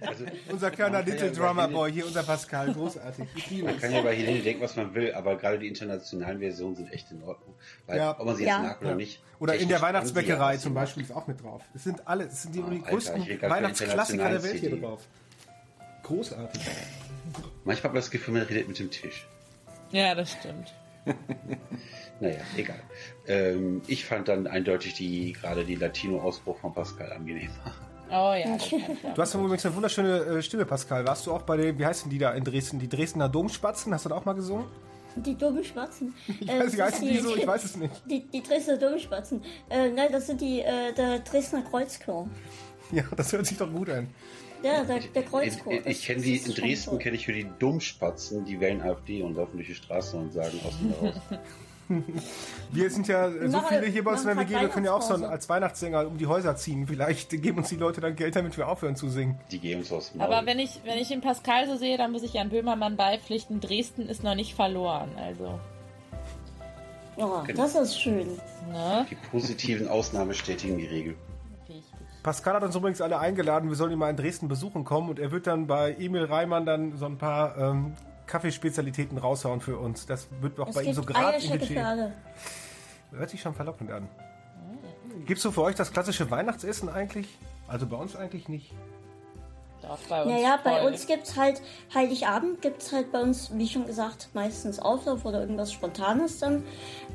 [0.00, 3.26] Also, Unser kleiner Little ja Drummer Boy, hier unser Pascal, großartig.
[3.64, 6.92] Man kann ja bei Helene denken, was man will, aber gerade die internationalen Versionen sind
[6.92, 7.54] echt in Ordnung.
[7.86, 8.18] Weil, Ja.
[8.18, 8.58] ob man sie jetzt Ja.
[8.60, 9.22] mag oder nicht.
[9.40, 11.62] Oder in der Weihnachtsbäckerei zum Beispiel ist auch mit drauf.
[11.74, 15.00] Es sind alle, es sind die, die Alter, größten Weihnachtsklassiker der Welt hier drauf.
[16.08, 16.62] Großartig.
[17.64, 19.26] Manchmal habe ich das Gefühl, man redet mit dem Tisch.
[19.92, 20.74] Ja, das stimmt.
[22.20, 22.80] Naja, egal.
[23.28, 27.52] Ähm, ich fand dann eindeutig die gerade die Latino-Ausbruch von Pascal angenehmer.
[28.10, 28.58] Oh ja.
[29.14, 31.06] Du hast übrigens eine wunderschöne äh, Stimme, Pascal.
[31.06, 32.80] Warst du auch bei den, wie heißen die da in Dresden?
[32.80, 33.94] Die Dresdner Domspatzen?
[33.94, 34.66] Hast du da auch mal gesungen?
[35.14, 36.12] Die dummen Spatzen.
[36.40, 37.36] Ich Äh, weiß, wie das heißen ist die so?
[37.36, 37.92] Ich weiß es nicht.
[38.10, 39.40] Die, die Dresdner Dummspatzen.
[39.70, 42.28] Äh, nein, das sind die, äh, der Dresdner Kreuzchor.
[42.90, 44.08] Ja, das hört sich doch gut an.
[44.62, 45.72] Ja, der, der Ich, Kreuzchor.
[45.72, 49.36] ich, ich kenne die, in Dresden kenne ich für die Dummspatzen, die wählen AfD und
[49.36, 51.14] laufen durch die Straße und sagen aus und raus.
[52.70, 54.92] Wir sind ja äh, so viele hier bei uns in der WG, wir können ja
[54.92, 56.86] auch so als Weihnachtssänger um die Häuser ziehen.
[56.86, 59.40] Vielleicht geben uns die Leute dann Geld, damit wir aufhören zu singen.
[59.50, 62.12] Die gehen uns aus dem Aber wenn ich, wenn ich den Pascal so sehe, dann
[62.12, 65.08] muss ich Jan Böhmermann beipflichten, Dresden ist noch nicht verloren.
[65.16, 65.58] Also,
[67.16, 67.62] Ja, Genau.
[67.62, 68.28] das ist schön.
[68.70, 69.06] ne?
[69.10, 71.14] Die positiven Ausnahmen bestätigen die Regel.
[72.28, 75.18] Pascal hat uns übrigens alle eingeladen, wir sollen ihn mal in Dresden besuchen kommen und
[75.18, 77.94] er wird dann bei Emil Reimann dann so ein paar ähm,
[78.26, 80.04] Kaffeespezialitäten raushauen für uns.
[80.04, 82.12] Das wird auch Es bei ihm gibt so gerade im Budget.
[83.12, 84.10] Hört sich schon verlockend an.
[85.24, 87.38] Gibt's so für euch das klassische Weihnachtsessen eigentlich?
[87.66, 88.74] Also bei uns eigentlich nicht.
[89.82, 91.62] Doch, bei uns Naja, bei uns gibt's halt,
[91.94, 96.64] Heiligabend gibt's halt bei uns, wie schon gesagt, meistens Auflauf oder irgendwas Spontanes dann.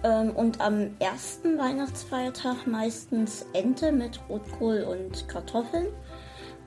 [0.03, 5.87] Ähm, und am ersten Weihnachtsfeiertag meistens Ente mit Rotkohl und Kartoffeln.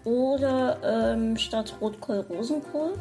[0.04, 2.92] Oder ähm, statt Rotkohl Rosenkohl.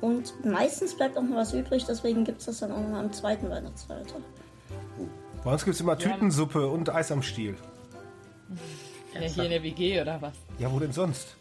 [0.00, 3.50] Und meistens bleibt auch noch was übrig, deswegen gibt's das dann auch noch am zweiten
[3.50, 4.20] Weihnachtsfeiertag.
[5.42, 7.56] Bei uns gibt's immer Tütensuppe und Eis am Stiel.
[9.14, 10.34] Ja, hier in der WG oder was?
[10.58, 11.36] Ja, wo denn sonst?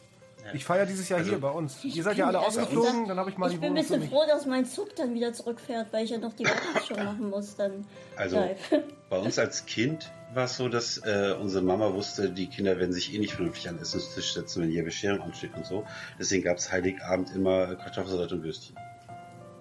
[0.54, 1.84] Ich feiere dieses Jahr hier bei uns.
[1.84, 3.76] Ihr seid ja alle Also, ausgeflogen, ich- dann habe ich mal Ich die bin ein
[3.76, 7.30] bisschen froh, dass mein Zug dann wieder zurückfährt, weil ich ja noch die Weihnachtsshow machen
[7.30, 7.56] muss.
[7.56, 7.86] Dann
[8.16, 8.58] Also live.
[9.10, 12.92] bei uns als Kind war es so, dass äh, unsere Mama wusste, die Kinder werden
[12.92, 15.86] sich eh nicht vernünftig an den Essenstisch setzen, wenn hier Bescherung ansteht und so.
[16.20, 18.76] Deswegen gab es Heiligabend immer Kartoffelsalat und Würstchen.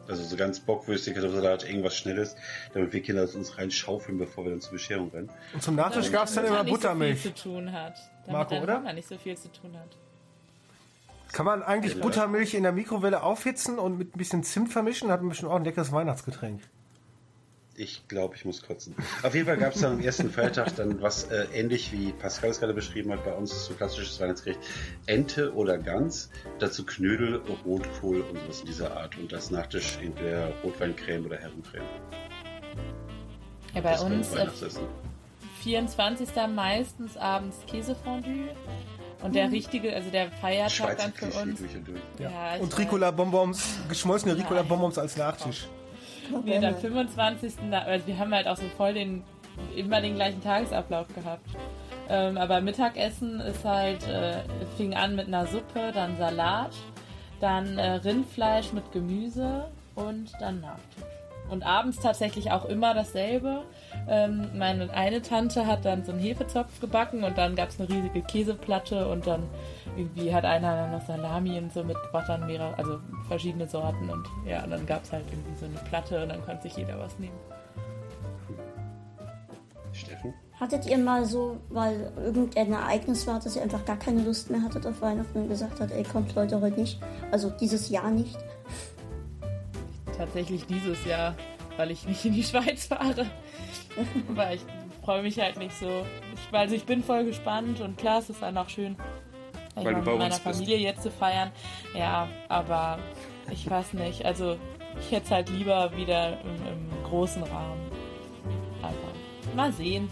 [0.09, 2.35] Also so ganz Bockwürstchen, Kartoffelsalat, irgendwas Schnelles,
[2.75, 5.31] damit wir Kinder uns reinschaufeln, bevor wir dann zur Bescherung rennen.
[5.55, 7.13] Und zum Nachtisch gab's dann immer Damit er Buttermilch.
[7.13, 7.95] nicht so viel zu tun hat.
[8.27, 8.75] Damit Marco, oder?
[8.81, 9.97] Mama nicht so viel zu tun hat.
[11.33, 15.11] Kann man eigentlich Buttermilch in der Mikrowelle aufhitzen und mit ein bisschen Zimt vermischen?
[15.11, 16.61] Hat man bestimmt auch ein leckeres Weihnachtsgetränk.
[17.75, 18.95] Ich glaube, ich muss kotzen.
[19.23, 22.51] Auf jeden Fall gab es dann am ersten Feiertag dann was äh, ähnlich wie Pascal
[22.51, 23.25] es gerade beschrieben hat.
[23.25, 24.61] Bei uns ist so klassisches Weihnachtsgericht
[25.07, 26.29] Ente oder Gans,
[26.59, 29.17] dazu Knödel, Rotkohl und sowas in dieser Art.
[29.17, 31.87] Und als Nachtisch entweder Rotweincreme oder Herrencreme.
[33.75, 34.83] Ja, bei Das uns äh, Weihnachtsessen.
[35.63, 36.29] 24.
[36.55, 38.49] meistens abends Käsefondue.
[39.23, 41.59] Und der richtige, also der Feiertag Schweizer dann für Klischee uns.
[41.61, 42.01] durch und durch.
[42.19, 42.79] Ja, Und.
[42.79, 45.67] Ricola-Bonbons, geschmolzene Ricola-Bonbons als Nachtisch.
[46.45, 47.55] Nee, dann 25.
[47.71, 49.23] Da, also wir haben halt auch so voll den,
[49.77, 51.47] immer den gleichen Tagesablauf gehabt.
[52.09, 54.41] Ähm, aber Mittagessen ist halt, äh,
[54.77, 56.73] fing an mit einer Suppe, dann Salat,
[57.41, 61.12] dann äh, Rindfleisch mit Gemüse und dann Nachtisch.
[61.53, 63.65] Und abends tatsächlich auch immer dasselbe.
[64.09, 67.91] Ähm, meine eine Tante hat dann so einen Hefezopf gebacken und dann gab es eine
[67.91, 69.43] riesige Käseplatte und dann
[69.95, 74.27] irgendwie hat einer dann noch Salami und so mitgebracht, dann mehrere, also verschiedene Sorten und
[74.47, 76.99] ja, und dann gab es halt irgendwie so eine Platte und dann konnte sich jeder
[76.99, 77.37] was nehmen.
[79.93, 80.33] Steffen?
[80.59, 84.63] Hattet ihr mal so, weil irgendein Ereignis war, dass ihr einfach gar keine Lust mehr
[84.63, 86.99] hattet auf Weihnachten und gesagt habt, ey, kommt Leute heute nicht?
[87.31, 88.39] Also dieses Jahr nicht?
[90.23, 91.35] Tatsächlich dieses Jahr,
[91.77, 93.27] weil ich nicht in die Schweiz fahre.
[94.29, 94.63] weil ich
[95.05, 96.07] freue mich halt nicht so.
[96.35, 98.95] Ich, also ich bin voll gespannt und klar, es ist dann auch schön,
[99.75, 100.59] Weil mal du bei mit meiner uns bist.
[100.61, 101.51] Familie jetzt zu feiern.
[101.99, 103.01] Ja, aber
[103.51, 104.25] ich weiß nicht.
[104.25, 104.57] Also
[105.01, 107.81] ich hätte es halt lieber wieder im, im großen Rahmen.
[108.81, 110.09] Aber mal sehen.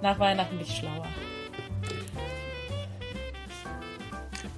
[0.00, 1.06] Nach Weihnachten bin ich schlauer.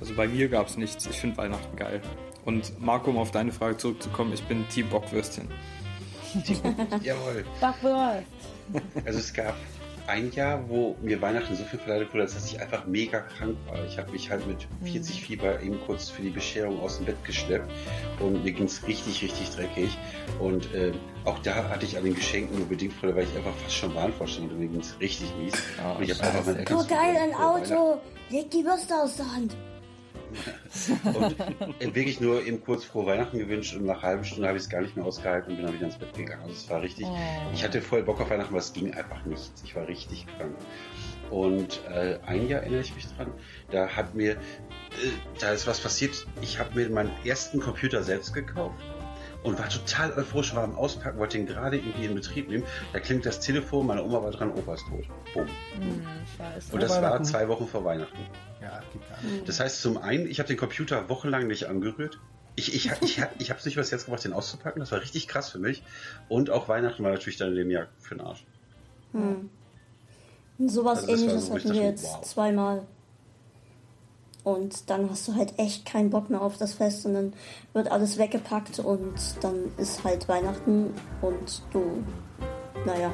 [0.00, 1.06] Also bei mir gab es nichts.
[1.06, 2.02] Ich finde Weihnachten geil.
[2.44, 5.48] Und Marco, um auf deine Frage zurückzukommen, ich bin Team Bockwürstchen.
[7.02, 7.44] Jawohl.
[7.60, 8.26] Backwurst.
[9.04, 9.54] Also es gab
[10.06, 13.84] ein Jahr, wo mir Weihnachten so viel verleidet wurde, dass ich einfach mega krank war.
[13.84, 17.22] Ich habe mich halt mit 40 Fieber eben kurz für die Bescherung aus dem Bett
[17.24, 17.70] geschleppt
[18.18, 19.96] und mir ging's richtig, richtig dreckig.
[20.40, 20.92] Und äh,
[21.24, 23.94] auch da hatte ich an den Geschenken nur bedingt Freude, weil ich einfach fast schon
[23.94, 24.58] Wahnvorstellung hatte.
[24.58, 25.54] Mir ging's richtig mies.
[25.82, 28.00] Ah, und ich habe einfach Oh so geil, ein Auto!
[28.30, 29.54] Leg die Bürste aus der Hand!
[31.14, 34.64] Und wirklich nur eben kurz frohe Weihnachten gewünscht und nach einer halben Stunde habe ich
[34.64, 36.42] es gar nicht mehr ausgehalten und bin dann wieder ins Bett gegangen.
[36.42, 37.06] Also es war richtig.
[37.06, 37.16] Oh.
[37.52, 39.52] Ich hatte voll Bock auf Weihnachten, aber es ging einfach nicht.
[39.64, 40.54] Ich war richtig krank.
[41.30, 43.28] Und äh, ein Jahr erinnere ich mich dran,
[43.70, 44.36] da hat mir, äh,
[45.40, 46.26] da ist was passiert.
[46.42, 48.76] Ich habe mir meinen ersten Computer selbst gekauft
[49.42, 52.64] und war total euphorisch, war am Auspacken, wollte ihn gerade irgendwie in Betrieb nehmen.
[52.92, 55.04] Da klingt das Telefon, meine Oma war dran, Opa ist tot.
[55.34, 55.46] Bumm.
[55.46, 56.06] Hm,
[56.36, 56.72] scheiße.
[56.72, 58.18] Und das war zwei Wochen vor Weihnachten.
[58.62, 59.48] Ja, geht gar nicht.
[59.48, 62.20] Das heißt, zum einen, ich habe den Computer wochenlang nicht angerührt.
[62.54, 64.80] Ich, ich, ich, ich, ich habe es nicht was jetzt gemacht, den auszupacken.
[64.80, 65.82] Das war richtig krass für mich.
[66.28, 68.44] Und auch Weihnachten war natürlich dann in dem Jahr für den Arsch.
[70.66, 72.22] Sowas Also ähnliches so, hatten wir jetzt wow.
[72.22, 72.86] zweimal.
[74.44, 77.32] Und dann hast du halt echt keinen Bock mehr auf das Fest und dann
[77.74, 82.02] wird alles weggepackt und dann ist halt Weihnachten und du,
[82.84, 83.12] naja,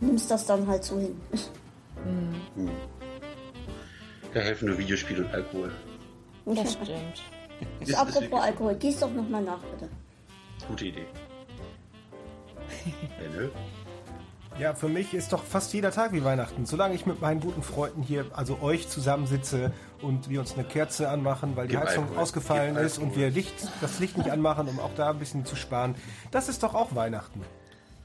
[0.00, 1.18] nimmst das dann halt so hin.
[4.34, 5.72] Da helfen nur Videospiele und Alkohol.
[6.46, 7.22] Das stimmt.
[7.80, 9.88] Ist- ist Apropos Alkohol, gieß doch nochmal nach, bitte.
[10.68, 11.06] Gute Idee.
[12.86, 13.50] ja, ne?
[14.58, 16.64] Ja, für mich ist doch fast jeder Tag wie Weihnachten.
[16.64, 21.08] Solange ich mit meinen guten Freunden hier, also euch zusammensitze und wir uns eine Kerze
[21.08, 22.22] anmachen, weil die Gib Heizung Alkohol.
[22.22, 23.22] ausgefallen Gib ist und Alkohol.
[23.22, 25.96] wir Licht, das Licht nicht anmachen, um auch da ein bisschen zu sparen.
[26.30, 27.40] Das ist doch auch Weihnachten.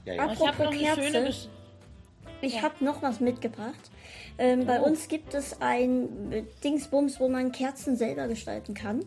[0.06, 0.32] Ja, ja.
[0.34, 1.04] Ich habe noch eine Kerze.
[1.04, 1.48] schöne Gesch
[2.42, 3.92] Ich habe noch was mitgebracht.
[4.38, 9.02] Ähm, bei uns gibt es ein äh, Dingsbums, wo man Kerzen selber gestalten kann.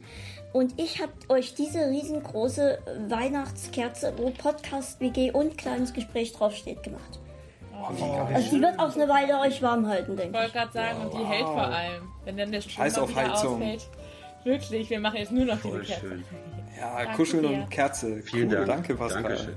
[0.53, 2.79] Und ich habe euch diese riesengroße
[3.09, 7.19] Weihnachtskerze, wo Podcast, WG und kleines Gespräch draufsteht, gemacht.
[8.35, 10.53] Also die wird auch eine Weile euch warm halten, Ich denke wollte ich.
[10.53, 12.03] gerade sagen, und die hält vor allem.
[12.25, 13.55] Wenn dann der Strom Scheiß auf wieder Heizung.
[13.55, 13.89] ausfällt.
[14.45, 16.07] Wirklich, wir machen jetzt nur noch Voll diese Kerze.
[16.09, 16.25] schön.
[16.79, 17.53] Ja, Danke Kuscheln sehr.
[17.63, 18.23] und Kerze.
[18.23, 18.67] Vielen cool, Dank.
[18.67, 19.23] Danke, Pascal.
[19.23, 19.55] Dankeschön.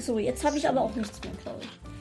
[0.00, 1.91] So, jetzt habe ich aber auch nichts mehr, glaube ich.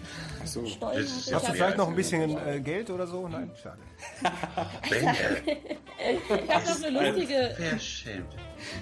[0.41, 0.65] Ach so.
[0.65, 1.03] Steuern.
[1.03, 3.27] Hast du vielleicht noch ein also- bisschen äh, Geld oder so?
[3.27, 3.77] Nein, schade.
[6.03, 8.33] Ich habe noch eine lustige, verschämt.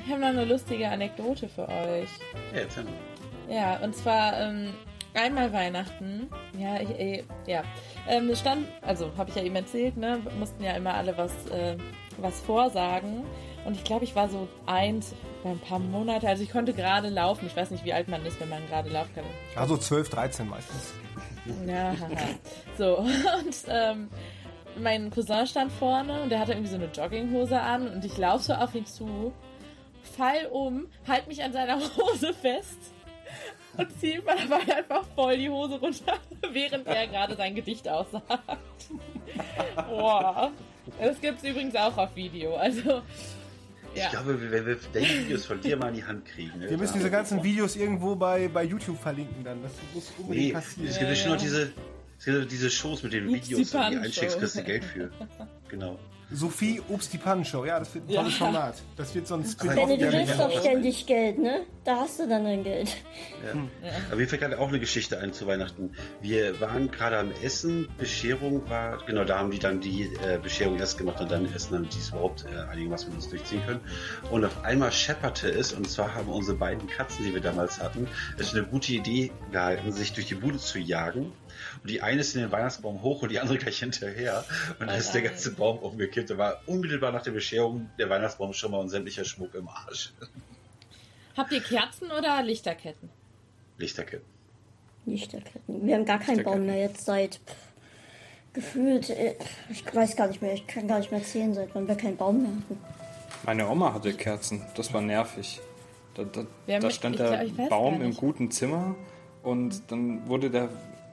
[0.05, 2.09] ich habe noch eine lustige Anekdote für euch.
[2.53, 2.93] Ja, erzähl mal.
[3.49, 4.73] Ja, und zwar ähm,
[5.13, 6.29] einmal Weihnachten.
[6.57, 7.63] Ja, ich, äh, ja.
[8.07, 11.31] Ähm, es stand, also habe ich ja eben erzählt, ne, mussten ja immer alle was,
[11.47, 11.75] äh,
[12.17, 13.25] was vorsagen.
[13.65, 17.47] Und ich glaube, ich war so eins, ein paar Monate, also ich konnte gerade laufen.
[17.47, 19.25] Ich weiß nicht, wie alt man ist, wenn man gerade laufen kann.
[19.55, 20.93] Also 12, 13 meistens.
[21.67, 21.95] Ja.
[22.77, 24.09] So, und ähm,
[24.77, 28.45] mein Cousin stand vorne und der hatte irgendwie so eine Jogginghose an und ich laufe
[28.45, 29.33] so auf ihn zu,
[30.15, 32.77] fall um, halt mich an seiner Hose fest
[33.75, 36.13] und ziehe ihm dabei einfach voll die Hose runter,
[36.51, 38.29] während er gerade sein Gedicht aussagt.
[39.89, 40.51] Boah.
[40.97, 43.01] Das gibt's übrigens auch auf Video, also.
[43.95, 44.05] Ja.
[44.05, 46.59] Ich glaube, wenn wir die Videos von dir mal in die Hand kriegen.
[46.59, 49.61] Ne, Wir müssen diese ganzen Videos irgendwo bei, bei YouTube verlinken dann.
[49.63, 50.87] Das muss unbedingt Nee, passieren.
[50.89, 51.71] es gibt bestimmt noch diese,
[52.17, 54.83] es gibt noch diese Shows mit den Ups, Videos, die die einschickst, kriegst du Geld
[54.83, 55.11] für.
[55.69, 55.99] Genau.
[56.31, 57.65] Sophie Obst die Pannenshow.
[57.65, 58.45] Ja, das wird ein tolles Ja.
[58.45, 58.75] Format.
[58.97, 59.89] Das wird so ein Benny, Spin-off.
[59.89, 60.47] du Ja, willst ja.
[60.47, 61.61] doch ständig Geld, ne?
[61.83, 62.95] Da hast du dann dein Geld.
[64.09, 65.95] Aber mir fällt gerade auch eine Geschichte ein zu Weihnachten.
[66.21, 70.77] Wir waren gerade am Essen, Bescherung war, genau, da haben die dann die äh, Bescherung
[70.77, 73.79] erst gemacht und dann essen, damit die es überhaupt äh, einigermaßen mit uns durchziehen können.
[74.29, 78.07] Und auf einmal schepperte es, und zwar haben unsere beiden Katzen, die wir damals hatten,
[78.37, 81.31] es eine gute Idee gehalten, sich durch die Bude zu jagen.
[81.81, 84.43] Und die eine ist in den Weihnachtsbaum hoch und die andere gleich hinterher.
[84.79, 86.29] Und dann ist der ganze Baum umgekippt.
[86.29, 90.11] Da war unmittelbar nach der Bescherung der Weihnachtsbaum schon mal und sämtlicher Schmuck im Arsch.
[91.37, 93.09] Habt ihr Kerzen oder Lichterketten?
[93.77, 94.27] Lichterketten.
[95.05, 95.87] Lichterketten.
[95.87, 97.55] Wir haben gar keinen Baum mehr jetzt seit pff,
[98.53, 99.35] gefühlt, äh,
[99.69, 102.17] ich weiß gar nicht mehr, ich kann gar nicht mehr zählen, seit wann wir keinen
[102.17, 102.77] Baum mehr hatten.
[103.45, 104.61] Meine Oma hatte Kerzen.
[104.75, 105.61] Das war nervig.
[106.15, 106.45] Da, da,
[106.79, 108.95] da stand ich der ich weiß Baum im guten Zimmer
[109.43, 110.69] und dann wurde der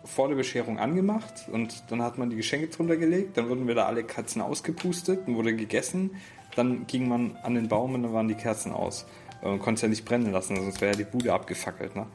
[0.06, 3.86] vor der Bescherung angemacht und dann hat man die Geschenke drunter gelegt, dann wurden wieder
[3.86, 6.12] alle Kerzen ausgepustet, dann wurde gegessen,
[6.54, 9.04] dann ging man an den Baum und dann waren die Kerzen aus.
[9.42, 11.94] Weil Man konnte es ja nicht brennen lassen, sonst wäre ja die Bude abgefackelt.
[11.94, 12.06] Ne?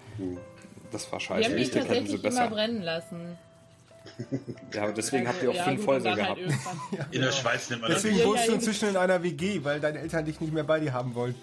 [0.92, 1.50] Das war Wir scheiße.
[1.50, 2.48] haben die sind tatsächlich immer besser.
[2.50, 3.38] brennen lassen.
[4.74, 6.40] Ja, aber deswegen habt ihr auch Ja, fünf Häuser und halt gehabt.
[6.40, 8.02] irgendwann- In der Schweiz nennt man das.
[8.02, 10.92] Deswegen wohnst du inzwischen in einer WG, weil deine Eltern dich nicht mehr bei dir
[10.92, 11.36] haben wollen.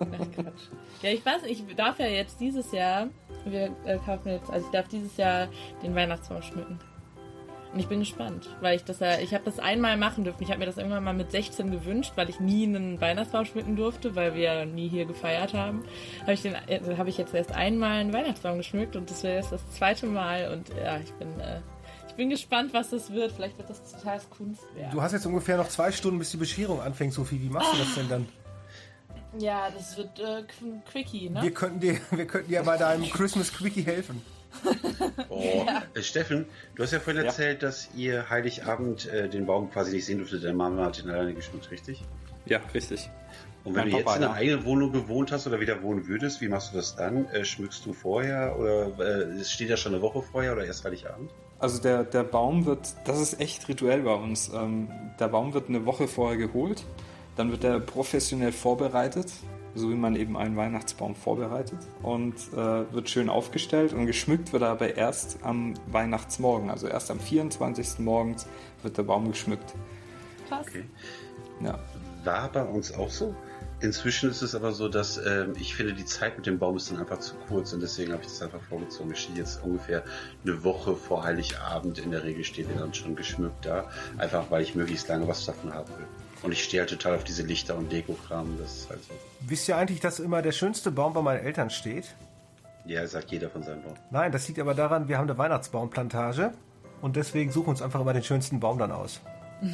[0.00, 0.68] Nein, Quatsch.
[1.02, 3.08] Ja, ich weiß, ich darf ja jetzt dieses Jahr,
[3.44, 5.48] wir äh, kaufen jetzt, also ich darf dieses Jahr
[5.82, 6.78] den Weihnachtsbaum schmücken.
[7.72, 10.42] Und ich bin gespannt, weil ich das ja, ich habe das einmal machen dürfen.
[10.42, 13.76] Ich habe mir das irgendwann mal mit 16 gewünscht, weil ich nie einen Weihnachtsbaum schmücken
[13.76, 15.84] durfte, weil wir ja nie hier gefeiert haben.
[16.22, 19.36] Habe ich den, also habe ich jetzt erst einmal einen Weihnachtsbaum geschmückt und das wäre
[19.36, 21.60] jetzt das zweite Mal und ja, ich bin, äh,
[22.08, 23.30] ich bin gespannt, was das wird.
[23.30, 24.90] Vielleicht wird das total Kunstwerk.
[24.90, 27.40] Du hast jetzt ungefähr noch zwei Stunden, bis die Bescherung anfängt, Sophie.
[27.40, 28.28] Wie machst du das denn dann?
[29.38, 31.42] Ja, das wird äh, Qu- Quickie, ne?
[31.42, 34.22] Wir könnten dir, wir könnten dir bei deinem Christmas Quickie helfen.
[35.28, 35.64] Oh.
[35.94, 36.44] Äh, Steffen,
[36.74, 40.42] du hast ja vorhin erzählt, dass ihr Heiligabend äh, den Baum quasi nicht sehen durftet.
[40.42, 42.02] Deine Mama hat ihn alleine geschmückt, richtig?
[42.46, 43.08] Ja, richtig.
[43.62, 44.38] Und wenn Mein du jetzt Papa, in einer ja.
[44.40, 47.26] eigenen Wohnung gewohnt hast oder wieder wohnen würdest, wie machst du das dann?
[47.26, 48.88] Äh, schmückst du vorher oder
[49.38, 51.30] äh, steht ja schon eine Woche vorher oder erst Heiligabend?
[51.60, 54.50] Also der, der Baum wird, das ist echt rituell bei uns.
[54.52, 54.88] Ähm,
[55.20, 56.84] der Baum wird eine Woche vorher geholt,
[57.36, 59.32] dann wird er professionell vorbereitet,
[59.74, 64.62] so wie man eben einen Weihnachtsbaum vorbereitet und äh, wird schön aufgestellt und geschmückt wird
[64.62, 68.00] er aber erst am Weihnachtsmorgen, also erst am 24.
[68.00, 68.46] morgens
[68.82, 69.74] wird der Baum geschmückt.
[70.48, 70.66] Krass.
[70.68, 70.84] Okay.
[71.62, 71.78] Ja.
[72.24, 73.34] War bei uns auch so.
[73.82, 76.90] Inzwischen ist es aber so, dass ähm, ich finde, die Zeit mit dem Baum ist
[76.90, 79.10] dann einfach zu kurz und deswegen habe ich das einfach vorgezogen.
[79.12, 80.04] Ich stehe jetzt ungefähr
[80.44, 81.98] eine Woche vor Heiligabend.
[81.98, 83.88] In der Regel steht er dann schon geschmückt da.
[84.18, 86.06] Einfach weil ich möglichst lange was davon haben will.
[86.42, 88.56] Und ich stehe halt total auf diese Lichter und Deko-Kram.
[88.58, 89.14] Das ist halt so.
[89.40, 92.14] Wisst ihr eigentlich, dass immer der schönste Baum bei meinen Eltern steht?
[92.86, 93.94] Ja, sagt jeder von seinem Baum.
[94.10, 96.52] Nein, das liegt aber daran, wir haben eine Weihnachtsbaumplantage
[97.02, 99.20] und deswegen suchen wir uns einfach immer den schönsten Baum dann aus.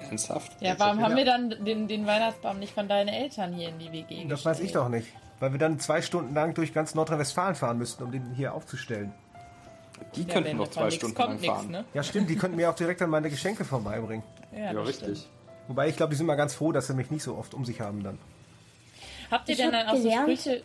[0.00, 0.52] Ernsthaft?
[0.60, 3.92] Ja, warum haben wir dann den, den Weihnachtsbaum nicht von deinen Eltern hier in die
[3.92, 5.08] WG Das weiß ich doch nicht.
[5.38, 9.12] Weil wir dann zwei Stunden lang durch ganz Nordrhein-Westfalen fahren müssten, um den hier aufzustellen.
[10.14, 11.70] Die Ja, könnten noch zwei Stunden kommt, lang nix, fahren.
[11.70, 11.84] Ne?
[11.94, 14.24] Ja, stimmt, die könnten mir auch direkt dann meine Geschenke vorbeibringen.
[14.52, 15.18] Ja, Ja, richtig.
[15.18, 15.26] stimmt.
[15.68, 17.64] Wobei ich glaube, die sind mal ganz froh, dass sie mich nicht so oft um
[17.64, 18.18] sich haben dann.
[19.30, 20.62] Habt ihr Ich denn dann auch so gelernt- Sprüche?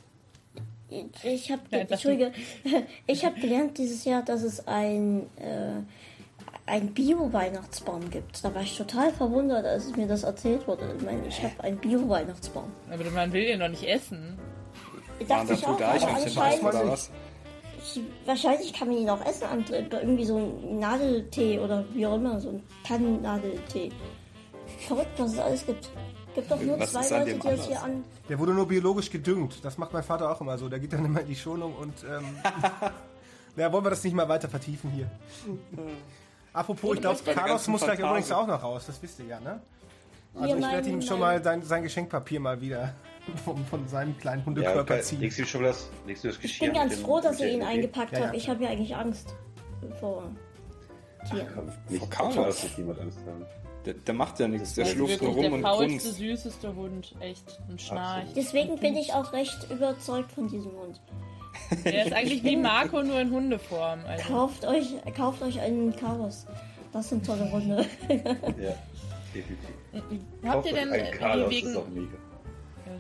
[1.24, 2.34] Ich habe Nein, was Entschuldige,
[3.08, 5.82] ich habe gelernt dieses Jahr, dass es ein äh,
[6.66, 8.44] ein Bio-Weihnachtsbaum gibt.
[8.44, 10.94] Da war ich total verwundert, als mir das erzählt wurde.
[10.98, 12.72] Ich meine, ich habe einen Bio-Weihnachtsbaum.
[12.90, 14.38] Aber man will den doch nicht essen.
[15.20, 17.10] Waren Dachte das ich auch, aber Eichhörnchen anscheinend, oder was?
[17.84, 22.40] Ich, wahrscheinlich kann man ihn auch essen, irgendwie so ein Nadeltee oder wie auch immer,
[22.40, 23.92] so ein Tannennadeltee.
[24.88, 25.90] Verrückt, was es alles gibt.
[26.34, 28.04] Gibt doch nur Was zwei Leute, die das hier an.
[28.30, 29.64] Der wurde nur biologisch gedüngt.
[29.64, 30.70] Das macht mein Vater auch immer so.
[30.70, 32.04] Der geht dann immer in die Schonung und.
[32.04, 32.24] Ähm,
[33.58, 35.12] ja, wollen wir das nicht mal weiter vertiefen hier?
[36.54, 38.86] Apropos, ich glaube, Carlos muss gleich übrigens auch noch raus.
[38.88, 39.62] Das wisst ihr ja, ne?
[40.34, 42.94] Also Hier ich werde ihm schon mal sein, sein Geschenkpapier mal wieder
[43.46, 45.02] von, von seinem kleinen Ja, Hundekörper okay.
[45.02, 45.20] ziehen.
[45.22, 47.64] legst du schon das, legst du das Ich bin ganz froh, dass ihr der ihn
[47.64, 48.26] eingepackt Ja, ja.
[48.28, 48.36] habt.
[48.38, 49.36] Ich habe ja eigentlich Angst
[50.00, 50.30] vor
[51.30, 51.72] Tieren.
[51.90, 52.36] Nicht, Carlos.
[52.36, 52.64] Carlos.
[52.64, 53.46] wird niemand Angst haben.
[53.86, 56.16] Der, der macht ja nichts, der ist schlurft nur rum der und faulste, grunzt.
[56.18, 57.16] süßeste Hund.
[57.20, 57.60] Echt.
[57.68, 58.36] Und schnarcht.
[58.36, 61.02] Deswegen bin ich auch recht überzeugt von diesem Hund.
[61.84, 64.02] Der ist eigentlich wie Marco, nur in Hundeform.
[64.08, 66.46] Also, Kauft euch, kauft euch einen Chaos.
[66.94, 67.86] Das sind tolle Hunde.
[68.62, 68.76] Ja,
[69.34, 69.70] definitiv.
[70.46, 71.76] habt ihr denn ein Carlos, wegen...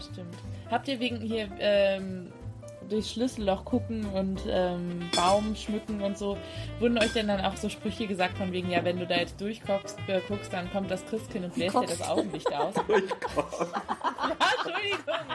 [0.01, 0.35] stimmt.
[0.69, 2.31] Habt ihr wegen hier ähm,
[2.89, 6.37] durchs Schlüsselloch gucken und ähm, Baum schmücken und so,
[6.79, 9.39] wurden euch denn dann auch so Sprüche gesagt von wegen, ja, wenn du da jetzt
[9.39, 12.01] durchguckst, äh, guckst, dann kommt das Christkind und bläst dir das.
[12.01, 12.75] Augenlicht aus?
[12.75, 13.17] ja, Entschuldigung.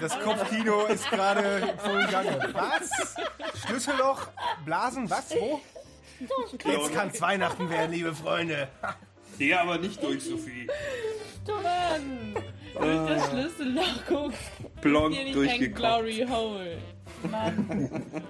[0.01, 2.39] Das Kopfkino ist gerade voll Gange.
[2.53, 3.17] Was?
[3.67, 4.29] Schlüsselloch?
[4.65, 5.09] Blasen?
[5.09, 5.35] Was?
[5.35, 5.61] Wo?
[6.65, 8.69] Jetzt kann's Weihnachten werden, liebe Freunde.
[9.39, 10.67] Ja, aber nicht durch, Sophie.
[11.47, 12.35] Mann!
[12.75, 14.41] Durch das Schlüsselloch guckst,
[14.81, 15.77] Blond durchgeguckt.
[15.77, 16.79] Glory Hole.
[17.31, 18.03] Mann.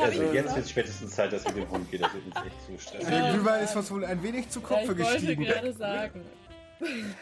[0.00, 2.00] Also ich jetzt wird spätestens Zeit, dass wir den Hund geht.
[2.00, 3.10] Das wird uns echt zu stressen.
[3.10, 5.44] Der Glühwein ist uns wohl ein wenig zu ja, Kopfe ich wollte gestiegen.
[5.44, 6.24] gerade sagen.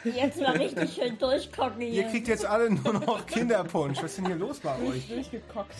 [0.05, 2.05] Jetzt mal richtig schön durchgucken Ihr hier.
[2.05, 3.99] kriegt jetzt alle nur noch Kinderpunsch.
[3.99, 5.09] Was ist denn hier los bei euch?
[5.09, 5.75] Durchgekockt.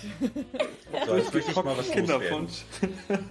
[1.07, 1.91] So, jetzt möchte ich mal was.
[1.91, 2.65] Kinderpunsch.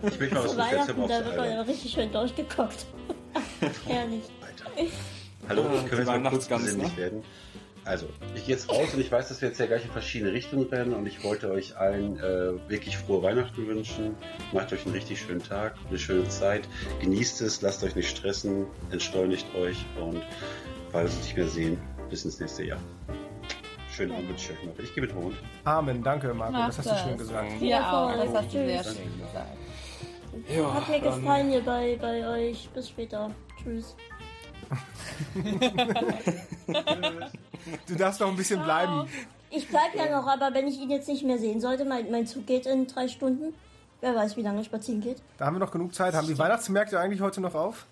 [0.03, 1.07] Ich möchte mal was Zu loswerden.
[1.09, 2.85] Da wird man richtig schön durchgeguckt.
[3.89, 4.23] Ehrlich.
[5.49, 6.97] Hallo, Ah, können wir jetzt mal kurz besinnlich ne?
[6.97, 7.23] werden?
[7.83, 10.31] Also, ich gehe jetzt raus und ich weiß, dass wir jetzt ja gleich in verschiedene
[10.31, 14.15] Richtungen rennen und ich wollte euch allen äh, wirklich frohe Weihnachten wünschen.
[14.53, 16.67] Macht euch einen richtig schönen Tag, eine schöne Zeit.
[17.01, 20.23] Genießt es, lasst euch nicht stressen, entschleunigt euch und
[20.91, 21.77] falls wir uns nicht mehr sehen,
[22.09, 22.79] bis ins nächste Jahr.
[23.91, 24.83] Schönen Abend wünsche ich euch noch.
[24.83, 25.35] Ich gehe mit Hund.
[25.65, 27.61] Amen, danke Marco, Mach das hast du schön gesagt.
[27.61, 29.57] Dir auch, das hast du sehr schön gesagt.
[30.47, 32.69] Ja, Hat mir gefallen hier bei, bei euch.
[32.73, 33.31] Bis später.
[33.61, 33.95] Tschüss.
[37.87, 39.07] Du darfst noch ein bisschen bleiben.
[39.49, 42.27] Ich bleib ja noch, aber wenn ich ihn jetzt nicht mehr sehen sollte, mein, mein
[42.27, 43.53] Zug geht in drei Stunden.
[44.01, 45.21] Wer weiß, wie lange spazieren geht.
[45.37, 46.13] Da haben wir noch genug Zeit.
[46.13, 47.85] Haben die Weihnachtsmärkte eigentlich heute noch auf?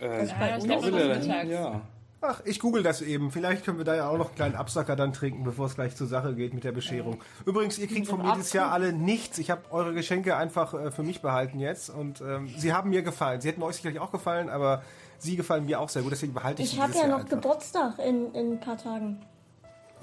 [0.00, 1.26] Äh, ich glaub, will noch er mittags.
[1.26, 1.50] denn?
[1.50, 1.80] Ja.
[2.20, 3.30] Ach, ich google das eben.
[3.30, 5.94] Vielleicht können wir da ja auch noch einen kleinen Absacker dann trinken, bevor es gleich
[5.94, 7.22] zur Sache geht mit der Bescherung.
[7.46, 9.38] Übrigens, ihr kriegt von mir dieses Jahr alle nichts.
[9.38, 13.02] Ich habe eure Geschenke einfach äh, für mich behalten jetzt und ähm, sie haben mir
[13.02, 13.40] gefallen.
[13.40, 14.82] Sie hätten euch sicherlich auch gefallen, aber
[15.18, 16.10] sie gefallen mir auch sehr gut.
[16.10, 17.40] Deswegen behalte ich, Ich sie habe dieses ja Jahr noch einfach.
[17.40, 19.24] Geburtstag in, in ein paar Tagen.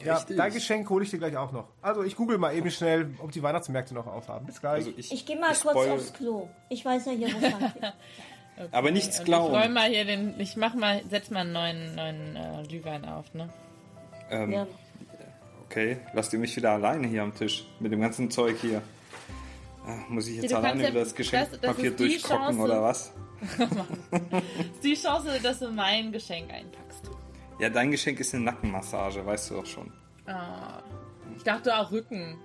[0.03, 0.37] Ja, Richtig.
[0.37, 1.67] dein Geschenk hole ich dir gleich auch noch.
[1.81, 4.45] Also ich google mal eben schnell, ob die Weihnachtsmärkte noch aufhaben.
[4.45, 4.85] Bis gleich.
[4.85, 6.47] Also ich, Ich gehe mal ich kurz aufs Klo.
[6.69, 7.93] Ich weiß ja hier, wo es lang geht.
[8.71, 9.53] Aber nichts Und Ich glauben.
[9.53, 13.33] räume mal hier den, ich mach mal, setz mal einen neuen, neuen äh, Glühwein auf,
[13.33, 13.49] ne?
[14.29, 14.67] Ähm, Ja.
[15.67, 18.81] Okay, lasst ihr mich wieder alleine hier am Tisch mit dem ganzen Zeug hier.
[19.85, 22.59] Ah, muss ich jetzt Du alleine ja- wieder das das- Geschenkpapier das die durchgucken Chance.
[22.61, 23.13] oder was?
[24.11, 24.41] Das
[24.73, 27.11] ist die Chance, dass du mein Geschenk einpackst.
[27.59, 29.91] Ja, dein Geschenk ist eine Nackenmassage, weißt du doch schon.
[30.25, 30.81] Ah.
[31.35, 32.37] Ich dachte auch Rücken.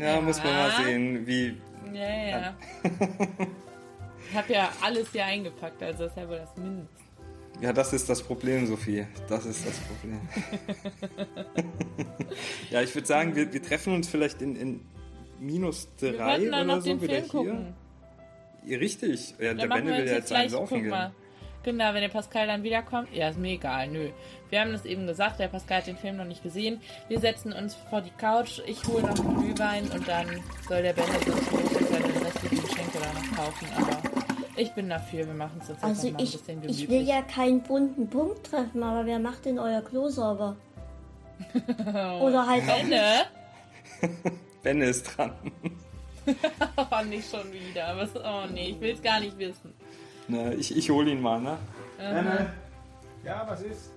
[0.00, 1.56] Ja, muss man mal sehen, wie.
[1.92, 2.54] Ja, ja.
[4.30, 6.88] Ich habe ja alles hier eingepackt, also ist ja wohl das Mindeste.
[7.60, 9.06] Ja, das ist das Problem, Sophie.
[9.28, 10.20] Das ist das Problem.
[12.70, 14.80] ja, ich würde sagen, wir, wir treffen uns vielleicht in, in
[15.38, 17.50] minus Wir drei wollten dann oder noch so den wieder Film hier.
[17.52, 17.74] gucken.
[18.64, 19.34] Ja, richtig.
[19.38, 20.90] Ja, Dann der wir will ja jetzt einen gleich, saufen guck gehen.
[20.90, 21.12] mal.
[21.62, 23.14] Genau, wenn der Pascal dann wiederkommt.
[23.14, 24.08] Ja, ist mir egal, nö.
[24.48, 26.80] Wir haben das eben gesagt, der Pascal hat den Film noch nicht gesehen.
[27.08, 30.26] Wir setzen uns vor die Couch, ich hole noch einen Glühwein und dann
[30.66, 33.66] soll der Benne sich seine restlichen Geschenke da noch kaufen.
[33.76, 34.09] Aber
[34.60, 36.88] Ich bin dafür, wir machen es jetzt Also einfach mal ich, ein bisschen ich gemütlich.
[36.90, 40.54] will ja keinen bunten Punkt treffen, aber wer macht denn euer Klo sauber?
[42.20, 42.66] Oder halt.
[42.66, 43.22] Benne?
[44.62, 45.32] Benne ist dran.
[46.76, 47.96] Oh, nicht schon wieder.
[47.96, 49.72] Was, oh nee, ich will es gar nicht wissen.
[50.28, 51.56] Ne, ich ich hole ihn mal, ne?
[51.98, 52.52] Benne,
[53.24, 53.90] Ja, was ist?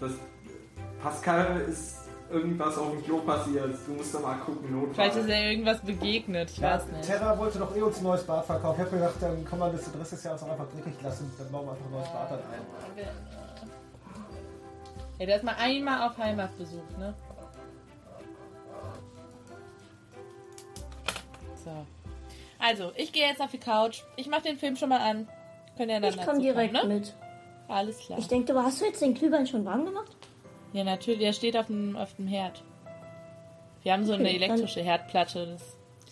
[0.00, 0.12] das
[1.00, 3.74] Pascal ist irgendwas auf dem Klo passiert.
[3.86, 4.94] Du musst da mal gucken, Notfall.
[4.94, 6.50] Vielleicht ist ja irgendwas begegnet.
[6.50, 7.06] Ich weiß nicht.
[7.06, 8.80] Terra wollte doch eh uns ein neues Bad verkaufen.
[8.80, 11.32] Ich habe gedacht, dann kann man das Rest des Jahres auch einfach dreckig lassen.
[11.38, 13.06] Dann bauen wir einfach ein neues Bad dann ein.
[15.18, 17.14] Ja, der ist mal einmal auf Heimatbesuch, ne?
[21.64, 21.70] So.
[22.58, 24.02] Also, ich gehe jetzt auf die Couch.
[24.16, 25.28] Ich mache den Film schon mal an.
[25.76, 26.94] Könnt ihr dann Ich komme direkt kommen, ne?
[26.96, 27.14] mit.
[27.68, 28.18] Alles klar.
[28.18, 30.16] Ich denke, du hast du jetzt den Glühwein schon warm gemacht?
[30.76, 31.20] Ja, natürlich.
[31.20, 32.62] Der steht auf dem, auf dem Herd.
[33.82, 35.46] Wir haben so eine Okay, dann- elektrische Herdplatte.
[35.46, 35.62] Das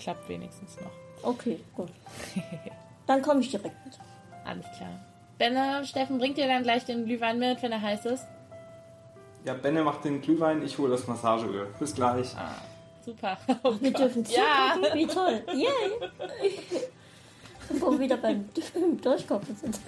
[0.01, 0.91] klappt wenigstens noch.
[1.23, 1.91] Okay, gut.
[3.07, 3.95] Dann komme ich direkt mit.
[4.47, 4.89] Alles klar.
[5.39, 8.25] Benne, Steffen, bringt dir dann gleich den Glühwein mit, wenn er heiß ist?
[9.45, 11.67] Ja, Benne macht den Glühwein, ich hole das Massageöl.
[11.79, 12.35] Bis gleich.
[13.05, 13.37] Super.
[13.63, 14.01] Oh Wir Gott.
[14.03, 14.75] dürfen Ja.
[14.75, 15.43] zugucken, wie toll.
[15.53, 16.09] Yay!
[17.81, 18.49] Wo wir wieder beim
[19.03, 19.79] Durchkochen sind.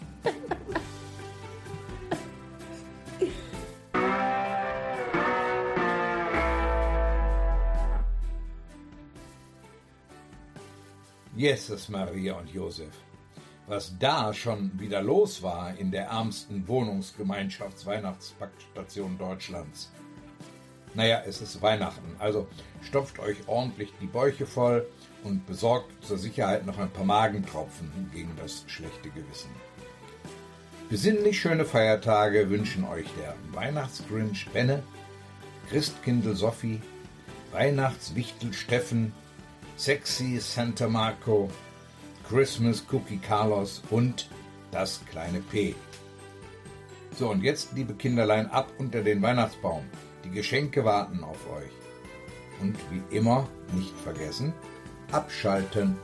[11.37, 12.95] Jesus Maria und Josef.
[13.67, 19.93] Was da schon wieder los war in der ärmsten Wohnungsgemeinschafts-Weihnachtspackstation Deutschlands.
[20.95, 22.49] Naja, es ist Weihnachten, also
[22.81, 24.89] stopft euch ordentlich die Bäuche voll
[25.25, 29.51] und besorgt zur Sicherheit noch ein paar Magentropfen gegen das schlechte Gewissen.
[30.89, 34.83] Besinnlich schöne Feiertage wünschen euch der Weihnachtsgrinch Benne,
[35.69, 36.81] Christkindl Sophie,
[37.53, 39.13] Weihnachtswichtel Steffen,
[39.77, 41.51] Sexy Santa Marco,
[42.27, 44.27] Christmas Cookie Carlos und
[44.71, 45.75] das kleine P.
[47.19, 49.85] So, und jetzt, liebe Kinderlein, ab unter den Weihnachtsbaum.
[50.25, 51.71] Die Geschenke warten auf euch.
[52.61, 54.55] Und wie immer, nicht vergessen,
[55.13, 55.97] abschalten.